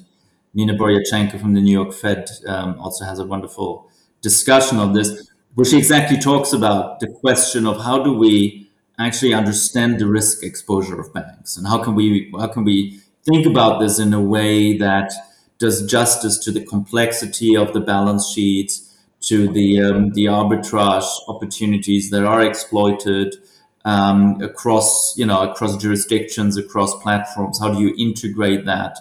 Nina 0.55 0.75
Boyarchenko 0.75 1.41
from 1.41 1.55
the 1.55 1.61
New 1.61 1.73
York 1.73 1.93
Fed 1.93 2.31
um, 2.47 2.79
also 2.81 3.05
has 3.05 3.19
a 3.19 3.27
wonderful 3.27 3.91
discussion 4.23 4.79
of 4.79 4.95
this, 4.95 5.31
where 5.55 5.65
she 5.65 5.79
exactly 5.79 6.19
talks 6.19 6.53
about 6.53 7.01
the 7.01 7.07
question 7.07 7.67
of 7.67 7.83
how 7.83 8.03
do 8.03 8.13
we 8.13 8.71
actually 8.99 9.35
understand 9.35 9.99
the 9.99 10.07
risk 10.07 10.43
exposure 10.43 10.99
of 10.99 11.13
banks, 11.13 11.57
and 11.57 11.67
how 11.67 11.83
can 11.83 11.95
we 11.95 12.33
how 12.39 12.47
can 12.47 12.65
we 12.65 13.01
think 13.25 13.47
about 13.47 13.81
this 13.81 13.99
in 13.99 14.13
a 14.13 14.21
way 14.21 14.77
that 14.79 15.13
does 15.59 15.87
justice 15.87 16.39
to 16.39 16.51
the 16.51 16.65
complexity 16.65 17.57
of 17.57 17.73
the 17.73 17.81
balance 17.81 18.29
sheets, 18.29 18.97
to 19.21 19.49
the 19.49 19.81
um, 19.81 20.11
the 20.13 20.27
arbitrage 20.27 21.09
opportunities 21.29 22.11
that 22.11 22.25
are 22.25 22.45
exploited 22.45 23.37
um, 23.85 24.41
across 24.43 25.17
you 25.17 25.27
know 25.27 25.51
across 25.51 25.77
jurisdictions, 25.77 26.57
across 26.57 26.95
platforms. 27.03 27.59
How 27.59 27.73
do 27.73 27.81
you 27.81 27.95
integrate 27.99 28.65
that? 28.67 28.99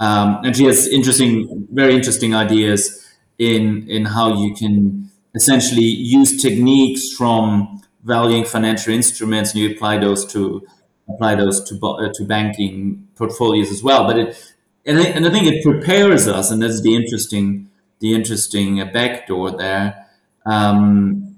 Um, 0.00 0.40
and 0.44 0.56
she 0.56 0.64
has 0.64 0.88
interesting, 0.88 1.68
very 1.70 1.94
interesting 1.94 2.34
ideas 2.34 3.06
in 3.38 3.88
in 3.88 4.06
how 4.06 4.42
you 4.42 4.54
can 4.54 5.10
essentially 5.34 5.84
use 5.84 6.42
techniques 6.42 7.12
from 7.12 7.80
valuing 8.04 8.44
financial 8.44 8.92
instruments 8.92 9.52
and 9.52 9.60
you 9.60 9.70
apply 9.70 9.98
those 9.98 10.24
to 10.32 10.66
apply 11.08 11.34
those 11.34 11.62
to 11.68 11.78
uh, 11.86 12.08
to 12.14 12.24
banking 12.24 13.06
portfolios 13.14 13.70
as 13.70 13.82
well. 13.82 14.06
But 14.06 14.18
it 14.18 14.54
and 14.86 14.98
I, 14.98 15.04
and 15.04 15.26
I 15.26 15.30
think 15.30 15.46
it 15.46 15.62
prepares 15.62 16.26
us, 16.26 16.50
and 16.50 16.62
that's 16.62 16.80
the 16.80 16.94
interesting 16.94 17.68
the 18.00 18.14
interesting 18.14 18.80
uh, 18.80 18.86
backdoor 18.86 19.56
there. 19.56 20.06
Um, 20.46 21.36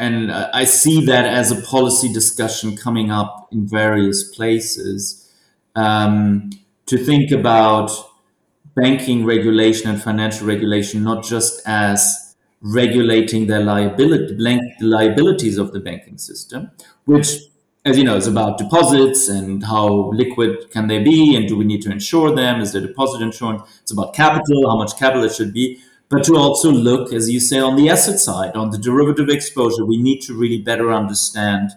and 0.00 0.30
I 0.30 0.62
see 0.62 1.04
that 1.06 1.26
as 1.26 1.50
a 1.50 1.60
policy 1.60 2.12
discussion 2.12 2.76
coming 2.76 3.10
up 3.10 3.48
in 3.50 3.66
various 3.66 4.22
places 4.22 5.28
um, 5.74 6.50
to 6.88 6.98
think 6.98 7.30
about 7.30 7.90
banking 8.74 9.24
regulation 9.24 9.90
and 9.90 10.02
financial 10.02 10.46
regulation 10.46 11.02
not 11.02 11.24
just 11.24 11.60
as 11.66 12.34
regulating 12.60 13.46
the 13.46 13.60
liability 13.60 14.36
liabilities 14.80 15.58
of 15.58 15.72
the 15.72 15.80
banking 15.80 16.18
system, 16.18 16.70
which 17.04 17.28
as 17.88 17.96
you 17.96 18.04
know, 18.04 18.16
is 18.16 18.26
about 18.26 18.58
deposits 18.58 19.28
and 19.28 19.64
how 19.64 20.10
liquid 20.10 20.70
can 20.70 20.88
they 20.88 21.02
be, 21.02 21.34
and 21.36 21.48
do 21.48 21.56
we 21.56 21.64
need 21.64 21.80
to 21.82 21.90
insure 21.90 22.34
them? 22.34 22.60
Is 22.60 22.72
there 22.72 22.82
deposit 22.82 23.22
insurance? 23.22 23.62
It's 23.82 23.92
about 23.92 24.14
capital, 24.14 24.68
how 24.68 24.76
much 24.76 24.96
capital 24.98 25.24
it 25.24 25.32
should 25.32 25.54
be, 25.54 25.80
but 26.08 26.24
to 26.24 26.36
also 26.36 26.70
look, 26.70 27.12
as 27.12 27.30
you 27.30 27.40
say, 27.40 27.58
on 27.58 27.76
the 27.76 27.88
asset 27.88 28.18
side, 28.18 28.56
on 28.56 28.70
the 28.70 28.78
derivative 28.78 29.28
exposure. 29.28 29.84
We 29.84 29.96
need 29.96 30.20
to 30.22 30.34
really 30.34 30.60
better 30.60 30.92
understand 30.92 31.70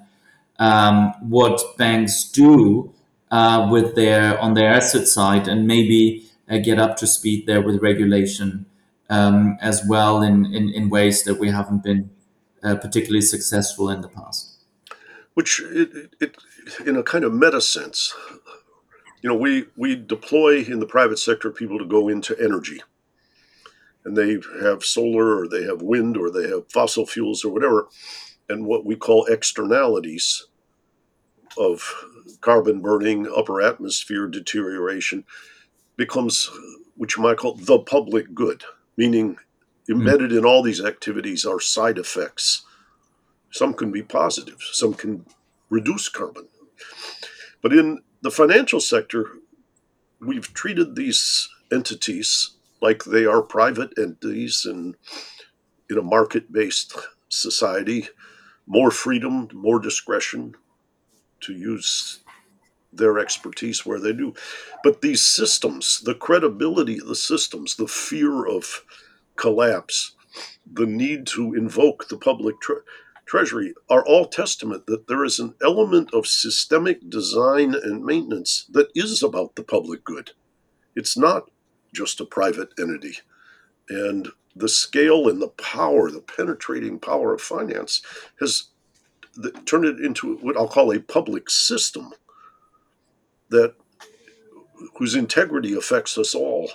um, 0.60 1.14
what 1.22 1.62
banks 1.78 2.30
do 2.30 2.94
uh, 3.32 3.68
with 3.72 3.96
their 3.96 4.40
on 4.40 4.54
their 4.54 4.72
asset 4.72 5.08
side, 5.08 5.48
and 5.48 5.66
maybe 5.66 6.26
uh, 6.50 6.58
get 6.58 6.80
up 6.80 6.98
to 6.98 7.08
speed 7.08 7.48
there 7.48 7.62
with 7.62 7.82
regulation 7.82 8.66
um, 9.10 9.58
as 9.62 9.84
well 9.88 10.22
in, 10.22 10.46
in 10.54 10.70
in 10.70 10.90
ways 10.90 11.24
that 11.24 11.40
we 11.40 11.50
haven't 11.50 11.84
been 11.84 12.12
uh, 12.64 12.76
particularly 12.76 13.22
successful 13.22 13.90
in 13.90 14.02
the 14.02 14.08
past 14.08 14.52
which 15.34 15.62
it, 15.62 16.14
it, 16.20 16.38
in 16.86 16.96
a 16.96 17.04
kind 17.04 17.24
of 17.24 17.34
meta 17.34 17.62
sense, 17.62 18.14
you 19.22 19.30
know, 19.30 19.36
we, 19.36 19.66
we 19.76 19.96
deploy 19.96 20.64
in 20.64 20.80
the 20.80 20.86
private 20.86 21.20
sector 21.20 21.52
people 21.52 21.78
to 21.78 21.86
go 21.86 22.08
into 22.08 22.38
energy. 22.40 22.82
And 24.04 24.18
they 24.18 24.40
have 24.62 24.84
solar 24.84 25.38
or 25.38 25.48
they 25.48 25.64
have 25.64 25.82
wind 25.82 26.18
or 26.18 26.32
they 26.32 26.50
have 26.50 26.72
fossil 26.72 27.06
fuels 27.06 27.46
or 27.46 27.54
whatever. 27.54 27.88
And 28.50 28.66
what 28.66 28.84
we 28.84 28.96
call 28.96 29.26
externalities 29.26 30.48
of 31.58 31.94
carbon 32.42 32.82
burning, 32.82 33.32
upper 33.36 33.62
atmosphere 33.62 34.28
deterioration 34.28 35.24
becomes, 35.96 36.50
which 36.96 37.18
you 37.18 37.24
might 37.24 37.38
call 37.38 37.54
the 37.56 37.80
public 37.80 38.34
good. 38.34 38.64
meaning 38.98 39.38
hmm. 39.88 39.94
embedded 39.94 40.32
in 40.32 40.46
all 40.46 40.62
these 40.62 40.84
activities 40.84 41.46
are 41.46 41.60
side 41.60 41.98
effects. 41.98 42.64
Some 43.52 43.74
can 43.74 43.92
be 43.92 44.04
positive, 44.04 44.62
some 44.74 44.94
can 44.94 45.26
reduce 45.70 46.10
carbon. 46.10 46.48
But 47.62 47.74
in 47.74 48.02
the 48.22 48.32
financial 48.32 48.80
sector, 48.80 49.30
we've 50.20 50.54
treated 50.54 50.96
these 50.96 51.50
entities 51.72 52.52
like 52.82 53.04
they 53.04 53.26
are 53.26 53.42
private 53.42 53.94
entities 53.98 54.66
and 54.66 54.96
in 55.90 55.98
a 55.98 56.02
market 56.02 56.52
based 56.52 56.96
society, 57.30 58.08
more 58.66 58.92
freedom, 58.92 59.50
more 59.54 59.80
discretion 59.80 60.56
to 61.42 61.54
use 61.54 62.21
their 62.94 63.20
expertise 63.20 63.86
where 63.86 64.00
they 64.00 64.14
do. 64.14 64.34
But 64.84 65.02
these 65.02 65.26
systems, 65.26 66.02
the 66.04 66.16
credibility 66.16 67.00
of 67.00 67.08
the 67.08 67.16
systems, 67.16 67.76
the 67.76 67.88
fear 67.88 68.46
of 68.46 68.84
collapse, 69.36 70.16
the 70.72 70.86
need 70.86 71.28
to 71.28 71.54
invoke 71.54 72.08
the 72.08 72.18
public 72.18 72.60
tre- 72.62 72.78
treasury 73.26 73.74
are 73.90 74.06
all 74.06 74.26
testament 74.26 74.86
that 74.88 75.08
there 75.08 75.24
is 75.24 75.40
an 75.40 75.54
element 75.64 76.14
of 76.14 76.28
systemic 76.28 77.10
design 77.10 77.74
and 77.74 78.04
maintenance 78.04 78.66
that 78.70 78.90
is 78.96 79.24
about 79.24 79.56
the 79.56 79.64
public 79.64 80.04
good. 80.04 80.32
It's 80.96 81.18
not 81.18 81.50
just 81.94 82.20
a 82.20 82.26
private 82.26 82.70
entity. 82.80 83.18
And 83.90 84.30
the 84.56 84.70
scale 84.70 85.28
and 85.30 85.42
the 85.42 85.50
power, 85.50 86.12
the 86.12 86.22
penetrating 86.22 87.00
power 87.00 87.34
of 87.34 87.42
finance, 87.42 88.02
has 88.40 88.66
turned 89.66 89.86
it 89.86 90.00
into 90.00 90.36
what 90.38 90.58
I'll 90.58 90.68
call 90.68 90.92
a 90.92 91.00
public 91.00 91.50
system 91.50 92.12
that 93.52 93.76
whose 94.98 95.16
integrity 95.16 95.74
affects 95.74 96.18
us 96.18 96.34
all, 96.34 96.72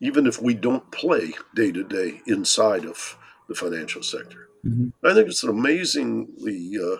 even 0.00 0.26
if 0.26 0.42
we 0.42 0.54
don't 0.54 0.90
play 0.90 1.32
day 1.54 1.70
to 1.70 1.84
day 1.84 2.20
inside 2.26 2.84
of 2.84 3.16
the 3.48 3.54
financial 3.54 4.02
sector. 4.02 4.48
Mm-hmm. 4.66 5.06
I 5.06 5.14
think 5.14 5.28
it's 5.28 5.42
an 5.42 5.50
amazingly 5.50 6.76
uh, 6.82 6.98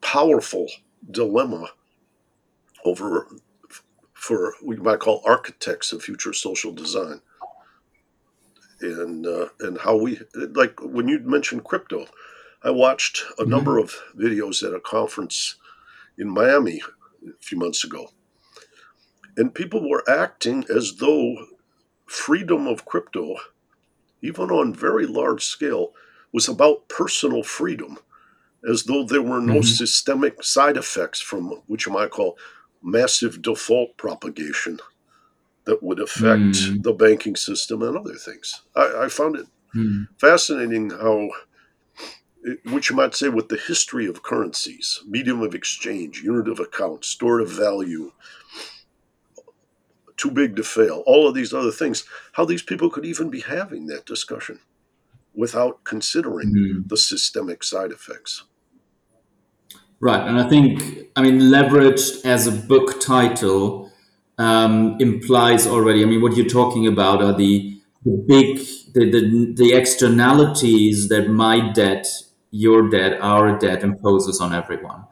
powerful 0.00 0.66
dilemma 1.10 1.68
over 2.84 3.26
for 4.12 4.54
what 4.60 4.76
you 4.76 4.82
might 4.82 5.00
call 5.00 5.22
architects 5.26 5.92
of 5.92 6.02
future 6.02 6.34
social 6.34 6.72
design, 6.72 7.22
and 8.82 9.26
uh, 9.26 9.48
and 9.60 9.78
how 9.78 9.96
we 9.96 10.20
like 10.52 10.78
when 10.82 11.08
you 11.08 11.18
mentioned 11.20 11.64
crypto. 11.64 12.06
I 12.62 12.70
watched 12.70 13.22
a 13.38 13.42
mm-hmm. 13.42 13.50
number 13.50 13.78
of 13.78 13.94
videos 14.18 14.62
at 14.62 14.74
a 14.74 14.80
conference 14.80 15.56
in 16.18 16.28
Miami 16.28 16.82
a 17.26 17.42
few 17.42 17.58
months 17.58 17.84
ago. 17.84 18.10
And 19.36 19.54
people 19.54 19.88
were 19.88 20.08
acting 20.08 20.64
as 20.74 20.96
though 20.96 21.36
freedom 22.06 22.66
of 22.66 22.84
crypto, 22.84 23.36
even 24.22 24.50
on 24.50 24.74
very 24.74 25.06
large 25.06 25.44
scale, 25.44 25.92
was 26.32 26.48
about 26.48 26.88
personal 26.88 27.42
freedom, 27.42 27.98
as 28.68 28.84
though 28.84 29.04
there 29.04 29.22
were 29.22 29.40
no 29.40 29.54
mm-hmm. 29.54 29.62
systemic 29.62 30.42
side 30.42 30.76
effects 30.76 31.20
from 31.20 31.62
what 31.66 31.86
you 31.86 31.92
might 31.92 32.10
call 32.10 32.36
massive 32.82 33.42
default 33.42 33.96
propagation 33.96 34.78
that 35.64 35.82
would 35.82 36.00
affect 36.00 36.40
mm. 36.40 36.82
the 36.82 36.92
banking 36.92 37.36
system 37.36 37.82
and 37.82 37.96
other 37.96 38.14
things. 38.14 38.62
I, 38.74 39.04
I 39.04 39.08
found 39.08 39.36
it 39.36 39.46
mm. 39.74 40.08
fascinating 40.18 40.90
how 40.90 41.30
which 42.64 42.90
you 42.90 42.96
might 42.96 43.14
say 43.14 43.28
with 43.28 43.48
the 43.48 43.56
history 43.56 44.06
of 44.06 44.22
currencies, 44.22 45.00
medium 45.06 45.42
of 45.42 45.54
exchange, 45.54 46.22
unit 46.22 46.48
of 46.48 46.58
account, 46.58 47.04
store 47.04 47.40
of 47.40 47.50
value, 47.50 48.12
too 50.16 50.30
big 50.30 50.56
to 50.56 50.62
fail, 50.62 51.02
all 51.06 51.26
of 51.26 51.34
these 51.34 51.52
other 51.52 51.70
things, 51.70 52.04
how 52.32 52.44
these 52.44 52.62
people 52.62 52.90
could 52.90 53.04
even 53.04 53.30
be 53.30 53.40
having 53.40 53.86
that 53.86 54.06
discussion 54.06 54.58
without 55.34 55.84
considering 55.84 56.54
mm-hmm. 56.54 56.88
the 56.88 56.96
systemic 56.96 57.62
side 57.62 57.90
effects. 57.90 58.44
Right. 60.00 60.26
And 60.26 60.40
I 60.40 60.48
think, 60.48 61.08
I 61.16 61.22
mean, 61.22 61.38
leveraged 61.40 62.24
as 62.24 62.46
a 62.46 62.52
book 62.52 63.00
title 63.00 63.90
um, 64.38 64.96
implies 64.98 65.66
already, 65.66 66.02
I 66.02 66.06
mean, 66.06 66.22
what 66.22 66.36
you're 66.36 66.46
talking 66.48 66.86
about 66.86 67.22
are 67.22 67.34
the, 67.34 67.78
the 68.04 68.24
big, 68.26 68.58
the, 68.94 69.10
the, 69.10 69.54
the 69.56 69.74
externalities 69.74 71.08
that 71.10 71.28
my 71.28 71.70
debt 71.72 72.06
your 72.50 72.88
debt, 72.90 73.20
our 73.20 73.58
debt 73.58 73.82
imposes 73.82 74.40
on 74.40 74.52
everyone. 74.54 75.04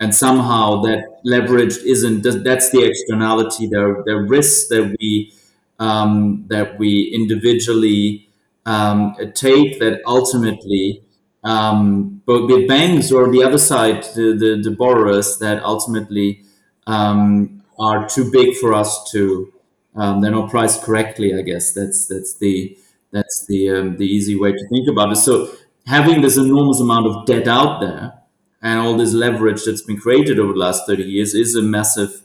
And 0.00 0.14
somehow 0.14 0.80
that 0.82 1.20
leverage 1.24 1.76
isn't 1.78 2.22
that's 2.22 2.70
the 2.70 2.82
externality. 2.84 3.66
There 3.68 4.02
are 4.08 4.26
risks 4.26 4.68
that 4.68 4.96
we 4.98 5.34
um, 5.78 6.44
that 6.48 6.78
we 6.78 7.10
individually 7.14 8.28
um, 8.66 9.14
take 9.34 9.78
that 9.80 10.00
ultimately 10.06 11.02
um, 11.44 12.22
both 12.26 12.48
the 12.48 12.66
banks 12.66 13.10
or 13.12 13.30
the 13.30 13.42
other 13.42 13.58
side, 13.58 14.02
the, 14.14 14.36
the, 14.38 14.60
the 14.70 14.76
borrowers 14.76 15.38
that 15.38 15.62
ultimately 15.64 16.44
um, 16.86 17.62
are 17.78 18.08
too 18.08 18.30
big 18.30 18.54
for 18.56 18.74
us 18.74 19.10
to 19.12 19.52
um, 19.96 20.20
they're 20.20 20.30
not 20.30 20.50
priced 20.50 20.82
correctly. 20.82 21.34
I 21.34 21.42
guess 21.42 21.72
that's 21.72 22.06
that's 22.06 22.36
the 22.38 22.78
that's 23.10 23.44
the 23.48 23.70
um, 23.70 23.96
the 23.96 24.06
easy 24.06 24.36
way 24.38 24.52
to 24.52 24.68
think 24.68 24.88
about 24.88 25.12
it. 25.12 25.16
So 25.16 25.50
having 25.86 26.20
this 26.20 26.36
enormous 26.36 26.80
amount 26.80 27.06
of 27.06 27.26
debt 27.26 27.48
out 27.48 27.80
there 27.80 28.12
and 28.62 28.78
all 28.78 28.96
this 28.96 29.12
leverage 29.12 29.64
that's 29.64 29.82
been 29.82 29.96
created 29.96 30.38
over 30.38 30.52
the 30.52 30.58
last 30.58 30.86
30 30.86 31.02
years 31.04 31.34
is 31.34 31.54
a 31.54 31.62
massive 31.62 32.22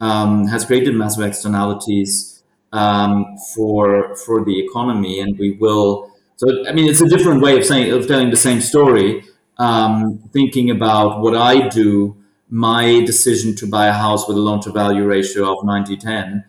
um, 0.00 0.46
has 0.48 0.64
created 0.64 0.94
massive 0.94 1.24
externalities 1.24 2.42
um, 2.72 3.36
for 3.54 4.16
for 4.16 4.44
the 4.44 4.58
economy 4.64 5.20
and 5.20 5.38
we 5.38 5.52
will 5.52 6.10
so 6.36 6.66
i 6.68 6.72
mean 6.72 6.88
it's 6.88 7.00
a 7.00 7.08
different 7.08 7.40
way 7.40 7.56
of 7.56 7.64
saying 7.64 7.92
of 7.92 8.06
telling 8.06 8.30
the 8.30 8.36
same 8.36 8.60
story 8.60 9.24
um, 9.58 10.18
thinking 10.32 10.70
about 10.70 11.20
what 11.20 11.36
i 11.36 11.68
do 11.68 12.16
my 12.50 13.04
decision 13.04 13.54
to 13.56 13.66
buy 13.66 13.86
a 13.86 13.92
house 13.92 14.26
with 14.28 14.36
a 14.36 14.40
loan 14.40 14.60
to 14.60 14.70
value 14.70 15.04
ratio 15.04 15.56
of 15.56 15.64
90 15.64 15.96
10 15.96 16.44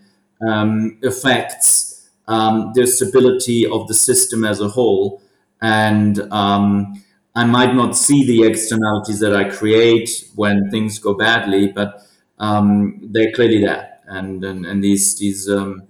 um, 0.47 0.97
affects 1.03 2.09
um, 2.27 2.71
the 2.73 2.87
stability 2.87 3.65
of 3.65 3.87
the 3.87 3.93
system 3.93 4.43
as 4.43 4.59
a 4.59 4.67
whole 4.67 5.21
and 5.61 6.19
um, 6.31 7.03
I 7.35 7.45
might 7.45 7.75
not 7.75 7.97
see 7.97 8.25
the 8.25 8.47
externalities 8.47 9.19
that 9.19 9.35
I 9.35 9.49
create 9.49 10.09
when 10.35 10.69
things 10.71 10.99
go 10.99 11.13
badly, 11.13 11.67
but 11.67 12.01
um, 12.39 12.99
they're 13.01 13.31
clearly 13.31 13.63
there, 13.63 13.99
and 14.07 14.43
and, 14.43 14.65
and 14.65 14.83
these 14.83 15.17
these 15.17 15.49
um, 15.49 15.83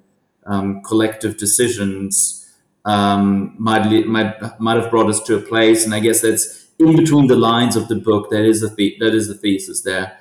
um 0.45 0.81
collective 0.83 1.37
decisions 1.37 2.45
um, 2.85 3.55
might 3.57 4.05
might 4.07 4.59
might 4.59 4.81
have 4.81 4.89
brought 4.89 5.09
us 5.09 5.21
to 5.23 5.35
a 5.35 5.41
place, 5.41 5.85
and 5.85 5.93
I 5.93 5.99
guess 5.99 6.21
that's 6.21 6.67
in 6.79 6.95
between 6.95 7.27
the 7.27 7.35
lines 7.35 7.75
of 7.75 7.87
the 7.87 7.95
book. 7.95 8.29
That 8.29 8.45
is 8.45 8.61
the 8.61 8.97
that 8.99 9.13
is 9.13 9.27
the 9.27 9.35
thesis 9.35 9.81
there. 9.81 10.17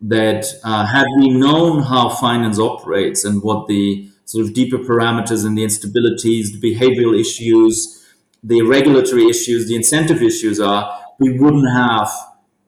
That 0.00 0.46
uh, 0.62 0.86
had 0.86 1.06
we 1.18 1.30
known 1.30 1.82
how 1.82 2.08
finance 2.08 2.58
operates 2.58 3.24
and 3.24 3.42
what 3.42 3.66
the 3.66 4.08
sort 4.24 4.44
of 4.44 4.54
deeper 4.54 4.78
parameters 4.78 5.44
and 5.44 5.56
the 5.56 5.64
instabilities, 5.64 6.52
the 6.52 6.74
behavioral 6.74 7.18
issues, 7.18 7.97
the 8.42 8.62
regulatory 8.62 9.28
issues, 9.28 9.68
the 9.68 9.76
incentive 9.76 10.22
issues 10.22 10.60
are, 10.60 10.98
we 11.18 11.38
wouldn't 11.38 11.70
have 11.72 12.10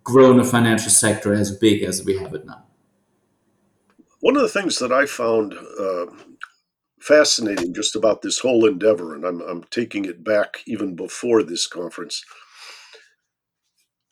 grown 0.02 0.40
a 0.40 0.44
financial 0.44 0.90
sector 0.90 1.32
as 1.32 1.56
big 1.56 1.82
as 1.82 2.04
we 2.04 2.18
have 2.18 2.34
it 2.34 2.44
now. 2.44 2.64
One 4.20 4.36
of 4.36 4.42
the 4.42 4.48
things 4.48 4.78
that 4.78 4.92
I 4.92 5.06
found 5.06 5.54
uh, 5.54 6.06
fascinating 7.00 7.72
just 7.72 7.96
about 7.96 8.22
this 8.22 8.40
whole 8.40 8.66
endeavor, 8.66 9.14
and 9.14 9.24
I'm, 9.24 9.40
I'm 9.40 9.64
taking 9.70 10.04
it 10.04 10.22
back 10.22 10.58
even 10.66 10.94
before 10.96 11.42
this 11.42 11.66
conference, 11.66 12.22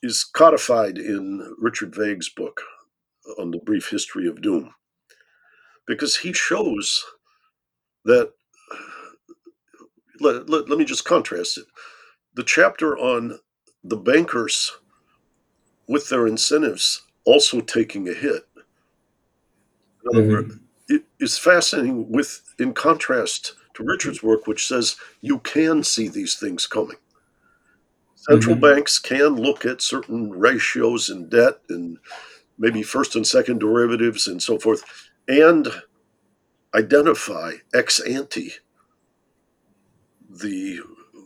is 0.03 0.25
codified 0.25 0.97
in 0.97 1.55
Richard 1.59 1.95
Vague's 1.95 2.29
book 2.29 2.63
on 3.39 3.51
the 3.51 3.59
brief 3.59 3.91
history 3.91 4.29
of 4.29 4.41
doom. 4.41 4.73
Because 5.87 6.19
he 6.19 6.33
shows 6.33 7.05
that 8.05 8.33
let, 10.21 10.49
let, 10.49 10.69
let 10.69 10.79
me 10.79 10.85
just 10.85 11.05
contrast 11.05 11.59
it. 11.59 11.67
The 12.35 12.45
chapter 12.45 12.97
on 12.97 13.39
the 13.85 13.97
bankers 13.97 14.73
with 15.89 16.09
their 16.09 16.27
incentives 16.27 17.03
also 17.25 17.61
taking 17.61 18.09
a 18.09 18.15
hit. 18.15 18.47
In 20.05 20.09
other 20.11 20.23
mm-hmm. 20.23 20.33
words, 20.33 20.55
it 20.89 21.05
is 21.21 21.39
fascinating 21.39 22.11
with 22.11 22.43
in 22.59 22.73
contrast 22.73 23.55
to 23.75 23.85
Richard's 23.85 24.23
work, 24.23 24.47
which 24.47 24.67
says 24.67 24.97
you 25.21 25.39
can 25.39 25.83
see 25.83 26.09
these 26.09 26.37
things 26.37 26.67
coming. 26.67 26.97
Central 28.15 28.57
mm-hmm. 28.57 28.75
banks 28.75 28.99
can 28.99 29.37
look 29.37 29.65
at 29.65 29.81
certain 29.81 30.31
ratios 30.31 31.09
in 31.09 31.29
debt 31.29 31.61
and 31.69 31.99
maybe 32.59 32.83
first 32.83 33.15
and 33.15 33.27
second 33.27 33.59
derivatives 33.59 34.27
and 34.27 34.43
so 34.43 34.59
forth, 34.59 34.83
and 35.29 35.69
identify 36.75 37.53
ex 37.75 38.01
ante 38.01 38.53
the 40.29 40.81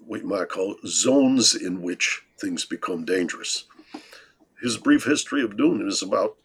what 0.06 0.22
you 0.22 0.26
might 0.26 0.48
call 0.48 0.76
zones 0.86 1.54
in 1.54 1.82
which 1.82 2.22
things 2.40 2.64
become 2.64 3.04
dangerous. 3.04 3.64
His 4.60 4.76
brief 4.76 5.04
history 5.04 5.42
of 5.42 5.56
doom 5.56 5.86
is 5.86 6.02
about 6.02 6.36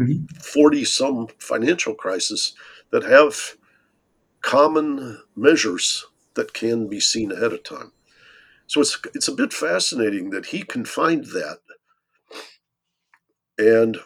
mm-hmm. 0.00 0.24
40 0.40 0.84
some 0.84 1.28
financial 1.38 1.94
crises 1.94 2.54
that 2.90 3.04
have 3.04 3.56
common 4.42 5.22
measures 5.36 6.06
that 6.34 6.54
can 6.54 6.88
be 6.88 7.00
seen 7.00 7.32
ahead 7.32 7.52
of 7.52 7.62
time. 7.62 7.92
So 8.66 8.80
it's 8.80 8.98
it's 9.14 9.28
a 9.28 9.34
bit 9.34 9.52
fascinating 9.52 10.30
that 10.30 10.46
he 10.46 10.62
can 10.62 10.84
find 10.84 11.24
that, 11.26 11.60
and 13.56 13.98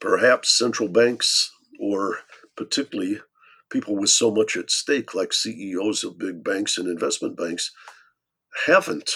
perhaps 0.00 0.56
central 0.56 0.88
banks 0.88 1.50
or 1.80 2.20
particularly 2.56 3.20
people 3.74 3.96
with 3.96 4.10
so 4.10 4.30
much 4.30 4.56
at 4.56 4.70
stake, 4.70 5.14
like 5.16 5.32
CEOs 5.32 6.04
of 6.04 6.16
big 6.16 6.44
banks 6.44 6.78
and 6.78 6.86
investment 6.86 7.36
banks, 7.36 7.72
haven't 8.66 9.10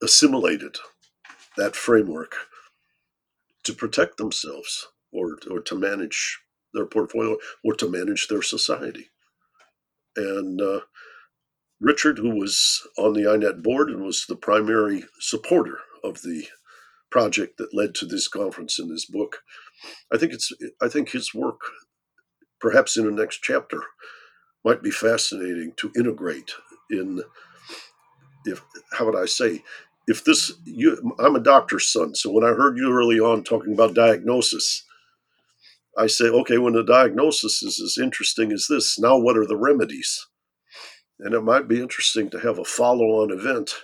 assimilated 0.00 0.76
that 1.56 1.74
framework 1.74 2.36
to 3.64 3.72
protect 3.72 4.18
themselves 4.18 4.86
or, 5.12 5.36
or 5.50 5.60
to 5.60 5.74
manage 5.74 6.38
their 6.72 6.86
portfolio 6.86 7.36
or 7.64 7.74
to 7.74 7.88
manage 7.88 8.28
their 8.28 8.42
society. 8.42 9.08
And 10.14 10.60
uh, 10.60 10.82
Richard, 11.80 12.18
who 12.18 12.36
was 12.36 12.86
on 12.96 13.14
the 13.14 13.22
INET 13.22 13.64
board 13.64 13.90
and 13.90 14.04
was 14.04 14.26
the 14.26 14.36
primary 14.36 15.04
supporter 15.18 15.78
of 16.04 16.22
the 16.22 16.46
project 17.10 17.58
that 17.58 17.74
led 17.74 17.96
to 17.96 18.06
this 18.06 18.28
conference 18.28 18.78
and 18.78 18.88
this 18.90 19.06
book, 19.06 19.38
I 20.12 20.18
think 20.18 20.32
it's 20.32 20.52
I 20.80 20.88
think 20.88 21.10
his 21.10 21.34
work, 21.34 21.60
perhaps 22.60 22.96
in 22.96 23.04
the 23.04 23.10
next 23.10 23.42
chapter, 23.42 23.82
might 24.64 24.82
be 24.82 24.90
fascinating 24.90 25.72
to 25.76 25.92
integrate 25.96 26.52
in. 26.90 27.22
If 28.44 28.62
how 28.92 29.06
would 29.06 29.16
I 29.16 29.26
say 29.26 29.62
if 30.06 30.24
this 30.24 30.52
you 30.64 31.14
i'm 31.18 31.36
a 31.36 31.40
doctor's 31.40 31.90
son 31.90 32.14
so 32.14 32.30
when 32.30 32.44
i 32.44 32.48
heard 32.48 32.76
you 32.78 32.92
early 32.92 33.18
on 33.18 33.42
talking 33.42 33.72
about 33.72 33.94
diagnosis 33.94 34.84
i 35.98 36.06
say 36.06 36.26
okay 36.26 36.58
when 36.58 36.74
the 36.74 36.84
diagnosis 36.84 37.62
is 37.62 37.80
as 37.80 37.98
interesting 38.02 38.52
as 38.52 38.66
this 38.68 38.98
now 38.98 39.18
what 39.18 39.36
are 39.36 39.46
the 39.46 39.56
remedies 39.56 40.26
and 41.20 41.34
it 41.34 41.42
might 41.42 41.66
be 41.66 41.80
interesting 41.80 42.28
to 42.30 42.38
have 42.38 42.58
a 42.58 42.64
follow-on 42.64 43.30
event 43.30 43.74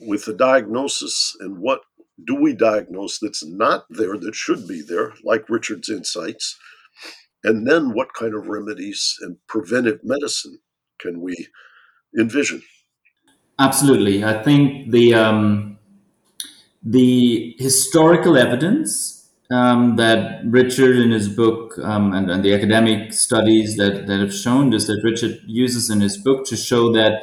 with 0.00 0.24
the 0.24 0.34
diagnosis 0.34 1.34
and 1.40 1.58
what 1.58 1.82
do 2.26 2.34
we 2.34 2.52
diagnose 2.52 3.18
that's 3.18 3.44
not 3.44 3.84
there 3.88 4.18
that 4.18 4.34
should 4.34 4.66
be 4.66 4.82
there 4.82 5.14
like 5.24 5.48
richard's 5.48 5.88
insights 5.88 6.58
and 7.44 7.66
then 7.66 7.94
what 7.94 8.14
kind 8.14 8.34
of 8.34 8.46
remedies 8.46 9.16
and 9.20 9.36
preventive 9.46 10.00
medicine 10.02 10.58
can 10.98 11.20
we 11.20 11.48
envision 12.18 12.62
Absolutely, 13.58 14.22
I 14.24 14.40
think 14.42 14.92
the 14.92 15.14
um, 15.14 15.78
the 16.82 17.56
historical 17.58 18.36
evidence 18.36 19.30
um, 19.50 19.96
that 19.96 20.42
Richard 20.44 20.96
in 20.96 21.10
his 21.10 21.28
book 21.28 21.76
um, 21.82 22.12
and, 22.12 22.30
and, 22.30 22.44
the 22.44 22.54
academic 22.54 23.12
studies 23.14 23.76
that, 23.78 24.06
that 24.06 24.20
have 24.20 24.32
shown 24.32 24.70
this 24.70 24.86
that 24.86 25.00
Richard 25.02 25.40
uses 25.46 25.88
in 25.90 26.02
his 26.02 26.18
book 26.18 26.46
to 26.46 26.56
show 26.56 26.92
that 26.92 27.22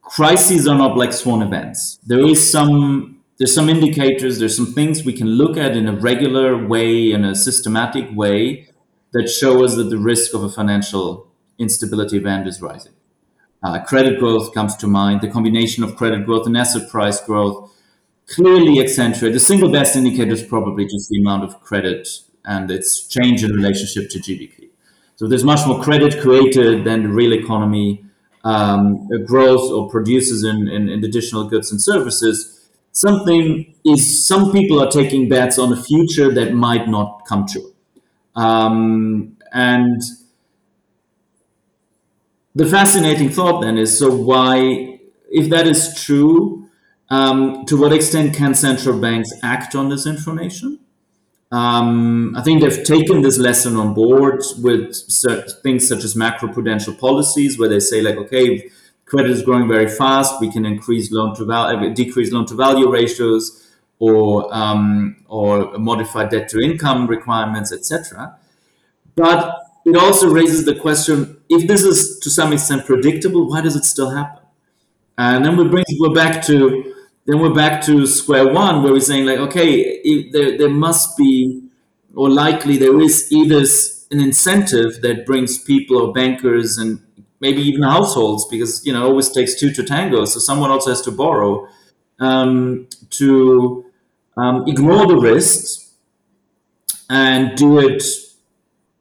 crises 0.00 0.66
are 0.68 0.78
not 0.78 0.94
black 0.94 1.12
swan 1.12 1.42
events. 1.42 1.98
There 2.06 2.20
is 2.20 2.50
some 2.50 3.17
there's 3.38 3.54
some 3.54 3.68
indicators, 3.68 4.38
there's 4.38 4.56
some 4.56 4.72
things 4.72 5.04
we 5.04 5.12
can 5.12 5.28
look 5.28 5.56
at 5.56 5.76
in 5.76 5.86
a 5.86 5.92
regular 5.92 6.66
way, 6.66 7.12
in 7.12 7.24
a 7.24 7.34
systematic 7.34 8.08
way, 8.14 8.68
that 9.12 9.28
show 9.28 9.64
us 9.64 9.76
that 9.76 9.84
the 9.84 9.98
risk 9.98 10.34
of 10.34 10.42
a 10.42 10.48
financial 10.48 11.28
instability 11.58 12.16
event 12.16 12.46
is 12.46 12.60
rising. 12.60 12.92
Uh, 13.62 13.80
credit 13.84 14.18
growth 14.18 14.52
comes 14.54 14.76
to 14.76 14.86
mind. 14.86 15.20
The 15.20 15.30
combination 15.30 15.82
of 15.82 15.96
credit 15.96 16.26
growth 16.26 16.46
and 16.46 16.56
asset 16.56 16.88
price 16.90 17.20
growth 17.20 17.72
clearly 18.28 18.80
accentuate. 18.80 19.32
The 19.32 19.40
single 19.40 19.70
best 19.70 19.96
indicator 19.96 20.32
is 20.32 20.42
probably 20.42 20.84
just 20.84 21.08
the 21.08 21.20
amount 21.20 21.44
of 21.44 21.60
credit 21.60 22.08
and 22.44 22.70
its 22.70 23.06
change 23.06 23.42
in 23.42 23.52
relationship 23.52 24.10
to 24.10 24.18
GDP. 24.18 24.68
So 25.16 25.26
there's 25.26 25.44
much 25.44 25.66
more 25.66 25.82
credit 25.82 26.20
created 26.20 26.84
than 26.84 27.02
the 27.02 27.08
real 27.08 27.32
economy 27.32 28.04
um, 28.44 29.08
grows 29.26 29.70
or 29.70 29.90
produces 29.90 30.44
in, 30.44 30.68
in, 30.68 30.88
in 30.88 31.04
additional 31.04 31.48
goods 31.48 31.72
and 31.72 31.82
services. 31.82 32.57
Something 32.98 33.76
is 33.84 34.26
some 34.26 34.50
people 34.50 34.82
are 34.82 34.90
taking 34.90 35.28
bets 35.28 35.56
on 35.56 35.72
a 35.72 35.80
future 35.80 36.34
that 36.34 36.52
might 36.52 36.88
not 36.88 37.24
come 37.28 37.46
true. 37.46 37.72
Um, 38.34 39.36
and 39.52 40.02
the 42.56 42.66
fascinating 42.66 43.28
thought 43.28 43.60
then 43.60 43.78
is 43.78 43.96
so 43.96 44.12
why, 44.12 44.98
if 45.30 45.48
that 45.48 45.68
is 45.68 45.94
true, 46.02 46.68
um, 47.08 47.64
to 47.66 47.76
what 47.76 47.92
extent 47.92 48.34
can 48.34 48.52
central 48.52 48.98
banks 48.98 49.30
act 49.44 49.76
on 49.76 49.90
this 49.90 50.04
information? 50.04 50.80
Um, 51.52 52.34
I 52.36 52.42
think 52.42 52.62
they've 52.62 52.82
taken 52.82 53.22
this 53.22 53.38
lesson 53.38 53.76
on 53.76 53.94
board 53.94 54.42
with 54.60 54.96
things 55.62 55.86
such 55.86 56.02
as 56.02 56.16
macroprudential 56.16 56.98
policies, 56.98 57.60
where 57.60 57.68
they 57.68 57.78
say 57.78 58.02
like, 58.02 58.16
okay, 58.16 58.68
credit 59.08 59.30
is 59.30 59.42
growing 59.42 59.66
very 59.66 59.88
fast, 59.88 60.40
we 60.40 60.52
can 60.52 60.66
increase 60.66 61.10
loan 61.10 61.34
to 61.36 61.44
value, 61.44 61.94
decrease 61.94 62.30
loan 62.30 62.46
to 62.46 62.54
value 62.54 62.90
ratios, 62.90 63.66
or 63.98 64.54
um, 64.54 65.16
or 65.26 65.76
modify 65.78 66.26
debt 66.26 66.48
to 66.50 66.60
income 66.60 67.06
requirements, 67.06 67.72
etc. 67.72 68.38
But 69.16 69.58
it 69.84 69.96
also 69.96 70.28
raises 70.30 70.64
the 70.64 70.74
question: 70.74 71.40
if 71.48 71.66
this 71.66 71.82
is 71.82 72.18
to 72.20 72.30
some 72.30 72.52
extent 72.52 72.84
predictable, 72.86 73.48
why 73.48 73.62
does 73.62 73.76
it 73.76 73.84
still 73.84 74.10
happen? 74.10 74.42
And 75.16 75.44
then 75.44 75.56
we 75.56 75.66
bring 75.68 75.84
we're 75.98 76.14
back 76.14 76.44
to 76.46 76.94
then 77.26 77.40
we're 77.40 77.54
back 77.54 77.82
to 77.82 78.06
square 78.06 78.52
one, 78.52 78.82
where 78.82 78.92
we're 78.92 79.00
saying 79.00 79.26
like, 79.26 79.38
okay, 79.38 80.00
there 80.32 80.56
there 80.58 80.70
must 80.70 81.16
be, 81.16 81.62
or 82.14 82.28
likely 82.28 82.76
there 82.76 83.00
is 83.00 83.32
either 83.32 83.64
an 84.10 84.20
incentive 84.20 85.00
that 85.02 85.26
brings 85.26 85.58
people 85.58 85.96
or 85.98 86.12
bankers 86.12 86.78
and 86.78 87.00
maybe 87.40 87.62
even 87.62 87.82
households, 87.82 88.46
because 88.46 88.84
you 88.86 88.92
know 88.92 89.04
it 89.04 89.08
always 89.08 89.30
takes 89.30 89.58
two 89.58 89.72
to 89.72 89.82
tango, 89.82 90.24
so 90.24 90.38
someone 90.38 90.70
also 90.70 90.90
has 90.90 91.02
to 91.02 91.10
borrow 91.10 91.68
um, 92.20 92.88
to 93.10 93.84
um, 94.36 94.64
ignore 94.66 95.06
the 95.06 95.16
risks 95.16 95.94
and 97.10 97.56
do 97.56 97.78
it 97.78 98.02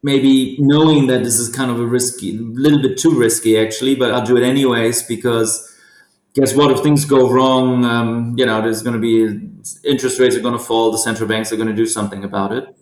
maybe 0.04 0.56
knowing 0.60 1.08
that 1.08 1.24
this 1.24 1.38
is 1.38 1.50
kind 1.50 1.70
of 1.70 1.80
a 1.80 1.86
risky, 1.86 2.38
a 2.38 2.42
little 2.42 2.82
bit 2.82 2.98
too 2.98 3.18
risky 3.18 3.58
actually, 3.58 3.96
but 3.96 4.12
I'll 4.12 4.26
do 4.26 4.38
it 4.38 4.44
anyways 4.44 5.04
because 5.04 5.76
guess 6.34 6.56
what? 6.56 6.72
If 6.72 6.82
things 6.82 7.04
go 7.04 7.30
wrong, 7.30 7.84
um, 7.84 8.36
you 8.38 8.46
know, 8.46 8.62
there's 8.62 8.84
going 8.84 8.94
to 8.94 9.00
be 9.00 9.50
interest 9.84 10.20
rates 10.20 10.36
are 10.36 10.40
going 10.40 10.58
to 10.58 10.64
fall. 10.64 10.92
The 10.92 10.98
central 10.98 11.28
banks 11.28 11.52
are 11.52 11.56
going 11.56 11.68
to 11.68 11.74
do 11.74 11.88
something 11.88 12.24
about 12.24 12.54
it, 12.54 12.76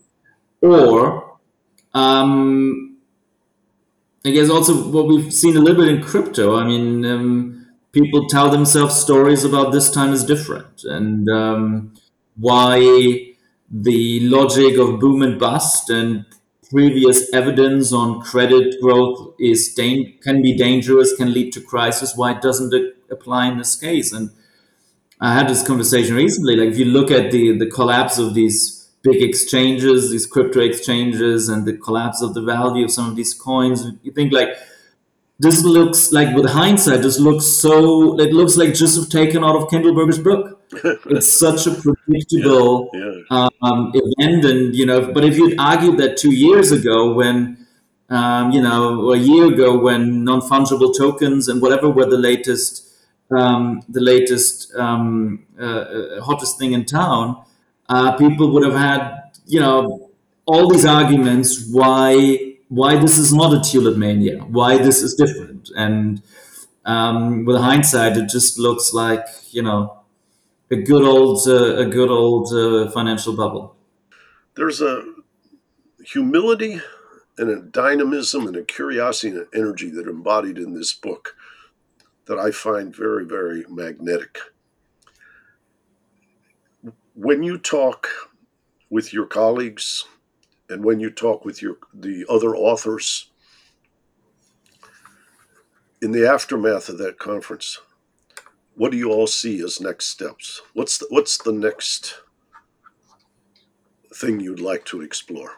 or 0.62 1.38
um, 1.94 2.95
I 4.26 4.32
guess 4.32 4.50
also 4.50 4.90
what 4.90 5.08
we've 5.08 5.32
seen 5.32 5.56
a 5.56 5.60
little 5.60 5.86
bit 5.86 5.94
in 5.94 6.02
crypto. 6.02 6.56
I 6.58 6.66
mean, 6.66 7.06
um, 7.06 7.68
people 7.92 8.28
tell 8.28 8.50
themselves 8.50 8.96
stories 8.96 9.44
about 9.44 9.72
this 9.72 9.92
time 9.92 10.12
is 10.14 10.26
different 10.26 10.84
and 10.84 11.30
um, 11.30 11.94
why 12.36 13.34
the 13.70 14.20
logic 14.22 14.78
of 14.80 15.00
boom 15.00 15.22
and 15.22 15.40
bust 15.40 15.90
and 15.92 16.26
previous 16.72 17.32
evidence 17.34 17.94
on 17.94 18.22
credit 18.22 18.82
growth 18.82 19.36
is 19.40 19.74
can 19.76 20.42
be 20.42 20.56
dangerous, 20.58 21.16
can 21.16 21.32
lead 21.32 21.54
to 21.54 21.62
crisis. 21.62 22.14
Why 22.16 22.32
it 22.32 22.42
doesn't 22.42 22.74
it 22.74 22.98
apply 23.12 23.48
in 23.48 23.60
this 23.60 23.76
case? 23.76 24.12
And 24.12 24.32
I 25.22 25.34
had 25.34 25.48
this 25.48 25.66
conversation 25.66 26.16
recently. 26.16 26.56
Like 26.56 26.70
if 26.70 26.80
you 26.80 26.86
look 26.86 27.12
at 27.12 27.32
the 27.32 27.58
the 27.58 27.68
collapse 27.68 28.18
of 28.18 28.34
these 28.34 28.75
big 29.06 29.22
exchanges, 29.22 30.10
these 30.12 30.26
crypto 30.26 30.60
exchanges, 30.60 31.48
and 31.48 31.66
the 31.66 31.78
collapse 31.78 32.22
of 32.22 32.34
the 32.34 32.42
value 32.42 32.86
of 32.86 32.92
some 32.92 33.10
of 33.10 33.16
these 33.16 33.34
coins, 33.34 33.86
you 34.04 34.12
think 34.12 34.34
like 34.34 34.50
this 35.40 35.64
looks 35.64 36.12
like 36.12 36.36
with 36.36 36.48
hindsight, 36.50 37.02
this 37.02 37.20
looks 37.20 37.46
so. 37.46 38.20
It 38.20 38.34
looks 38.34 38.56
like 38.58 38.74
just 38.74 39.12
taken 39.12 39.44
out 39.44 39.56
of 39.56 39.70
Kindleberger's 39.70 40.20
book. 40.20 40.62
it's 41.16 41.28
such 41.28 41.68
a 41.68 41.72
predictable 41.72 42.90
yeah, 42.94 43.12
yeah. 43.32 43.50
Um, 43.62 43.92
event, 43.94 44.46
and 44.46 44.76
you 44.76 44.86
know. 44.86 45.12
But 45.14 45.24
if 45.26 45.38
you'd 45.38 45.60
argued 45.60 45.98
that 45.98 46.18
two 46.18 46.34
years 46.34 46.72
ago, 46.72 47.14
when 47.14 47.66
um, 48.10 48.52
you 48.52 48.62
know, 48.62 49.12
a 49.14 49.18
year 49.18 49.52
ago, 49.52 49.78
when 49.78 50.24
non 50.24 50.42
fungible 50.42 50.96
tokens 50.96 51.48
and 51.48 51.62
whatever 51.62 51.90
were 51.90 52.06
the 52.06 52.18
latest, 52.18 52.88
um, 53.32 53.82
the 53.90 54.02
latest 54.02 54.74
um, 54.76 55.46
uh, 55.60 55.64
uh, 55.64 56.22
hottest 56.22 56.60
thing 56.60 56.74
in 56.74 56.86
town, 56.86 57.44
uh, 57.90 58.18
people 58.18 58.52
would 58.52 58.66
have 58.66 58.76
had 58.76 59.22
you 59.46 59.60
know 59.60 60.10
all 60.46 60.70
these 60.70 60.86
arguments 60.86 61.68
why 61.72 62.56
why 62.70 62.96
this 62.98 63.18
is 63.18 63.34
not 63.34 63.54
a 63.54 63.62
tulip 63.62 63.98
mania, 63.98 64.40
why 64.40 64.78
this 64.78 65.02
is 65.02 65.14
different. 65.14 65.70
And 65.76 66.22
um, 66.86 67.46
with 67.46 67.58
hindsight, 67.58 68.18
it 68.18 68.30
just 68.30 68.58
looks 68.60 68.94
like 68.94 69.26
you 69.52 69.62
know 69.62 70.00
a 70.72 70.76
good 70.76 71.04
old 71.04 71.48
uh, 71.48 71.78
a 71.78 71.86
good 71.86 72.10
old 72.10 72.54
uh, 72.54 72.92
financial 72.92 73.36
bubble. 73.36 73.76
There's 74.56 74.82
a 74.82 75.04
humility 76.04 76.82
and 77.38 77.50
a 77.50 77.62
dynamism 77.62 78.48
and 78.48 78.56
a 78.56 78.64
curiosity 78.64 79.30
and 79.30 79.40
an 79.40 79.48
energy 79.54 79.90
that 79.90 80.08
are 80.08 80.12
embodied 80.12 80.58
in 80.58 80.74
this 80.74 80.94
book 80.94 81.36
that 82.28 82.40
I 82.40 82.52
find 82.52 82.96
very 82.96 83.26
very 83.26 83.66
magnetic 83.70 84.40
when 87.16 87.44
you 87.44 87.58
talk 87.58 88.08
with 88.90 89.12
your 89.12 89.26
colleagues 89.26 90.06
and 90.70 90.84
when 90.84 91.00
you 91.00 91.10
talk 91.10 91.46
with 91.46 91.62
your 91.62 91.78
the 91.94 92.26
other 92.30 92.56
authors 92.56 93.32
in 96.02 96.12
the 96.12 96.28
aftermath 96.28 96.90
of 96.90 96.98
that 96.98 97.18
conference 97.18 97.80
what 98.76 98.92
do 98.92 98.98
you 98.98 99.12
all 99.12 99.28
see 99.28 99.62
as 99.64 99.80
next 99.80 100.08
steps? 100.08 100.62
What's 100.74 100.98
the, 100.98 101.08
what's 101.10 101.38
the 101.38 101.54
next 101.54 102.22
thing 104.14 104.40
you'd 104.40 104.60
like 104.60 104.86
to 104.86 105.02
explore? 105.02 105.54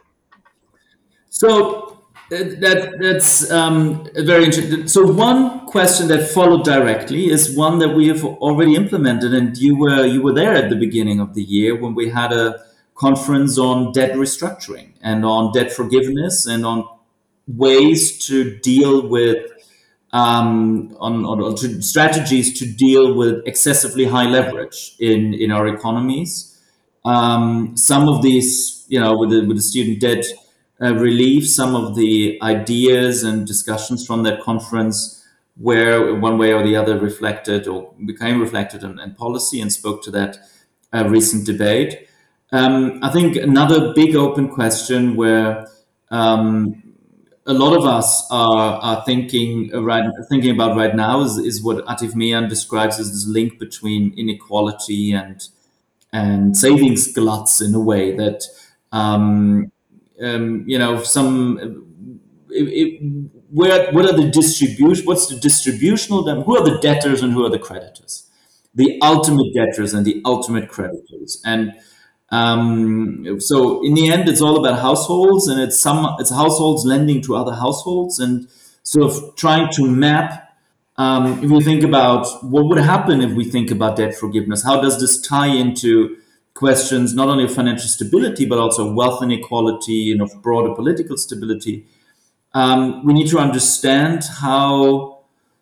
So 1.29 2.06
that 2.29 2.97
that's 2.99 3.49
um, 3.51 4.05
very 4.15 4.45
interesting. 4.45 4.87
So 4.87 5.05
one 5.09 5.65
question 5.65 6.09
that 6.09 6.29
followed 6.29 6.65
directly 6.65 7.29
is 7.29 7.55
one 7.55 7.79
that 7.79 7.95
we 7.95 8.07
have 8.09 8.23
already 8.23 8.75
implemented, 8.75 9.33
and 9.33 9.57
you 9.57 9.77
were 9.77 10.05
you 10.05 10.21
were 10.21 10.33
there 10.33 10.53
at 10.53 10.69
the 10.69 10.75
beginning 10.75 11.19
of 11.19 11.33
the 11.33 11.43
year 11.43 11.75
when 11.75 11.95
we 11.95 12.09
had 12.09 12.33
a 12.33 12.59
conference 12.95 13.57
on 13.57 13.91
debt 13.93 14.13
restructuring 14.13 14.89
and 15.01 15.23
on 15.23 15.53
debt 15.53 15.71
forgiveness 15.71 16.47
and 16.47 16.65
on 16.65 16.87
ways 17.47 18.17
to 18.27 18.57
deal 18.59 19.07
with 19.07 19.49
um, 20.11 20.95
on, 20.99 21.23
on 21.23 21.55
to 21.55 21.81
strategies 21.81 22.59
to 22.59 22.65
deal 22.65 23.13
with 23.13 23.41
excessively 23.45 24.05
high 24.05 24.27
leverage 24.27 24.95
in 24.99 25.33
in 25.33 25.51
our 25.51 25.67
economies. 25.67 26.61
Um, 27.05 27.77
some 27.77 28.09
of 28.09 28.21
these, 28.21 28.85
you 28.89 28.99
know, 28.99 29.17
with 29.17 29.29
the, 29.29 29.45
with 29.45 29.55
the 29.55 29.63
student 29.63 30.01
debt 30.01 30.25
uh, 30.81 30.93
relief, 30.95 31.47
some 31.47 31.75
of 31.75 31.95
the 31.95 32.39
ideas 32.41 33.23
and 33.23 33.47
discussions 33.47 34.05
from 34.05 34.23
that 34.23 34.41
conference 34.41 35.25
where 35.55 36.15
one 36.15 36.37
way 36.37 36.53
or 36.53 36.63
the 36.63 36.75
other 36.75 36.99
reflected 36.99 37.67
or 37.67 37.93
became 38.05 38.39
reflected 38.39 38.83
in, 38.83 38.99
in 38.99 39.13
policy 39.15 39.59
and 39.59 39.73
spoke 39.73 40.03
to 40.03 40.11
that 40.11 40.37
uh, 40.93 41.07
recent 41.07 41.45
debate. 41.45 42.07
Um, 42.51 42.99
I 43.03 43.11
think 43.11 43.35
another 43.35 43.93
big 43.93 44.15
open 44.15 44.49
question 44.49 45.15
where 45.15 45.67
um, 46.11 46.83
a 47.45 47.53
lot 47.53 47.75
of 47.75 47.85
us 47.85 48.27
are, 48.29 48.75
are 48.75 49.03
thinking 49.05 49.71
right 49.83 50.05
thinking 50.29 50.51
about 50.51 50.77
right 50.77 50.95
now 50.95 51.21
is, 51.21 51.37
is 51.37 51.63
what 51.63 51.85
Atif 51.85 52.13
Mian 52.13 52.47
describes 52.47 52.99
as 52.99 53.11
this 53.11 53.25
link 53.27 53.57
between 53.57 54.13
inequality 54.17 55.11
and 55.11 55.47
and 56.13 56.55
savings 56.55 57.11
gluts 57.11 57.61
in 57.61 57.73
a 57.73 57.79
way 57.79 58.15
that 58.15 58.43
um, 58.91 59.71
um, 60.21 60.63
you 60.67 60.77
know 60.77 61.03
some 61.03 61.83
it, 62.49 62.67
it, 62.67 63.31
where 63.49 63.91
what 63.91 64.05
are 64.05 64.15
the 64.15 64.29
distribution 64.29 65.05
what's 65.05 65.27
the 65.27 65.39
distributional 65.39 66.23
them? 66.23 66.41
who 66.41 66.57
are 66.57 66.63
the 66.63 66.77
debtors 66.79 67.21
and 67.21 67.33
who 67.33 67.45
are 67.45 67.49
the 67.49 67.59
creditors 67.59 68.29
the 68.75 68.99
ultimate 69.01 69.53
debtors 69.53 69.93
and 69.93 70.05
the 70.05 70.21
ultimate 70.25 70.69
creditors 70.69 71.41
and 71.45 71.73
um, 72.29 73.39
so 73.39 73.83
in 73.85 73.93
the 73.93 74.11
end, 74.11 74.27
it's 74.27 74.41
all 74.41 74.59
about 74.63 74.79
households, 74.79 75.47
and 75.47 75.61
it's 75.61 75.79
some 75.79 76.15
it's 76.19 76.29
households 76.29 76.85
lending 76.85 77.21
to 77.23 77.35
other 77.35 77.53
households, 77.53 78.19
and 78.19 78.47
sort 78.83 79.05
of 79.05 79.35
trying 79.35 79.71
to 79.73 79.89
map. 79.89 80.43
Um, 80.97 81.43
if 81.43 81.51
we 81.51 81.61
think 81.63 81.83
about 81.83 82.25
what 82.43 82.65
would 82.65 82.79
happen 82.79 83.21
if 83.21 83.31
we 83.33 83.45
think 83.45 83.69
about 83.69 83.97
debt 83.97 84.15
forgiveness, 84.15 84.63
how 84.63 84.81
does 84.81 84.99
this 84.99 85.21
tie 85.21 85.47
into 85.47 86.17
questions 86.57 87.13
not 87.13 87.29
only 87.29 87.43
of 87.45 87.53
financial 87.53 87.87
stability 87.87 88.45
but 88.45 88.57
also 88.57 88.91
wealth 88.91 89.21
inequality 89.23 90.11
and 90.11 90.21
of 90.21 90.41
broader 90.41 90.73
political 90.73 91.15
stability? 91.17 91.85
Um, 92.53 93.05
we 93.05 93.13
need 93.13 93.27
to 93.29 93.37
understand 93.37 94.23
how 94.41 95.17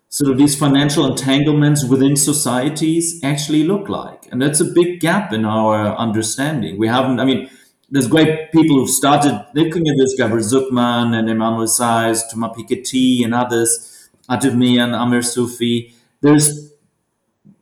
sort 0.09 0.31
of 0.31 0.37
these 0.37 0.57
financial 0.57 1.05
entanglements 1.05 1.83
within 1.83 2.15
societies 2.15 3.21
actually 3.21 3.63
look 3.65 3.89
like. 3.89 4.27
And 4.31 4.41
that's 4.41 4.61
a 4.61 4.65
big 4.65 5.01
gap 5.01 5.33
in 5.33 5.43
our 5.43 5.95
understanding. 5.97 6.77
We 6.77 6.87
haven't, 6.87 7.19
I 7.19 7.25
mean, 7.25 7.49
there's 7.89 8.07
great 8.07 8.51
people 8.51 8.77
who've 8.77 8.89
started 8.89 9.45
looking 9.53 9.87
at 9.87 9.95
this, 9.97 10.15
Gabriel 10.17 10.43
Zucman 10.43 11.13
and 11.13 11.29
Emmanuel 11.29 11.67
Saez, 11.67 12.21
Thomas 12.31 12.57
Piketty 12.57 13.25
and 13.25 13.33
others, 13.33 14.09
Atif 14.29 14.55
Mian 14.55 14.93
Amir 14.93 15.21
Sufi. 15.21 15.93
There's 16.21 16.71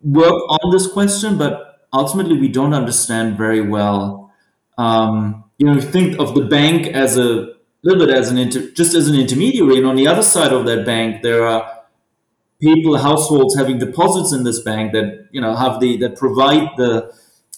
work 0.04 0.34
on 0.50 0.72
this 0.72 0.88
question, 0.88 1.38
but 1.38 1.73
ultimately 1.94 2.38
we 2.40 2.48
don't 2.48 2.74
understand 2.74 3.38
very 3.38 3.62
well. 3.62 4.32
Um, 4.78 5.44
you 5.58 5.68
know, 5.68 5.80
think 5.80 6.20
of 6.20 6.34
the 6.36 6.42
bank 6.42 6.88
as 6.88 7.18
a 7.18 7.54
little 7.84 8.06
bit 8.06 8.10
as 8.10 8.32
an 8.32 8.38
inter, 8.38 8.72
just 8.72 8.96
as 8.96 9.08
an 9.08 9.16
intermediary, 9.16 9.78
and 9.78 9.86
on 9.86 9.96
the 9.96 10.08
other 10.08 10.24
side 10.24 10.52
of 10.52 10.66
that 10.66 10.86
bank, 10.86 11.22
there 11.22 11.46
are 11.46 11.84
people, 12.60 12.98
households 12.98 13.56
having 13.56 13.78
deposits 13.78 14.34
in 14.34 14.44
this 14.44 14.62
bank 14.62 14.94
that 14.94 15.28
you 15.32 15.42
know 15.42 15.56
have 15.56 15.80
the 15.80 15.98
that 15.98 16.18
provide 16.18 16.70
the 16.78 17.14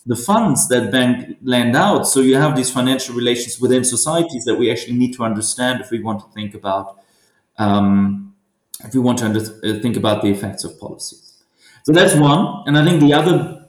the 0.06 0.16
funds 0.16 0.68
that 0.68 0.92
bank 0.92 1.38
lend 1.42 1.76
out. 1.76 2.08
So 2.08 2.22
you 2.22 2.36
have 2.36 2.56
these 2.56 2.70
financial 2.70 3.16
relations 3.16 3.60
within 3.60 3.84
societies 3.84 4.46
that 4.46 4.56
we 4.56 4.70
actually 4.72 4.98
need 4.98 5.14
to 5.14 5.24
understand 5.24 5.82
if 5.82 5.90
we 5.90 6.00
want 6.00 6.20
to 6.20 6.28
think 6.34 6.54
about 6.54 7.00
um, 7.58 8.36
if 8.84 8.94
we 8.94 9.00
want 9.00 9.20
to 9.20 9.26
under, 9.26 9.40
uh, 9.40 9.80
think 9.82 9.96
about 9.98 10.22
the 10.22 10.30
effects 10.30 10.64
of 10.64 10.80
policies. 10.80 11.44
So 11.84 11.92
that's 11.92 12.16
one, 12.16 12.64
and 12.66 12.78
I 12.78 12.84
think 12.84 13.00
the 13.00 13.14
other, 13.14 13.65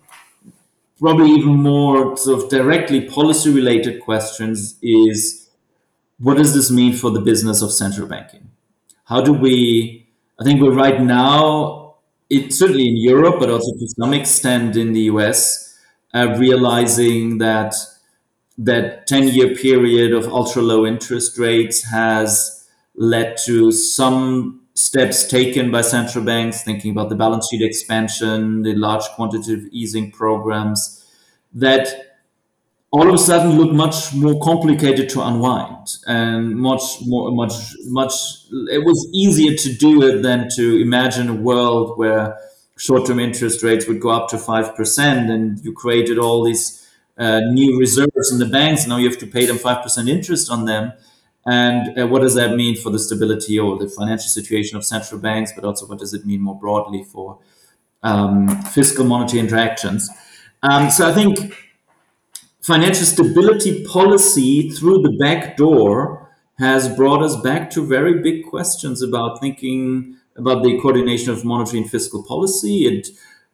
probably 0.99 1.30
even 1.30 1.57
more 1.57 2.16
sort 2.16 2.42
of 2.42 2.49
directly 2.49 3.03
policy 3.09 3.51
related 3.51 4.03
questions 4.03 4.78
is 4.82 5.51
what 6.18 6.36
does 6.36 6.55
this 6.55 6.70
mean 6.70 6.94
for 6.94 7.11
the 7.11 7.20
business 7.20 7.62
of 7.62 7.70
central 7.70 8.07
banking? 8.07 8.51
How 9.05 9.20
do 9.20 9.32
we 9.32 10.07
I 10.38 10.44
think 10.44 10.61
we're 10.61 10.74
right 10.74 11.01
now, 11.01 11.94
it, 12.28 12.53
certainly 12.53 12.88
in 12.88 12.97
Europe, 12.99 13.36
but 13.38 13.49
also 13.49 13.72
to 13.78 13.88
some 13.88 14.12
extent 14.12 14.76
in 14.76 14.92
the 14.92 15.03
US, 15.12 15.78
uh, 16.14 16.36
realizing 16.38 17.38
that 17.38 17.74
that 18.59 19.07
10 19.07 19.28
year 19.28 19.55
period 19.55 20.12
of 20.12 20.26
ultra 20.28 20.62
low 20.62 20.86
interest 20.86 21.38
rates 21.38 21.84
has 21.90 22.66
led 22.94 23.36
to 23.44 23.70
some 23.70 24.66
steps 24.77 25.27
taken 25.27 25.70
by 25.70 25.81
central 25.81 26.24
banks, 26.24 26.62
thinking 26.62 26.91
about 26.91 27.09
the 27.09 27.16
balance 27.16 27.49
sheet 27.51 27.62
expansion, 27.62 28.62
the 28.62 28.74
large 28.74 29.05
quantitative 29.16 29.66
easing 29.72 30.11
programs, 30.12 31.05
that 31.55 31.89
all 32.91 33.09
of 33.09 33.14
a 33.14 33.18
sudden 33.18 33.59
look 33.59 33.72
much 33.72 34.14
more 34.14 34.41
complicated 34.41 35.09
to 35.11 35.20
unwind 35.22 35.89
and 36.07 36.57
much 36.57 36.83
more 37.05 37.31
much 37.33 37.53
much 37.87 38.12
it 38.70 38.85
was 38.85 39.09
easier 39.12 39.57
to 39.57 39.72
do 39.74 40.03
it 40.03 40.22
than 40.22 40.49
to 40.55 40.81
imagine 40.81 41.29
a 41.29 41.35
world 41.35 41.99
where 41.99 42.39
short-term 42.79 43.18
interest 43.18 43.62
rates 43.62 43.89
would 43.89 44.01
go 44.01 44.11
up 44.11 44.29
to 44.29 44.37
5% 44.37 45.31
and 45.31 45.59
you 45.64 45.72
created 45.72 46.18
all 46.18 46.45
these 46.45 46.87
uh, 47.16 47.41
new 47.41 47.79
reserves 47.79 48.31
in 48.31 48.39
the 48.39 48.45
banks. 48.45 48.87
Now 48.87 48.99
you 48.99 49.09
have 49.09 49.18
to 49.18 49.27
pay 49.27 49.47
them 49.47 49.57
5% 49.57 50.09
interest 50.09 50.51
on 50.51 50.66
them 50.66 50.93
and 51.47 51.99
uh, 51.99 52.07
what 52.07 52.20
does 52.20 52.34
that 52.34 52.57
mean 52.57 52.76
for 52.76 52.90
the 52.90 52.99
stability 52.99 53.59
or 53.59 53.78
the 53.78 53.88
financial 53.88 54.28
situation 54.28 54.76
of 54.76 54.84
central 54.84 55.20
banks 55.20 55.53
but 55.55 55.64
also 55.64 55.86
what 55.86 55.99
does 55.99 56.12
it 56.12 56.26
mean 56.26 56.40
more 56.40 56.59
broadly 56.59 57.05
for 57.05 57.38
um, 58.03 58.49
fiscal 58.62 59.05
monetary 59.05 59.40
interactions 59.40 60.11
um, 60.62 60.90
so 60.90 61.09
i 61.09 61.12
think 61.12 61.55
financial 62.61 63.05
stability 63.05 63.84
policy 63.84 64.70
through 64.70 65.01
the 65.03 65.16
back 65.20 65.57
door 65.57 66.26
has 66.59 66.88
brought 66.97 67.22
us 67.22 67.36
back 67.36 67.70
to 67.70 67.86
very 67.86 68.20
big 68.20 68.44
questions 68.44 69.03
about 69.03 69.40
thinking 69.40 70.16
about 70.36 70.62
the 70.62 70.78
coordination 70.80 71.30
of 71.30 71.44
monetary 71.44 71.78
and 71.78 71.90
fiscal 71.90 72.22
policy. 72.22 72.86
It 72.86 73.09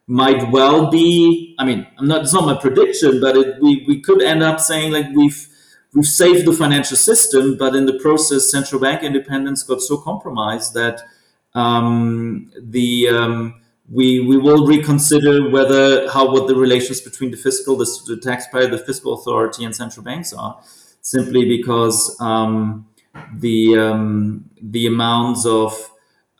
might 0.07 0.51
well 0.51 0.91
be, 0.91 1.55
I 1.59 1.65
mean, 1.65 1.87
I'm 1.99 2.07
not, 2.09 2.23
it's 2.23 2.33
not 2.33 2.47
my 2.47 2.55
prediction, 2.55 3.21
but 3.21 3.37
it, 3.37 3.63
we, 3.63 3.85
we 3.87 4.01
could 4.01 4.23
end 4.23 4.43
up 4.43 4.61
saying 4.61 4.93
like 4.93 5.07
we've, 5.15 5.49
we've 5.95 6.07
saved 6.07 6.47
the 6.47 6.53
financial 6.53 6.97
system, 6.97 7.57
but 7.57 7.75
in 7.75 7.87
the 7.87 7.99
process, 7.99 8.51
central 8.51 8.81
bank 8.81 9.03
independence 9.03 9.63
got 9.63 9.81
so 9.81 9.97
compromised 9.97 10.75
that 10.75 11.03
um, 11.55 12.51
the, 12.59 13.09
um, 13.09 13.61
we 13.91 14.21
we 14.21 14.39
will 14.39 14.67
reconsider 14.67 15.51
whether 15.51 16.11
how 16.11 16.33
what 16.33 16.47
the 16.47 16.55
relations 16.55 17.01
between 17.01 17.31
the 17.31 17.37
fiscal, 17.37 17.77
the, 17.77 17.85
the 18.07 18.17
taxpayer, 18.17 18.69
the 18.69 18.79
fiscal 18.79 19.13
authority, 19.13 19.65
and 19.65 19.77
central 19.77 20.03
banks 20.03 20.33
are, 20.33 20.59
simply 21.03 21.45
because 21.45 22.17
um, 22.21 22.87
the 23.35 23.79
um, 23.79 24.49
the 24.63 24.87
amounts 24.87 25.45
of 25.45 25.91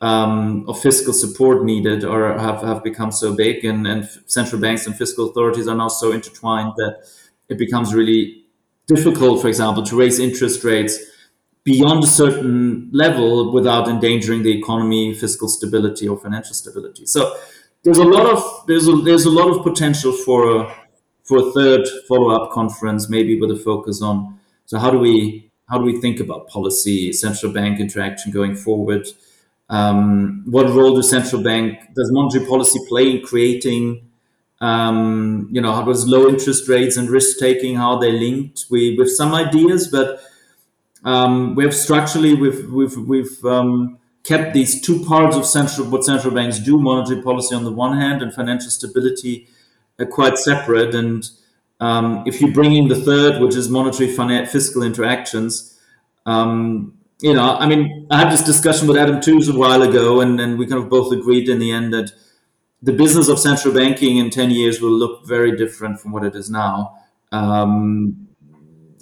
um, 0.01 0.65
of 0.69 0.81
fiscal 0.81 1.13
support 1.13 1.65
needed 1.65 2.05
or 2.05 2.39
have, 2.39 2.63
have 2.63 2.83
become 2.83 3.13
so 3.13 3.35
big, 3.35 3.65
and, 3.65 3.87
and 3.87 4.09
central 4.27 4.61
banks 4.61 4.87
and 4.87 4.97
fiscal 4.97 5.29
authorities 5.29 5.69
are 5.69 5.77
now 5.77 5.89
so 5.89 6.13
intertwined 6.13 6.73
that 6.77 7.03
it 7.49 7.59
becomes 7.59 7.93
really 7.93 8.42
difficult, 8.95 9.41
for 9.41 9.49
example, 9.49 9.83
to 9.85 9.97
raise 9.97 10.19
interest 10.19 10.65
rates 10.65 10.99
beyond 11.65 12.03
a 12.03 12.07
certain 12.07 12.91
level 12.93 13.53
without 13.53 13.89
endangering 13.89 14.43
the 14.43 14.57
economy, 14.59 15.15
fiscal 15.15 15.49
stability, 15.49 16.09
or 16.09 16.19
financial 16.19 16.55
stability. 16.55 17.07
So 17.07 17.37
there's 17.85 17.99
a 17.99 18.05
lot 18.05 18.27
of 18.27 18.67
there's 18.67 18.89
a, 18.89 18.93
there's 18.97 19.25
a 19.25 19.31
lot 19.31 19.49
of 19.51 19.63
potential 19.63 20.13
for 20.13 20.57
a 20.57 20.77
for 21.25 21.39
a 21.39 21.53
third 21.53 21.87
follow 22.09 22.31
up 22.31 22.51
conference, 22.53 23.09
maybe 23.09 23.41
with 23.41 23.51
a 23.51 23.57
focus 23.57 24.03
on 24.03 24.39
so 24.67 24.79
how 24.79 24.91
do 24.91 24.99
we 24.99 25.51
how 25.69 25.79
do 25.79 25.85
we 25.85 26.01
think 26.01 26.21
about 26.21 26.49
policy, 26.49 27.13
central 27.13 27.53
bank 27.53 27.81
interaction 27.81 28.33
going 28.33 28.55
forward? 28.55 29.07
Um, 29.69 30.45
what 30.47 30.67
role 30.69 30.95
does 30.95 31.09
central 31.09 31.43
bank 31.43 31.95
does 31.95 32.13
monetary 32.13 32.47
policy 32.47 32.79
play 32.89 33.11
in 33.11 33.23
creating 33.23 34.11
um, 34.63 35.49
you 35.53 35.61
know 35.61 35.73
how 35.73 35.83
does 35.83 36.07
low 36.07 36.29
interest 36.29 36.69
rates 36.69 36.97
and 36.97 37.11
risk 37.11 37.39
taking 37.39 37.77
how 37.77 37.99
they 37.99 38.13
linked 38.13 38.65
we 38.71 38.97
with 38.97 39.11
some 39.11 39.35
ideas 39.35 39.89
but 39.89 40.21
um, 41.05 41.55
we 41.55 41.65
have 41.65 41.75
structurally 41.75 42.35
we've 42.35 42.71
we've 42.73 42.97
we've 42.97 43.45
um, 43.45 43.99
kept 44.25 44.55
these 44.55 44.81
two 44.81 45.05
parts 45.05 45.37
of 45.37 45.45
central 45.45 45.89
what 45.89 46.05
central 46.05 46.35
banks 46.35 46.59
do, 46.59 46.79
monetary 46.79 47.23
policy 47.23 47.55
on 47.55 47.65
the 47.65 47.73
one 47.73 47.99
hand 47.99 48.23
and 48.23 48.33
financial 48.33 48.71
stability, 48.71 49.49
uh, 49.99 50.05
quite 50.05 50.39
separate. 50.39 50.95
And 50.95 51.29
um, 51.81 52.23
if 52.27 52.41
you 52.41 52.53
bring 52.53 52.77
in 52.77 52.89
the 52.89 53.01
third, 53.01 53.41
which 53.41 53.57
is 53.57 53.69
monetary 53.69 54.11
fiscal 54.47 54.83
interactions, 54.83 55.81
um, 56.27 56.95
you 57.21 57.35
know, 57.35 57.57
I 57.57 57.67
mean, 57.67 58.07
I 58.11 58.19
had 58.19 58.33
this 58.33 58.43
discussion 58.43 58.87
with 58.89 58.97
Adam 58.97 59.21
Tooze 59.21 59.49
a 59.49 59.57
while 59.57 59.83
ago, 59.83 60.21
and, 60.21 60.41
and 60.41 60.59
we 60.59 60.67
kind 60.67 60.83
of 60.83 60.89
both 60.89 61.13
agreed 61.13 61.49
in 61.49 61.59
the 61.59 61.71
end 61.71 61.93
that 61.93 62.13
the 62.83 62.93
business 62.93 63.29
of 63.29 63.39
central 63.39 63.73
banking 63.73 64.17
in 64.17 64.31
10 64.31 64.51
years 64.51 64.81
will 64.81 64.91
look 64.91 65.27
very 65.27 65.57
different 65.57 66.01
from 66.01 66.13
what 66.13 66.25
it 66.25 66.35
is 66.35 66.51
now. 66.51 66.97
Um, 67.31 68.29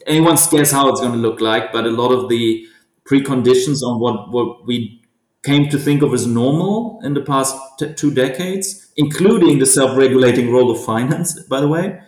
anyone's 0.06 0.46
guess 0.46 0.70
how 0.70 0.88
it's 0.90 1.00
going 1.00 1.12
to 1.12 1.18
look 1.18 1.40
like, 1.40 1.72
but 1.72 1.86
a 1.86 1.90
lot 1.90 2.12
of 2.12 2.28
the 2.28 2.66
preconditions 3.08 3.82
on 3.82 3.98
what, 3.98 4.30
what 4.30 4.66
we 4.66 5.02
came 5.42 5.68
to 5.70 5.78
think 5.78 6.02
of 6.02 6.12
as 6.12 6.26
normal 6.26 7.00
in 7.02 7.14
the 7.14 7.22
past 7.22 7.56
t- 7.78 7.92
two 7.94 8.12
decades, 8.12 8.92
including 8.96 9.58
the 9.58 9.66
self-regulating 9.66 10.52
role 10.52 10.70
of 10.70 10.84
finance, 10.84 11.42
by 11.44 11.60
the 11.60 11.68
way, 11.68 12.00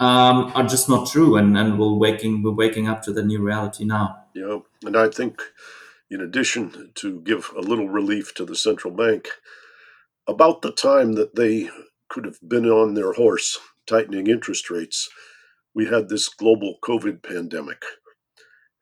um, 0.00 0.50
are 0.54 0.66
just 0.66 0.88
not 0.88 1.08
true, 1.08 1.36
and, 1.36 1.56
and 1.56 1.78
we're 1.78 1.94
waking 1.94 2.42
we're 2.42 2.50
waking 2.50 2.88
up 2.88 3.02
to 3.02 3.12
the 3.12 3.22
new 3.22 3.40
reality 3.40 3.84
now. 3.84 4.24
Yeah, 4.34 4.58
and 4.84 4.96
I 4.96 5.08
think, 5.08 5.40
in 6.10 6.20
addition 6.20 6.90
to 6.96 7.20
give 7.20 7.52
a 7.56 7.60
little 7.60 7.88
relief 7.88 8.34
to 8.34 8.44
the 8.44 8.56
central 8.56 8.92
bank, 8.92 9.28
about 10.28 10.62
the 10.62 10.72
time 10.72 11.12
that 11.14 11.34
they 11.34 11.68
could 12.08 12.24
have 12.24 12.38
been 12.46 12.66
on 12.66 12.94
their 12.94 13.12
horse 13.12 13.58
tightening 13.88 14.28
interest 14.28 14.70
rates, 14.70 15.08
we 15.74 15.86
had 15.86 16.08
this 16.08 16.28
global 16.28 16.76
COVID 16.84 17.22
pandemic. 17.22 17.82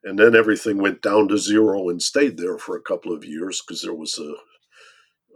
And 0.03 0.17
then 0.17 0.35
everything 0.35 0.77
went 0.77 1.01
down 1.01 1.27
to 1.29 1.37
zero 1.37 1.89
and 1.89 2.01
stayed 2.01 2.37
there 2.37 2.57
for 2.57 2.75
a 2.75 2.81
couple 2.81 3.13
of 3.13 3.23
years 3.23 3.61
because 3.61 3.81
there 3.81 3.93
was 3.93 4.17
a, 4.17 4.33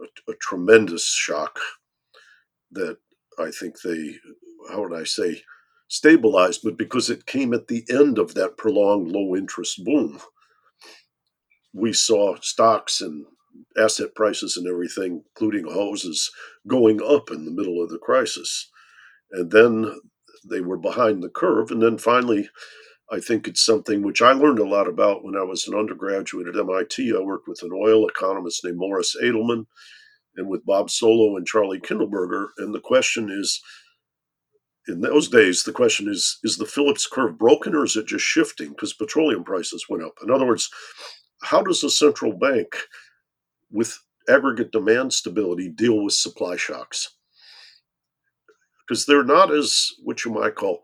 a, 0.02 0.32
a, 0.32 0.34
tremendous 0.40 1.06
shock 1.06 1.58
that 2.72 2.98
I 3.38 3.50
think 3.50 3.80
they, 3.80 4.16
how 4.70 4.82
would 4.82 4.92
I 4.92 5.04
say, 5.04 5.42
stabilized, 5.88 6.62
but 6.64 6.76
because 6.76 7.10
it 7.10 7.26
came 7.26 7.54
at 7.54 7.68
the 7.68 7.84
end 7.88 8.18
of 8.18 8.34
that 8.34 8.56
prolonged 8.56 9.08
low 9.12 9.36
interest 9.36 9.84
boom. 9.84 10.20
We 11.72 11.92
saw 11.92 12.36
stocks 12.40 13.00
and 13.00 13.24
asset 13.76 14.14
prices 14.14 14.56
and 14.56 14.66
everything, 14.66 15.22
including 15.34 15.68
houses, 15.68 16.30
going 16.66 17.00
up 17.02 17.30
in 17.30 17.44
the 17.44 17.50
middle 17.50 17.82
of 17.82 17.90
the 17.90 17.98
crisis. 17.98 18.70
And 19.32 19.50
then 19.50 20.00
they 20.48 20.60
were 20.60 20.78
behind 20.78 21.22
the 21.22 21.28
curve. 21.28 21.70
And 21.70 21.82
then 21.82 21.98
finally, 21.98 22.48
I 23.10 23.20
think 23.20 23.46
it's 23.46 23.64
something 23.64 24.02
which 24.02 24.20
I 24.20 24.32
learned 24.32 24.58
a 24.58 24.68
lot 24.68 24.88
about 24.88 25.24
when 25.24 25.36
I 25.36 25.44
was 25.44 25.66
an 25.66 25.74
undergraduate 25.74 26.48
at 26.48 26.56
MIT. 26.56 27.12
I 27.16 27.20
worked 27.20 27.48
with 27.48 27.62
an 27.62 27.70
oil 27.72 28.06
economist 28.08 28.64
named 28.64 28.78
Morris 28.78 29.16
Adelman 29.22 29.66
and 30.36 30.48
with 30.48 30.66
Bob 30.66 30.88
Solow 30.88 31.36
and 31.36 31.46
Charlie 31.46 31.80
Kindleberger. 31.80 32.48
And 32.58 32.74
the 32.74 32.80
question 32.80 33.30
is, 33.30 33.60
in 34.88 35.00
those 35.00 35.28
days, 35.28 35.62
the 35.62 35.72
question 35.72 36.08
is, 36.08 36.38
is 36.42 36.56
the 36.56 36.66
Phillips 36.66 37.06
curve 37.06 37.38
broken 37.38 37.74
or 37.74 37.84
is 37.84 37.96
it 37.96 38.06
just 38.06 38.24
shifting 38.24 38.70
because 38.70 38.92
petroleum 38.92 39.44
prices 39.44 39.86
went 39.88 40.04
up? 40.04 40.14
In 40.22 40.30
other 40.30 40.46
words, 40.46 40.68
how 41.42 41.62
does 41.62 41.82
a 41.84 41.90
central 41.90 42.32
bank 42.32 42.76
with 43.70 43.98
aggregate 44.28 44.72
demand 44.72 45.12
stability 45.12 45.68
deal 45.68 46.02
with 46.02 46.14
supply 46.14 46.56
shocks. 46.56 47.14
Because 48.86 49.06
they're 49.06 49.24
not 49.24 49.52
as 49.52 49.92
what 50.02 50.24
you 50.24 50.32
might 50.32 50.54
call 50.54 50.82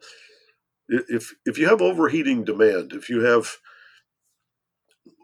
if 0.88 1.34
if 1.46 1.58
you 1.58 1.68
have 1.68 1.80
overheating 1.80 2.44
demand 2.44 2.92
if 2.92 3.08
you 3.08 3.20
have 3.20 3.56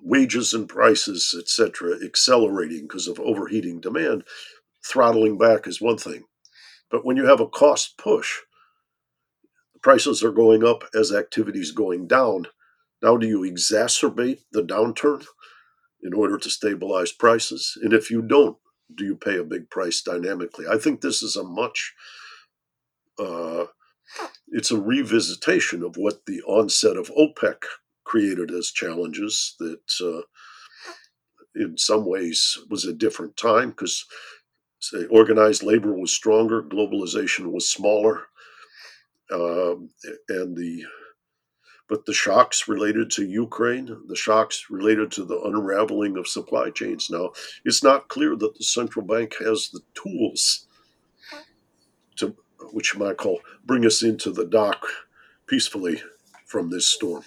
wages 0.02 0.54
and 0.54 0.68
prices 0.68 1.34
etc 1.38 1.96
accelerating 2.04 2.82
because 2.82 3.08
of 3.08 3.18
overheating 3.20 3.80
demand 3.80 4.22
throttling 4.86 5.36
back 5.36 5.66
is 5.66 5.80
one 5.80 5.98
thing. 5.98 6.24
But 6.90 7.04
when 7.04 7.16
you 7.16 7.26
have 7.26 7.40
a 7.40 7.48
cost 7.48 7.98
push 7.98 8.38
prices 9.82 10.22
are 10.22 10.32
going 10.32 10.64
up 10.64 10.84
as 10.94 11.12
activities 11.12 11.70
going 11.72 12.06
down. 12.06 12.46
Now 13.02 13.16
do 13.16 13.26
you 13.26 13.40
exacerbate 13.40 14.40
the 14.52 14.62
downturn 14.62 15.24
in 16.02 16.14
order 16.14 16.38
to 16.38 16.50
stabilize 16.50 17.12
prices? 17.12 17.76
And 17.82 17.92
if 17.92 18.10
you 18.10 18.22
don't, 18.22 18.56
do 18.94 19.04
you 19.04 19.16
pay 19.16 19.38
a 19.38 19.44
big 19.44 19.70
price 19.70 20.00
dynamically? 20.02 20.66
I 20.70 20.78
think 20.78 21.00
this 21.00 21.22
is 21.22 21.36
a 21.36 21.44
much, 21.44 21.94
uh, 23.18 23.66
it's 24.48 24.70
a 24.70 24.76
revisitation 24.76 25.84
of 25.84 25.96
what 25.96 26.24
the 26.26 26.42
onset 26.42 26.96
of 26.96 27.10
OPEC 27.10 27.62
created 28.04 28.50
as 28.50 28.70
challenges 28.70 29.54
that 29.58 29.90
uh, 30.00 30.22
in 31.54 31.76
some 31.76 32.06
ways 32.06 32.58
was 32.70 32.84
a 32.84 32.92
different 32.92 33.36
time 33.36 33.70
because 33.70 34.06
say 34.80 35.04
organized 35.06 35.62
labor 35.62 35.92
was 35.92 36.12
stronger, 36.12 36.62
globalization 36.62 37.52
was 37.52 37.70
smaller, 37.70 38.26
um, 39.30 39.90
and 40.28 40.56
the 40.56 40.84
but 41.88 42.06
the 42.06 42.12
shocks 42.12 42.68
related 42.68 43.10
to 43.12 43.26
Ukraine, 43.26 43.96
the 44.06 44.16
shocks 44.16 44.66
related 44.70 45.10
to 45.12 45.24
the 45.24 45.40
unraveling 45.40 46.16
of 46.16 46.28
supply 46.28 46.70
chains. 46.70 47.08
Now, 47.10 47.30
it's 47.64 47.82
not 47.82 48.08
clear 48.08 48.36
that 48.36 48.56
the 48.56 48.64
central 48.64 49.04
bank 49.04 49.34
has 49.40 49.70
the 49.70 49.80
tools 49.94 50.66
to, 52.16 52.36
which 52.72 52.94
you 52.94 53.00
might 53.00 53.16
call, 53.16 53.40
bring 53.64 53.86
us 53.86 54.02
into 54.02 54.30
the 54.30 54.44
dock 54.44 54.86
peacefully 55.46 56.02
from 56.44 56.70
this 56.70 56.88
storm. 56.88 57.24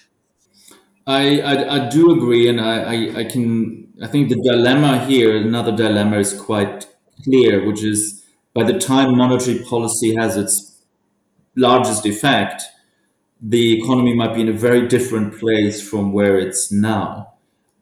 I, 1.08 1.42
I, 1.42 1.76
I 1.76 1.90
do 1.90 2.12
agree, 2.12 2.48
and 2.48 2.62
I, 2.62 2.76
I, 2.84 3.20
I 3.20 3.24
can 3.24 3.92
I 4.02 4.08
think 4.08 4.30
the 4.30 4.42
dilemma 4.42 5.06
here, 5.06 5.38
another 5.38 5.76
dilemma, 5.76 6.18
is 6.18 6.34
quite 6.34 6.88
clear, 7.24 7.66
which 7.66 7.84
is 7.84 8.24
by 8.54 8.64
the 8.64 8.80
time 8.80 9.16
monetary 9.16 9.60
policy 9.60 10.16
has 10.16 10.38
its 10.38 10.82
largest 11.56 12.06
effect, 12.06 12.64
the 13.42 13.80
economy 13.80 14.14
might 14.14 14.36
be 14.36 14.42
in 14.42 14.50
a 14.50 14.54
very 14.54 14.88
different 14.88 15.38
place 15.40 15.88
from 15.88 16.14
where 16.14 16.38
it's 16.38 16.72
now. 16.72 17.34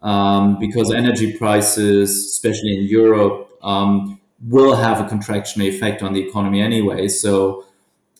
Um, 0.01 0.57
because 0.59 0.93
energy 0.93 1.37
prices, 1.37 2.09
especially 2.09 2.77
in 2.77 2.83
Europe, 2.83 3.49
um, 3.61 4.19
will 4.47 4.75
have 4.75 5.01
a 5.01 5.09
contractionary 5.13 5.67
effect 5.67 6.01
on 6.01 6.13
the 6.13 6.25
economy 6.25 6.61
anyway. 6.61 7.09
So 7.09 7.65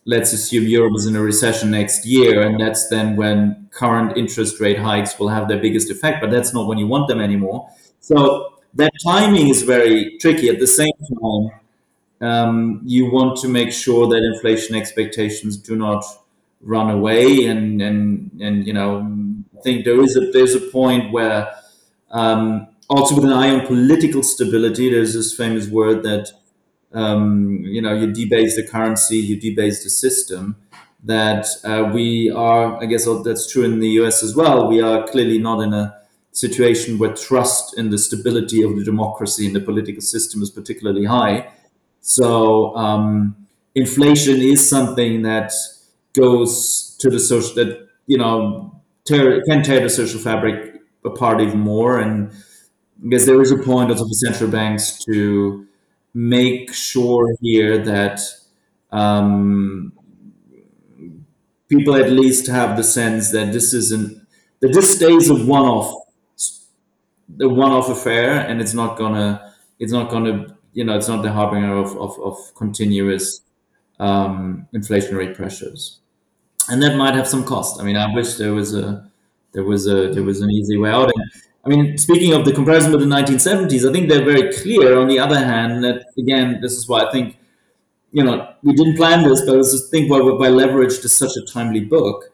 let's 0.06 0.34
assume 0.34 0.68
Europe 0.68 0.94
is 0.98 1.06
in 1.06 1.16
a 1.16 1.22
recession 1.22 1.72
next 1.72 2.06
year, 2.06 2.42
and 2.42 2.60
that's 2.60 2.90
then 2.90 3.16
when 3.16 3.70
current 3.72 4.18
interest 4.18 4.60
rate 4.60 4.80
hikes 4.80 5.18
will 5.18 5.30
have 5.30 5.48
their 5.48 5.60
biggest 5.60 5.90
effect, 5.90 6.20
but 6.20 6.32
that's 6.32 6.54
not 6.54 6.68
when 6.68 6.78
you 6.78 6.88
want 6.88 7.08
them 7.08 7.22
anymore. 7.22 7.70
So 8.02 8.56
that 8.74 8.92
timing 9.06 9.48
is 9.48 9.62
very 9.62 10.18
tricky. 10.18 10.50
At 10.50 10.60
the 10.60 10.68
same 10.68 10.92
time, 11.22 11.52
um, 12.22 12.82
you 12.84 13.10
want 13.10 13.40
to 13.42 13.48
make 13.48 13.72
sure 13.72 14.08
that 14.08 14.22
inflation 14.34 14.76
expectations 14.76 15.56
do 15.56 15.76
not 15.78 16.04
run 16.62 16.90
away 16.90 17.46
and 17.46 17.82
and 17.82 18.32
and 18.42 18.68
you 18.68 18.74
know 18.74 19.00
I 19.58 19.62
think 19.62 19.86
there 19.86 20.02
is 20.02 20.16
a 20.18 20.32
there's 20.32 20.56
a 20.56 20.60
point 20.60 21.12
where 21.12 21.54
um, 22.12 22.68
also 22.90 23.16
with 23.16 23.26
an 23.26 23.34
eye 23.34 23.50
on 23.52 23.66
political 23.66 24.24
stability 24.24 24.90
there's 24.90 25.14
this 25.14 25.34
famous 25.34 25.68
word 25.68 26.04
that 26.04 26.30
um, 26.94 27.62
you 27.64 27.82
know 27.82 27.94
you 27.94 28.12
debase 28.12 28.56
the 28.56 28.68
currency 28.68 29.18
you 29.18 29.40
debase 29.40 29.84
the 29.84 29.90
system 29.90 30.56
that 31.04 31.46
uh, 31.64 31.90
we 31.94 32.30
are 32.30 32.82
I 32.82 32.86
guess 32.86 33.08
that's 33.24 33.52
true 33.52 33.64
in 33.64 33.80
the 33.80 33.90
US 34.02 34.24
as 34.24 34.36
well 34.36 34.68
we 34.68 34.82
are 34.82 35.08
clearly 35.08 35.38
not 35.38 35.62
in 35.62 35.74
a 35.74 36.00
situation 36.32 36.98
where 36.98 37.14
trust 37.14 37.78
in 37.78 37.90
the 37.90 37.98
stability 37.98 38.62
of 38.62 38.76
the 38.76 38.84
democracy 38.84 39.46
and 39.46 39.56
the 39.56 39.60
political 39.60 40.02
system 40.02 40.42
is 40.42 40.50
particularly 40.50 41.06
high. 41.06 41.52
So 42.02 42.76
um, 42.76 43.48
inflation 43.76 44.38
is 44.38 44.68
something 44.68 45.24
that 45.24 45.52
goes 46.20 46.96
to 47.00 47.10
the 47.10 47.20
social 47.20 47.56
that 47.56 47.88
you 48.08 48.18
know 48.18 48.82
tear, 49.06 49.42
can 49.44 49.64
tear 49.64 49.82
the 49.82 49.90
social 49.90 50.20
fabric 50.20 50.82
apart 51.06 51.42
even 51.42 51.60
more. 51.60 52.00
And 52.00 52.32
I 53.04 53.10
guess 53.10 53.26
there 53.26 53.42
is 53.42 53.52
a 53.52 53.58
point 53.58 53.90
also 53.90 54.06
for 54.06 54.14
central 54.14 54.50
banks 54.50 55.04
to 55.06 55.66
make 56.14 56.74
sure 56.74 57.36
here 57.42 57.78
that 57.86 58.20
um, 58.92 59.94
people 61.70 61.96
at 61.96 62.12
least 62.12 62.48
have 62.48 62.76
the 62.78 62.84
sense 62.84 63.32
that 63.32 63.54
this 63.54 63.74
isn't 63.74 64.28
that 64.60 64.74
this 64.74 64.96
stays 64.98 65.30
a 65.30 65.36
one-off 65.36 65.94
a 67.40 67.48
one-off 67.48 67.90
affair 67.90 68.40
and 68.40 68.60
it's 68.60 68.74
not 68.74 68.98
gonna 68.98 69.54
it's 69.78 69.92
not 69.92 70.10
gonna 70.10 70.58
you 70.74 70.84
know 70.84 70.98
it's 70.98 71.08
not 71.08 71.22
the 71.22 71.32
harbinger 71.32 71.76
of, 71.78 71.96
of, 71.98 72.20
of 72.20 72.36
continuous 72.56 73.42
um, 74.00 74.68
inflationary 74.74 75.36
pressures, 75.36 76.00
and 76.70 76.82
that 76.82 76.96
might 76.96 77.16
have 77.16 77.28
some 77.28 77.44
cost. 77.44 77.80
I 77.80 77.84
mean, 77.84 77.98
I 77.98 78.14
wish 78.14 78.36
there 78.36 78.54
was 78.54 78.76
a 78.76 79.10
there 79.54 79.64
was 79.64 79.88
a 79.88 80.10
there 80.14 80.24
was 80.24 80.42
an 80.42 80.52
easy 80.52 80.78
way 80.78 80.90
out. 80.90 81.12
And, 81.14 81.32
I 81.66 81.70
mean, 81.70 81.98
speaking 81.98 82.34
of 82.34 82.46
the 82.46 82.54
comparison 82.54 82.92
with 82.92 83.02
the 83.02 83.08
1970s, 83.08 83.88
I 83.88 83.92
think 83.92 84.10
they're 84.10 84.24
very 84.24 84.52
clear. 84.54 84.98
On 84.98 85.08
the 85.08 85.20
other 85.20 85.38
hand, 85.40 85.84
that 85.84 86.06
again, 86.18 86.62
this 86.62 86.74
is 86.74 86.88
why 86.88 87.06
I 87.06 87.12
think 87.12 87.38
you 88.12 88.24
know 88.24 88.54
we 88.64 88.74
didn't 88.74 88.96
plan 88.96 89.28
this, 89.28 89.42
but 89.46 89.56
I 89.56 89.60
just 89.60 89.92
think 89.92 90.10
why 90.10 90.20
why 90.20 90.50
leverage 90.50 91.00
to 91.02 91.10
such 91.10 91.36
a 91.36 91.46
timely 91.52 91.82
book 91.82 92.26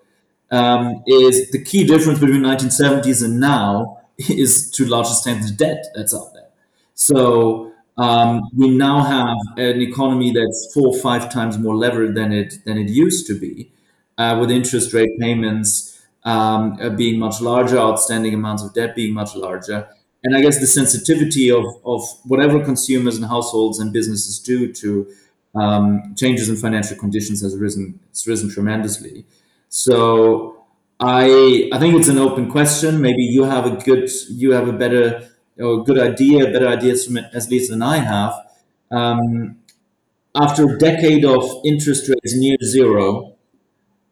um, 0.51 1.03
is 1.07 1.51
the 1.51 1.63
key 1.63 1.85
difference 1.85 2.19
between 2.19 2.41
1970s 2.41 3.23
and 3.23 3.39
now 3.39 4.01
is 4.17 4.69
to 4.71 4.85
a 4.85 4.87
large 4.87 5.07
extent 5.07 5.43
the 5.43 5.51
debt 5.51 5.85
that's 5.95 6.13
out 6.13 6.33
there. 6.33 6.49
So 6.93 7.73
um, 7.97 8.49
we 8.55 8.69
now 8.69 9.03
have 9.03 9.37
an 9.57 9.81
economy 9.81 10.31
that's 10.31 10.71
four 10.73 10.87
or 10.87 10.99
five 10.99 11.31
times 11.31 11.57
more 11.57 11.75
levered 11.75 12.15
than 12.15 12.31
it 12.31 12.55
than 12.65 12.77
it 12.77 12.89
used 12.89 13.27
to 13.27 13.39
be, 13.39 13.71
uh, 14.17 14.37
with 14.39 14.51
interest 14.51 14.93
rate 14.93 15.17
payments 15.19 16.01
um, 16.23 16.77
uh, 16.81 16.89
being 16.89 17.19
much 17.19 17.41
larger, 17.41 17.77
outstanding 17.77 18.33
amounts 18.33 18.63
of 18.63 18.73
debt 18.73 18.95
being 18.95 19.13
much 19.13 19.35
larger, 19.35 19.87
and 20.23 20.35
I 20.35 20.41
guess 20.41 20.59
the 20.59 20.67
sensitivity 20.67 21.51
of 21.51 21.65
of 21.85 22.01
whatever 22.25 22.63
consumers 22.63 23.15
and 23.17 23.25
households 23.25 23.79
and 23.79 23.93
businesses 23.93 24.39
do 24.39 24.71
to 24.73 25.07
um, 25.55 26.15
changes 26.15 26.49
in 26.49 26.55
financial 26.55 26.97
conditions 26.97 27.41
has 27.41 27.55
risen 27.57 27.99
has 28.09 28.27
risen 28.27 28.49
tremendously. 28.49 29.25
So 29.69 30.65
I 30.99 31.69
I 31.73 31.79
think 31.79 31.95
it's 31.95 32.07
an 32.07 32.17
open 32.17 32.49
question. 32.49 33.01
Maybe 33.01 33.23
you 33.23 33.43
have 33.43 33.65
a 33.65 33.75
good 33.83 34.09
you 34.29 34.51
have 34.51 34.67
a 34.67 34.73
better 34.73 35.29
or 35.59 35.83
good 35.83 35.99
idea, 35.99 36.45
better 36.51 36.67
ideas 36.67 37.05
from 37.05 37.17
it 37.17 37.25
at 37.33 37.49
least 37.49 37.69
than 37.71 37.81
I 37.81 37.97
have. 37.97 38.33
Um, 38.91 39.57
after 40.35 40.65
a 40.75 40.77
decade 40.77 41.25
of 41.25 41.43
interest 41.65 42.09
rates 42.09 42.35
near 42.37 42.57
zero, 42.63 43.34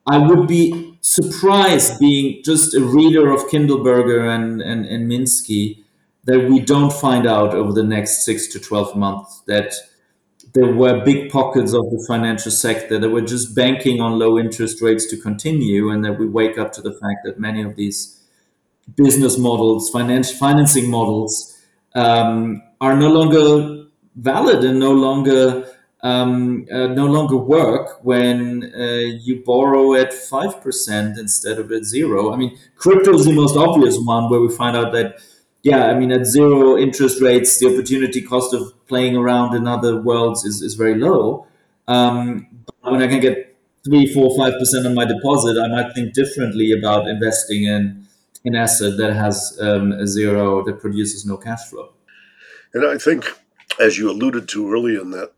I 0.05 0.17
would 0.17 0.47
be 0.47 0.97
surprised, 1.01 1.99
being 1.99 2.43
just 2.43 2.73
a 2.73 2.81
reader 2.81 3.31
of 3.31 3.41
Kindleberger 3.47 4.33
and, 4.33 4.61
and, 4.61 4.85
and 4.85 5.09
Minsky, 5.09 5.83
that 6.25 6.49
we 6.49 6.59
don't 6.59 6.91
find 6.91 7.27
out 7.27 7.53
over 7.53 7.73
the 7.73 7.83
next 7.83 8.23
six 8.23 8.47
to 8.47 8.59
12 8.59 8.95
months 8.95 9.41
that 9.47 9.73
there 10.53 10.73
were 10.73 11.03
big 11.03 11.31
pockets 11.31 11.73
of 11.73 11.89
the 11.89 12.03
financial 12.07 12.51
sector 12.51 12.99
that 12.99 13.09
were 13.09 13.21
just 13.21 13.55
banking 13.55 13.99
on 13.99 14.19
low 14.19 14.37
interest 14.37 14.81
rates 14.81 15.05
to 15.07 15.17
continue, 15.17 15.89
and 15.89 16.05
that 16.05 16.19
we 16.19 16.27
wake 16.27 16.57
up 16.57 16.71
to 16.73 16.81
the 16.81 16.91
fact 16.91 17.19
that 17.23 17.39
many 17.39 17.63
of 17.63 17.75
these 17.75 18.23
business 18.95 19.37
models, 19.37 19.89
financial 19.89 20.35
financing 20.37 20.89
models, 20.89 21.57
um, 21.95 22.61
are 22.79 22.95
no 22.95 23.09
longer 23.09 23.85
valid 24.15 24.63
and 24.63 24.79
no 24.79 24.91
longer 24.91 25.67
um, 26.03 26.67
uh, 26.71 26.87
no 26.87 27.05
longer 27.07 27.37
work 27.37 28.03
when 28.03 28.71
uh, 28.75 29.17
you 29.25 29.41
borrow 29.45 29.95
at 29.95 30.13
five 30.13 30.61
percent 30.61 31.17
instead 31.17 31.57
of 31.57 31.71
at 31.71 31.85
zero. 31.85 32.33
I 32.33 32.35
mean, 32.35 32.57
crypto 32.75 33.13
is 33.15 33.25
the 33.25 33.33
most 33.33 33.57
obvious 33.57 33.97
one 33.97 34.29
where 34.29 34.41
we 34.41 34.49
find 34.49 34.77
out 34.77 34.91
that 34.91 35.19
yeah, 35.63 35.85
I 35.85 35.97
mean, 35.97 36.11
at 36.11 36.25
zero 36.25 36.77
interest 36.77 37.21
rates, 37.21 37.57
the 37.57 37.73
opportunity 37.73 38.21
cost 38.21 38.53
of 38.53 38.73
playing 38.87 39.15
around 39.15 39.55
in 39.55 39.65
other 39.65 39.99
worlds 39.99 40.43
is, 40.43 40.61
is 40.61 40.73
very 40.73 40.95
low. 40.95 41.47
Um, 41.87 42.47
when 42.81 43.01
I 43.01 43.07
can 43.07 43.21
get 43.21 43.55
three, 43.85 44.05
four, 44.13 44.35
five 44.37 44.59
percent 44.59 44.85
on 44.85 44.93
my 44.93 45.05
deposit, 45.05 45.57
I 45.57 45.69
might 45.69 45.93
think 45.93 46.13
differently 46.13 46.73
about 46.73 47.07
investing 47.07 47.63
in 47.63 48.05
an 48.43 48.55
asset 48.55 48.97
that 48.97 49.13
has 49.13 49.57
um, 49.61 49.93
a 49.93 50.05
zero 50.05 50.65
that 50.65 50.81
produces 50.81 51.25
no 51.25 51.37
cash 51.37 51.63
flow. 51.69 51.93
And 52.73 52.85
I 52.85 52.97
think, 52.97 53.25
as 53.79 53.97
you 53.97 54.11
alluded 54.11 54.49
to 54.49 54.69
early 54.69 54.97
in 54.97 55.11
that 55.11 55.31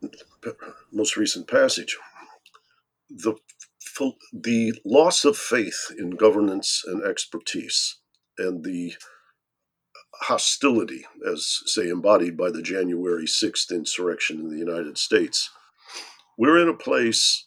most 0.92 1.18
recent 1.18 1.48
passage, 1.48 1.98
the 3.10 3.36
the 4.34 4.74
loss 4.86 5.26
of 5.26 5.38
faith 5.38 5.92
in 5.98 6.12
governance 6.12 6.84
and 6.86 7.04
expertise, 7.04 7.98
and 8.38 8.64
the 8.64 8.94
hostility, 10.22 11.06
as 11.32 11.62
say 11.66 11.90
embodied 11.90 12.38
by 12.38 12.52
the 12.52 12.62
January 12.62 13.28
sixth 13.28 13.72
insurrection 13.72 14.40
in 14.40 14.50
the 14.50 14.58
United 14.58 14.98
States, 14.98 15.50
we're 16.38 16.62
in 16.62 16.70
a 16.70 16.74
place 16.78 17.46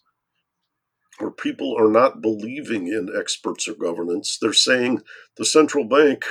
where 1.18 1.30
people 1.30 1.76
are 1.78 1.90
not 1.90 2.22
believing 2.22 2.88
in 2.88 3.10
experts 3.18 3.68
or 3.68 3.74
governance. 3.74 4.38
They're 4.40 4.52
saying 4.52 5.02
the 5.36 5.44
central 5.44 5.84
bank 5.84 6.24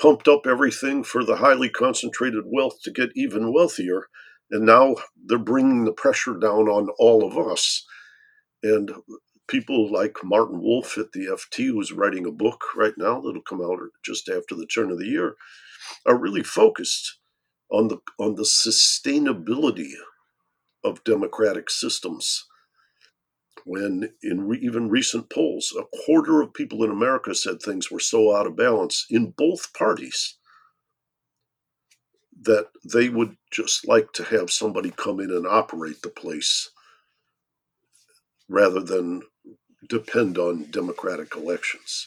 pumped 0.00 0.28
up 0.28 0.46
everything 0.46 1.04
for 1.04 1.24
the 1.24 1.36
highly 1.36 1.68
concentrated 1.70 2.44
wealth 2.46 2.82
to 2.84 2.90
get 2.90 3.10
even 3.14 3.52
wealthier. 3.54 4.08
And 4.54 4.66
now 4.66 4.96
they're 5.26 5.38
bringing 5.38 5.84
the 5.84 5.92
pressure 5.92 6.34
down 6.34 6.68
on 6.70 6.90
all 6.98 7.26
of 7.26 7.38
us. 7.38 7.86
And 8.62 8.92
people 9.48 9.92
like 9.92 10.18
Martin 10.24 10.62
Wolf 10.62 10.98
at 10.98 11.12
the 11.12 11.26
FT, 11.26 11.66
who's 11.68 11.92
writing 11.92 12.26
a 12.26 12.32
book 12.32 12.62
right 12.76 12.94
now 12.98 13.20
that'll 13.20 13.42
come 13.42 13.62
out 13.62 13.80
just 14.04 14.28
after 14.28 14.54
the 14.56 14.66
turn 14.66 14.90
of 14.92 14.98
the 14.98 15.06
year, 15.08 15.36
are 16.06 16.18
really 16.18 16.42
focused 16.44 17.18
on 17.70 17.88
the 17.88 17.98
on 18.20 18.36
the 18.36 18.44
sustainability 18.44 19.92
of 20.84 21.04
democratic 21.04 21.70
systems 21.70 22.44
when 23.66 24.10
in 24.22 24.48
re- 24.48 24.60
even 24.62 24.90
recent 24.90 25.30
polls, 25.30 25.74
a 25.78 25.84
quarter 26.06 26.42
of 26.42 26.54
people 26.54 26.84
in 26.84 26.90
America 26.90 27.34
said 27.34 27.62
things 27.62 27.90
were 27.90 28.00
so 28.00 28.36
out 28.36 28.46
of 28.48 28.56
balance 28.56 29.06
in 29.10 29.32
both 29.36 29.74
parties 29.74 30.36
that 32.44 32.68
they 32.84 33.08
would 33.08 33.36
just 33.50 33.86
like 33.86 34.12
to 34.12 34.24
have 34.24 34.50
somebody 34.50 34.90
come 34.90 35.20
in 35.20 35.30
and 35.30 35.46
operate 35.46 36.02
the 36.02 36.08
place 36.08 36.70
rather 38.48 38.80
than 38.80 39.22
depend 39.88 40.38
on 40.38 40.70
democratic 40.70 41.34
elections. 41.36 42.06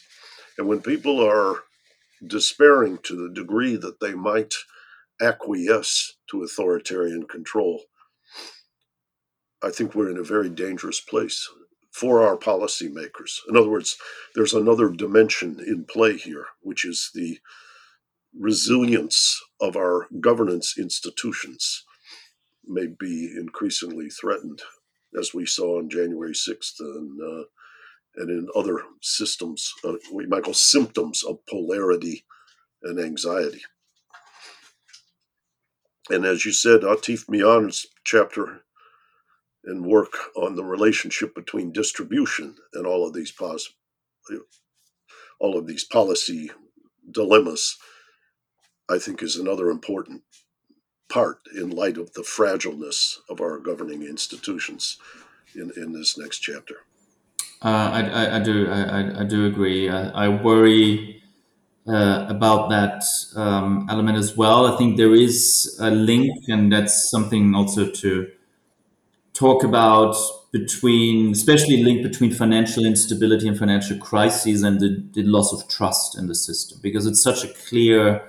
And 0.56 0.68
when 0.68 0.80
people 0.80 1.24
are 1.24 1.62
despairing 2.26 2.98
to 3.04 3.14
the 3.16 3.32
degree 3.34 3.76
that 3.76 4.00
they 4.00 4.14
might 4.14 4.54
acquiesce 5.20 6.16
to 6.30 6.42
authoritarian 6.42 7.26
control, 7.26 7.82
I 9.62 9.70
think 9.70 9.94
we're 9.94 10.10
in 10.10 10.18
a 10.18 10.24
very 10.24 10.48
dangerous 10.48 11.00
place 11.00 11.48
for 11.92 12.22
our 12.22 12.36
policymakers. 12.36 13.38
In 13.48 13.56
other 13.56 13.68
words, 13.68 13.96
there's 14.34 14.54
another 14.54 14.88
dimension 14.88 15.58
in 15.66 15.84
play 15.84 16.16
here, 16.16 16.46
which 16.60 16.84
is 16.84 17.10
the 17.14 17.38
resilience 18.36 19.40
of 19.60 19.76
our 19.76 20.06
governance 20.20 20.76
institutions 20.78 21.84
may 22.66 22.86
be 22.86 23.32
increasingly 23.38 24.08
threatened, 24.10 24.62
as 25.18 25.34
we 25.34 25.46
saw 25.46 25.78
on 25.78 25.88
January 25.88 26.32
6th 26.32 26.80
and, 26.80 27.20
uh, 27.22 27.44
and 28.16 28.30
in 28.30 28.48
other 28.54 28.82
systems, 29.00 29.72
uh, 29.84 29.94
we 30.12 30.26
might 30.26 30.44
call 30.44 30.54
symptoms 30.54 31.22
of 31.24 31.44
polarity 31.46 32.24
and 32.82 33.00
anxiety. 33.00 33.62
And 36.10 36.24
as 36.24 36.44
you 36.44 36.52
said, 36.52 36.80
Atif 36.80 37.28
Mian's 37.28 37.86
chapter 38.04 38.62
and 39.64 39.84
work 39.84 40.12
on 40.36 40.54
the 40.54 40.64
relationship 40.64 41.34
between 41.34 41.72
distribution 41.72 42.56
and 42.72 42.86
all 42.86 43.06
of 43.06 43.12
these 43.12 43.30
pos- 43.32 43.74
all 45.40 45.56
of 45.56 45.66
these 45.66 45.84
policy 45.84 46.50
dilemmas, 47.10 47.76
I 48.88 48.98
think 48.98 49.22
is 49.22 49.36
another 49.36 49.70
important 49.70 50.22
part 51.08 51.40
in 51.54 51.70
light 51.70 51.96
of 51.96 52.12
the 52.12 52.22
fragileness 52.22 53.18
of 53.28 53.40
our 53.40 53.58
governing 53.58 54.02
institutions 54.02 54.98
in, 55.54 55.72
in 55.76 55.92
this 55.92 56.18
next 56.18 56.38
chapter. 56.38 56.76
Uh, 57.62 57.68
I, 57.68 58.00
I, 58.02 58.36
I, 58.36 58.40
do 58.40 58.70
I, 58.70 59.20
I, 59.20 59.24
do 59.24 59.46
agree. 59.46 59.88
I, 59.88 60.26
I 60.26 60.28
worry 60.28 61.22
uh, 61.88 62.26
about 62.28 62.70
that 62.70 63.02
um, 63.34 63.86
element 63.90 64.16
as 64.16 64.36
well. 64.36 64.72
I 64.72 64.76
think 64.76 64.96
there 64.96 65.14
is 65.14 65.76
a 65.80 65.90
link, 65.90 66.30
and 66.48 66.72
that's 66.72 67.10
something 67.10 67.54
also 67.54 67.90
to 67.90 68.28
talk 69.32 69.64
about 69.64 70.16
between, 70.52 71.32
especially 71.32 71.82
link 71.82 72.02
between 72.02 72.32
financial 72.32 72.84
instability 72.84 73.48
and 73.48 73.58
financial 73.58 73.98
crises 73.98 74.62
and 74.62 74.80
the, 74.80 75.04
the 75.12 75.22
loss 75.22 75.52
of 75.52 75.68
trust 75.68 76.16
in 76.16 76.26
the 76.26 76.34
system, 76.34 76.78
because 76.82 77.06
it's 77.06 77.22
such 77.22 77.44
a 77.44 77.48
clear, 77.48 78.22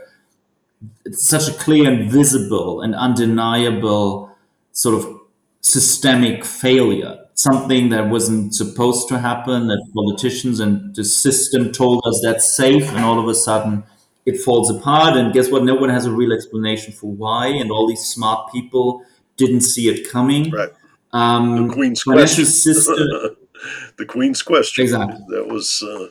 such 1.12 1.48
a 1.48 1.54
clear 1.54 1.90
and 1.90 2.10
visible 2.12 2.82
and 2.82 2.96
undeniable 2.96 4.36
sort 4.72 4.96
of 4.96 5.20
systemic 5.62 6.46
failure. 6.46 7.18
Something 7.34 7.90
that 7.90 8.10
wasn't 8.10 8.54
supposed 8.54 9.08
to 9.10 9.20
happen, 9.20 9.68
that 9.68 9.82
politicians 9.94 10.60
and 10.60 10.94
the 10.96 11.06
system 11.06 11.72
told 11.72 12.04
us 12.06 12.22
that's 12.24 12.56
safe, 12.56 12.90
and 12.92 13.06
all 13.06 13.20
of 13.20 13.28
a 13.30 13.36
sudden 13.36 13.84
it 14.26 14.40
falls 14.42 14.70
apart. 14.70 15.16
And 15.16 15.34
guess 15.34 15.50
what? 15.50 15.64
No 15.64 15.76
one 15.76 15.90
has 15.90 16.06
a 16.06 16.12
real 16.12 16.34
explanation 16.34 16.94
for 16.94 17.12
why. 17.12 17.48
And 17.48 17.72
all 17.72 17.88
these 17.88 18.06
smart 18.06 18.52
people 18.52 19.04
didn't 19.38 19.62
see 19.62 19.88
it 19.88 20.10
coming. 20.10 20.52
Right. 20.52 20.70
Um, 21.12 21.68
the 21.68 21.74
Queen's 21.74 22.04
question. 22.04 22.46
system. 22.46 22.96
the 23.98 24.06
Queen's 24.06 24.42
question. 24.42 24.84
Exactly. 24.84 25.20
That 25.30 25.48
was. 25.48 25.82
Uh, 25.82 26.08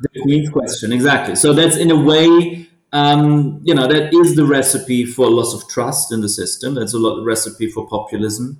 the 0.00 0.20
Queen's 0.22 0.48
question, 0.50 0.92
exactly. 0.92 1.34
So 1.34 1.52
that's 1.52 1.76
in 1.76 1.90
a 1.90 2.00
way, 2.00 2.67
um, 2.92 3.60
you 3.64 3.74
know, 3.74 3.86
that 3.86 4.14
is 4.14 4.34
the 4.34 4.44
recipe 4.44 5.04
for 5.04 5.30
loss 5.30 5.54
of 5.54 5.68
trust 5.68 6.12
in 6.12 6.20
the 6.20 6.28
system. 6.28 6.74
That's 6.74 6.94
a 6.94 6.98
lot 6.98 7.22
recipe 7.24 7.70
for 7.70 7.86
populism. 7.86 8.58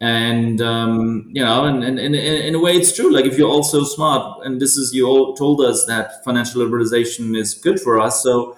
And 0.00 0.60
um, 0.60 1.30
you 1.32 1.44
know, 1.44 1.64
and, 1.64 1.84
and, 1.84 1.98
and, 1.98 2.14
in 2.14 2.54
a 2.54 2.58
way, 2.58 2.72
it's 2.72 2.94
true. 2.94 3.12
Like 3.12 3.24
if 3.24 3.38
you're 3.38 3.48
all 3.48 3.62
so 3.62 3.84
smart, 3.84 4.44
and 4.44 4.60
this 4.60 4.76
is 4.76 4.92
you 4.92 5.06
all 5.06 5.34
told 5.34 5.60
us 5.60 5.86
that 5.86 6.24
financial 6.24 6.60
liberalization 6.60 7.36
is 7.36 7.54
good 7.54 7.80
for 7.80 8.00
us. 8.00 8.22
So 8.22 8.56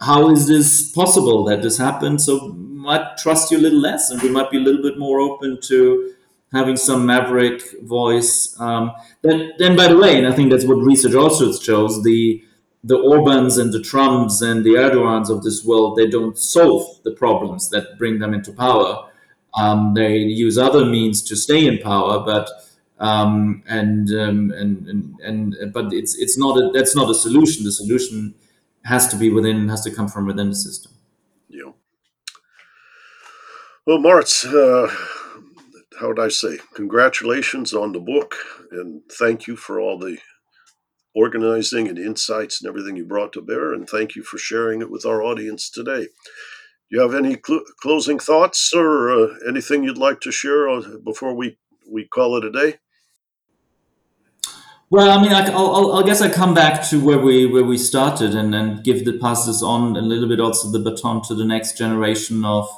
how 0.00 0.28
is 0.30 0.46
this 0.46 0.92
possible 0.92 1.44
that 1.44 1.62
this 1.62 1.78
happened? 1.78 2.20
So 2.20 2.48
might 2.48 3.16
trust 3.16 3.50
you 3.50 3.58
a 3.58 3.60
little 3.60 3.80
less, 3.80 4.10
and 4.10 4.20
we 4.20 4.28
might 4.28 4.50
be 4.50 4.58
a 4.58 4.60
little 4.60 4.82
bit 4.82 4.98
more 4.98 5.18
open 5.20 5.60
to 5.62 6.12
having 6.52 6.76
some 6.76 7.06
maverick 7.06 7.62
voice. 7.82 8.54
Um, 8.60 8.92
then, 9.22 9.52
then, 9.58 9.76
by 9.76 9.88
the 9.88 9.96
way, 9.96 10.18
and 10.18 10.26
I 10.26 10.32
think 10.32 10.50
that's 10.50 10.66
what 10.66 10.74
research 10.74 11.14
also 11.14 11.52
shows 11.52 12.02
the 12.02 12.44
the 12.84 12.98
Orbans 12.98 13.60
and 13.60 13.72
the 13.72 13.80
Trumps 13.80 14.42
and 14.42 14.64
the 14.64 14.70
Erdogans 14.70 15.30
of 15.30 15.44
this 15.44 15.64
world, 15.64 15.96
they 15.96 16.08
don't 16.08 16.36
solve 16.36 17.02
the 17.04 17.12
problems 17.12 17.70
that 17.70 17.96
bring 17.98 18.18
them 18.18 18.34
into 18.34 18.52
power. 18.52 19.08
Um, 19.54 19.94
they 19.94 20.16
use 20.16 20.58
other 20.58 20.84
means 20.84 21.22
to 21.22 21.36
stay 21.36 21.66
in 21.66 21.78
power, 21.78 22.24
but 22.24 22.48
um, 22.98 23.62
and, 23.68 24.08
um, 24.10 24.52
and, 24.52 24.88
and 24.88 25.20
and 25.20 25.72
but 25.72 25.92
it's 25.92 26.16
it's 26.16 26.38
not 26.38 26.56
a, 26.56 26.70
that's 26.72 26.94
not 26.96 27.10
a 27.10 27.14
solution. 27.14 27.64
The 27.64 27.72
solution 27.72 28.34
has 28.84 29.08
to 29.08 29.16
be 29.16 29.30
within 29.30 29.68
has 29.68 29.82
to 29.82 29.90
come 29.90 30.08
from 30.08 30.26
within 30.26 30.50
the 30.50 30.56
system. 30.56 30.92
Yeah. 31.48 31.72
Well, 33.86 33.98
Moritz, 33.98 34.44
uh, 34.44 34.88
how 35.98 36.08
would 36.08 36.20
I 36.20 36.28
say? 36.28 36.58
Congratulations 36.74 37.74
on 37.74 37.92
the 37.92 38.00
book, 38.00 38.36
and 38.70 39.02
thank 39.10 39.46
you 39.46 39.56
for 39.56 39.80
all 39.80 39.98
the 39.98 40.18
organizing 41.14 41.88
and 41.88 41.98
insights 41.98 42.60
and 42.60 42.68
everything 42.68 42.96
you 42.96 43.04
brought 43.04 43.32
to 43.32 43.42
bear. 43.42 43.72
And 43.72 43.88
thank 43.88 44.16
you 44.16 44.22
for 44.22 44.38
sharing 44.38 44.80
it 44.80 44.90
with 44.90 45.04
our 45.04 45.22
audience 45.22 45.70
today. 45.70 46.04
Do 46.04 46.90
you 46.90 47.00
have 47.00 47.14
any 47.14 47.36
cl- 47.46 47.64
closing 47.80 48.18
thoughts 48.18 48.72
or 48.74 49.10
uh, 49.10 49.34
anything 49.48 49.82
you'd 49.82 49.98
like 49.98 50.20
to 50.20 50.32
share 50.32 50.68
uh, 50.68 50.82
before 51.04 51.34
we, 51.34 51.58
we 51.90 52.06
call 52.06 52.36
it 52.36 52.44
a 52.44 52.50
day? 52.50 52.78
Well, 54.90 55.10
I 55.10 55.22
mean, 55.22 55.32
I, 55.32 55.50
I'll, 55.50 55.92
I 55.94 56.02
guess 56.02 56.20
I 56.20 56.28
come 56.28 56.52
back 56.52 56.86
to 56.90 57.02
where 57.02 57.18
we 57.18 57.46
where 57.46 57.64
we 57.64 57.78
started, 57.78 58.34
and, 58.34 58.54
and 58.54 58.84
give 58.84 59.06
the 59.06 59.18
passes 59.18 59.62
on 59.62 59.96
a 59.96 60.02
little 60.02 60.28
bit 60.28 60.38
also 60.38 60.70
the 60.70 60.80
baton 60.80 61.22
to 61.28 61.34
the 61.34 61.46
next 61.46 61.78
generation 61.78 62.44
of 62.44 62.68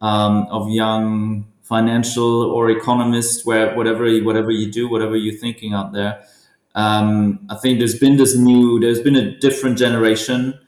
um, 0.00 0.46
of 0.48 0.68
young 0.68 1.46
financial 1.62 2.42
or 2.44 2.70
economists, 2.70 3.44
where 3.44 3.74
whatever 3.74 4.08
whatever 4.20 4.52
you 4.52 4.70
do, 4.70 4.88
whatever 4.88 5.16
you're 5.16 5.34
thinking 5.34 5.74
out 5.74 5.92
there, 5.92 6.22
um, 6.74 7.46
I 7.50 7.56
think 7.56 7.78
there's 7.78 7.98
been 7.98 8.16
this 8.16 8.36
new, 8.36 8.78
there's 8.78 9.00
been 9.00 9.16
a 9.16 9.38
different 9.38 9.78
generation 9.78 10.58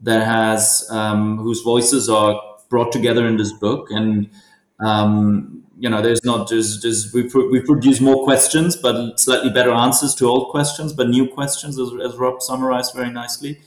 that 0.00 0.24
has 0.24 0.86
um, 0.90 1.38
whose 1.38 1.62
voices 1.62 2.08
are 2.08 2.40
brought 2.68 2.90
together 2.90 3.26
in 3.26 3.36
this 3.36 3.52
book, 3.52 3.90
and 3.90 4.28
um, 4.80 5.62
you 5.78 5.88
know, 5.88 6.02
there's 6.02 6.24
not 6.24 6.48
just, 6.48 6.82
just 6.82 7.14
we 7.14 7.28
pro- 7.28 7.48
we 7.48 7.60
produce 7.60 8.00
more 8.00 8.24
questions, 8.24 8.76
but 8.76 9.18
slightly 9.18 9.50
better 9.50 9.70
answers 9.72 10.14
to 10.16 10.26
old 10.26 10.50
questions, 10.50 10.92
but 10.92 11.08
new 11.08 11.28
questions, 11.28 11.78
as, 11.78 11.90
as 12.04 12.16
Rob 12.16 12.42
summarized 12.42 12.94
very 12.94 13.10
nicely. 13.10 13.60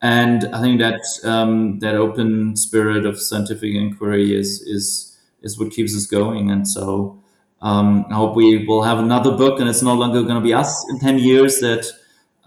And 0.00 0.44
I 0.54 0.60
think 0.60 0.80
that 0.80 1.00
um, 1.24 1.78
that 1.80 1.94
open 1.94 2.56
spirit 2.56 3.04
of 3.06 3.20
scientific 3.20 3.74
inquiry 3.74 4.36
is 4.36 4.60
is 4.62 5.16
is 5.42 5.58
what 5.58 5.70
keeps 5.70 5.96
us 5.96 6.06
going, 6.06 6.50
and 6.50 6.66
so. 6.66 7.22
Um, 7.60 8.06
I 8.10 8.14
hope 8.14 8.36
we 8.36 8.66
will 8.66 8.82
have 8.82 8.98
another 8.98 9.32
book, 9.32 9.60
and 9.60 9.68
it's 9.68 9.82
no 9.82 9.94
longer 9.94 10.22
going 10.22 10.36
to 10.36 10.40
be 10.40 10.54
us 10.54 10.84
in 10.90 11.00
10 11.00 11.18
years 11.18 11.58
that 11.60 11.86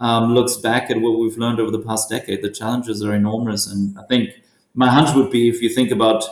um, 0.00 0.34
looks 0.34 0.56
back 0.56 0.90
at 0.90 1.00
what 1.00 1.18
we've 1.18 1.36
learned 1.36 1.60
over 1.60 1.70
the 1.70 1.80
past 1.80 2.08
decade. 2.08 2.42
The 2.42 2.50
challenges 2.50 3.04
are 3.04 3.14
enormous, 3.14 3.66
and 3.66 3.98
I 3.98 4.02
think 4.04 4.30
my 4.74 4.88
hunch 4.88 5.14
would 5.14 5.30
be 5.30 5.48
if 5.48 5.62
you 5.62 5.68
think 5.68 5.90
about 5.90 6.24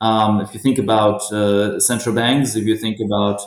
um, 0.00 0.40
if 0.40 0.52
you 0.54 0.60
think 0.60 0.78
about 0.78 1.20
uh, 1.32 1.80
central 1.80 2.14
banks, 2.14 2.56
if 2.56 2.64
you 2.66 2.76
think 2.76 2.98
about 3.00 3.40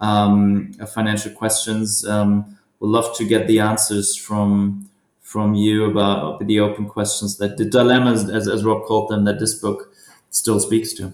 um, 0.00 0.72
financial 0.94 1.32
questions, 1.32 2.06
um, 2.06 2.58
we'd 2.80 2.88
love 2.88 3.16
to 3.16 3.24
get 3.24 3.46
the 3.46 3.60
answers 3.60 4.16
from 4.16 4.88
from 5.20 5.54
you 5.54 5.84
about 5.84 6.46
the 6.46 6.58
open 6.58 6.86
questions 6.86 7.36
that 7.36 7.58
the 7.58 7.64
dilemmas, 7.66 8.30
as, 8.30 8.48
as 8.48 8.64
Rob 8.64 8.84
called 8.84 9.10
them, 9.10 9.24
that 9.24 9.38
this 9.38 9.54
book 9.54 9.92
still 10.30 10.58
speaks 10.58 10.94
to. 10.94 11.12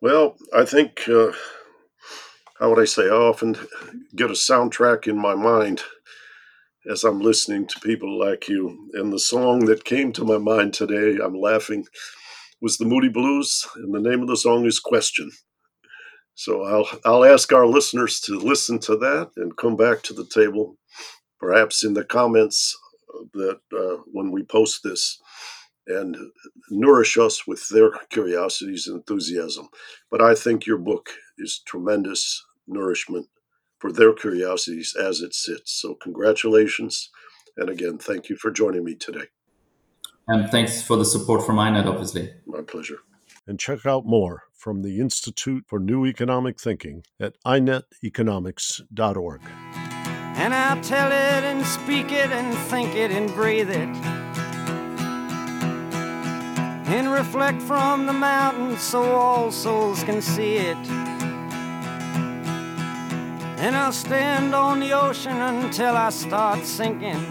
Well, 0.00 0.36
I 0.54 0.64
think, 0.64 1.08
uh, 1.08 1.32
how 2.60 2.70
would 2.70 2.78
I 2.78 2.84
say, 2.84 3.06
I 3.06 3.14
often 3.14 3.56
get 4.14 4.30
a 4.30 4.34
soundtrack 4.34 5.08
in 5.08 5.18
my 5.18 5.34
mind 5.34 5.82
as 6.88 7.02
I'm 7.02 7.20
listening 7.20 7.66
to 7.66 7.80
people 7.80 8.16
like 8.16 8.48
you. 8.48 8.90
And 8.94 9.12
the 9.12 9.18
song 9.18 9.64
that 9.64 9.84
came 9.84 10.12
to 10.12 10.24
my 10.24 10.38
mind 10.38 10.72
today, 10.72 11.18
I'm 11.20 11.34
laughing, 11.34 11.84
was 12.60 12.78
the 12.78 12.84
Moody 12.84 13.08
Blues, 13.08 13.66
and 13.74 13.92
the 13.92 14.00
name 14.00 14.22
of 14.22 14.28
the 14.28 14.36
song 14.36 14.66
is 14.66 14.78
Question. 14.78 15.32
So 16.34 16.62
I'll 16.62 16.88
I'll 17.04 17.24
ask 17.24 17.52
our 17.52 17.66
listeners 17.66 18.20
to 18.20 18.38
listen 18.38 18.78
to 18.80 18.96
that 18.98 19.32
and 19.36 19.56
come 19.56 19.74
back 19.74 20.02
to 20.04 20.14
the 20.14 20.26
table, 20.26 20.76
perhaps 21.40 21.82
in 21.82 21.94
the 21.94 22.04
comments 22.04 22.76
that 23.34 23.58
uh, 23.76 24.02
when 24.12 24.30
we 24.30 24.44
post 24.44 24.82
this 24.84 25.20
and 25.88 26.16
nourish 26.70 27.16
us 27.16 27.46
with 27.46 27.68
their 27.70 27.90
curiosities 28.10 28.86
and 28.86 28.96
enthusiasm. 28.96 29.68
But 30.10 30.22
I 30.22 30.34
think 30.34 30.66
your 30.66 30.78
book 30.78 31.10
is 31.38 31.60
tremendous 31.66 32.44
nourishment 32.66 33.26
for 33.78 33.92
their 33.92 34.12
curiosities 34.12 34.94
as 34.94 35.20
it 35.20 35.34
sits. 35.34 35.72
So, 35.72 35.94
congratulations. 35.94 37.10
And 37.56 37.70
again, 37.70 37.98
thank 37.98 38.28
you 38.28 38.36
for 38.36 38.50
joining 38.50 38.84
me 38.84 38.94
today. 38.94 39.26
And 40.26 40.50
thanks 40.50 40.82
for 40.82 40.96
the 40.96 41.04
support 41.04 41.46
from 41.46 41.56
INET, 41.56 41.86
obviously. 41.86 42.32
My 42.46 42.60
pleasure. 42.60 42.98
And 43.46 43.58
check 43.58 43.86
out 43.86 44.04
more 44.04 44.44
from 44.52 44.82
the 44.82 45.00
Institute 45.00 45.64
for 45.66 45.78
New 45.78 46.04
Economic 46.04 46.60
Thinking 46.60 47.04
at 47.18 47.34
ineteconomics.org. 47.46 49.40
And 50.34 50.54
I'll 50.54 50.80
tell 50.82 51.08
it 51.10 51.44
and 51.44 51.64
speak 51.64 52.12
it 52.12 52.30
and 52.30 52.56
think 52.68 52.94
it 52.94 53.10
and 53.10 53.32
breathe 53.34 53.70
it 53.70 54.27
and 56.88 57.12
reflect 57.12 57.60
from 57.60 58.06
the 58.06 58.12
mountains 58.12 58.80
so 58.80 59.02
all 59.02 59.52
souls 59.52 60.02
can 60.04 60.22
see 60.22 60.56
it. 60.56 60.76
And 63.60 63.76
I'll 63.76 63.92
stand 63.92 64.54
on 64.54 64.80
the 64.80 64.92
ocean 64.92 65.36
until 65.36 65.94
I 65.96 66.08
start 66.08 66.64
sinking. 66.64 67.22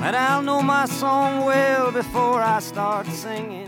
But 0.00 0.14
I'll 0.14 0.42
know 0.42 0.62
my 0.62 0.86
song 0.86 1.44
well 1.44 1.92
before 1.92 2.40
I 2.40 2.60
start 2.60 3.06
singing. 3.08 3.67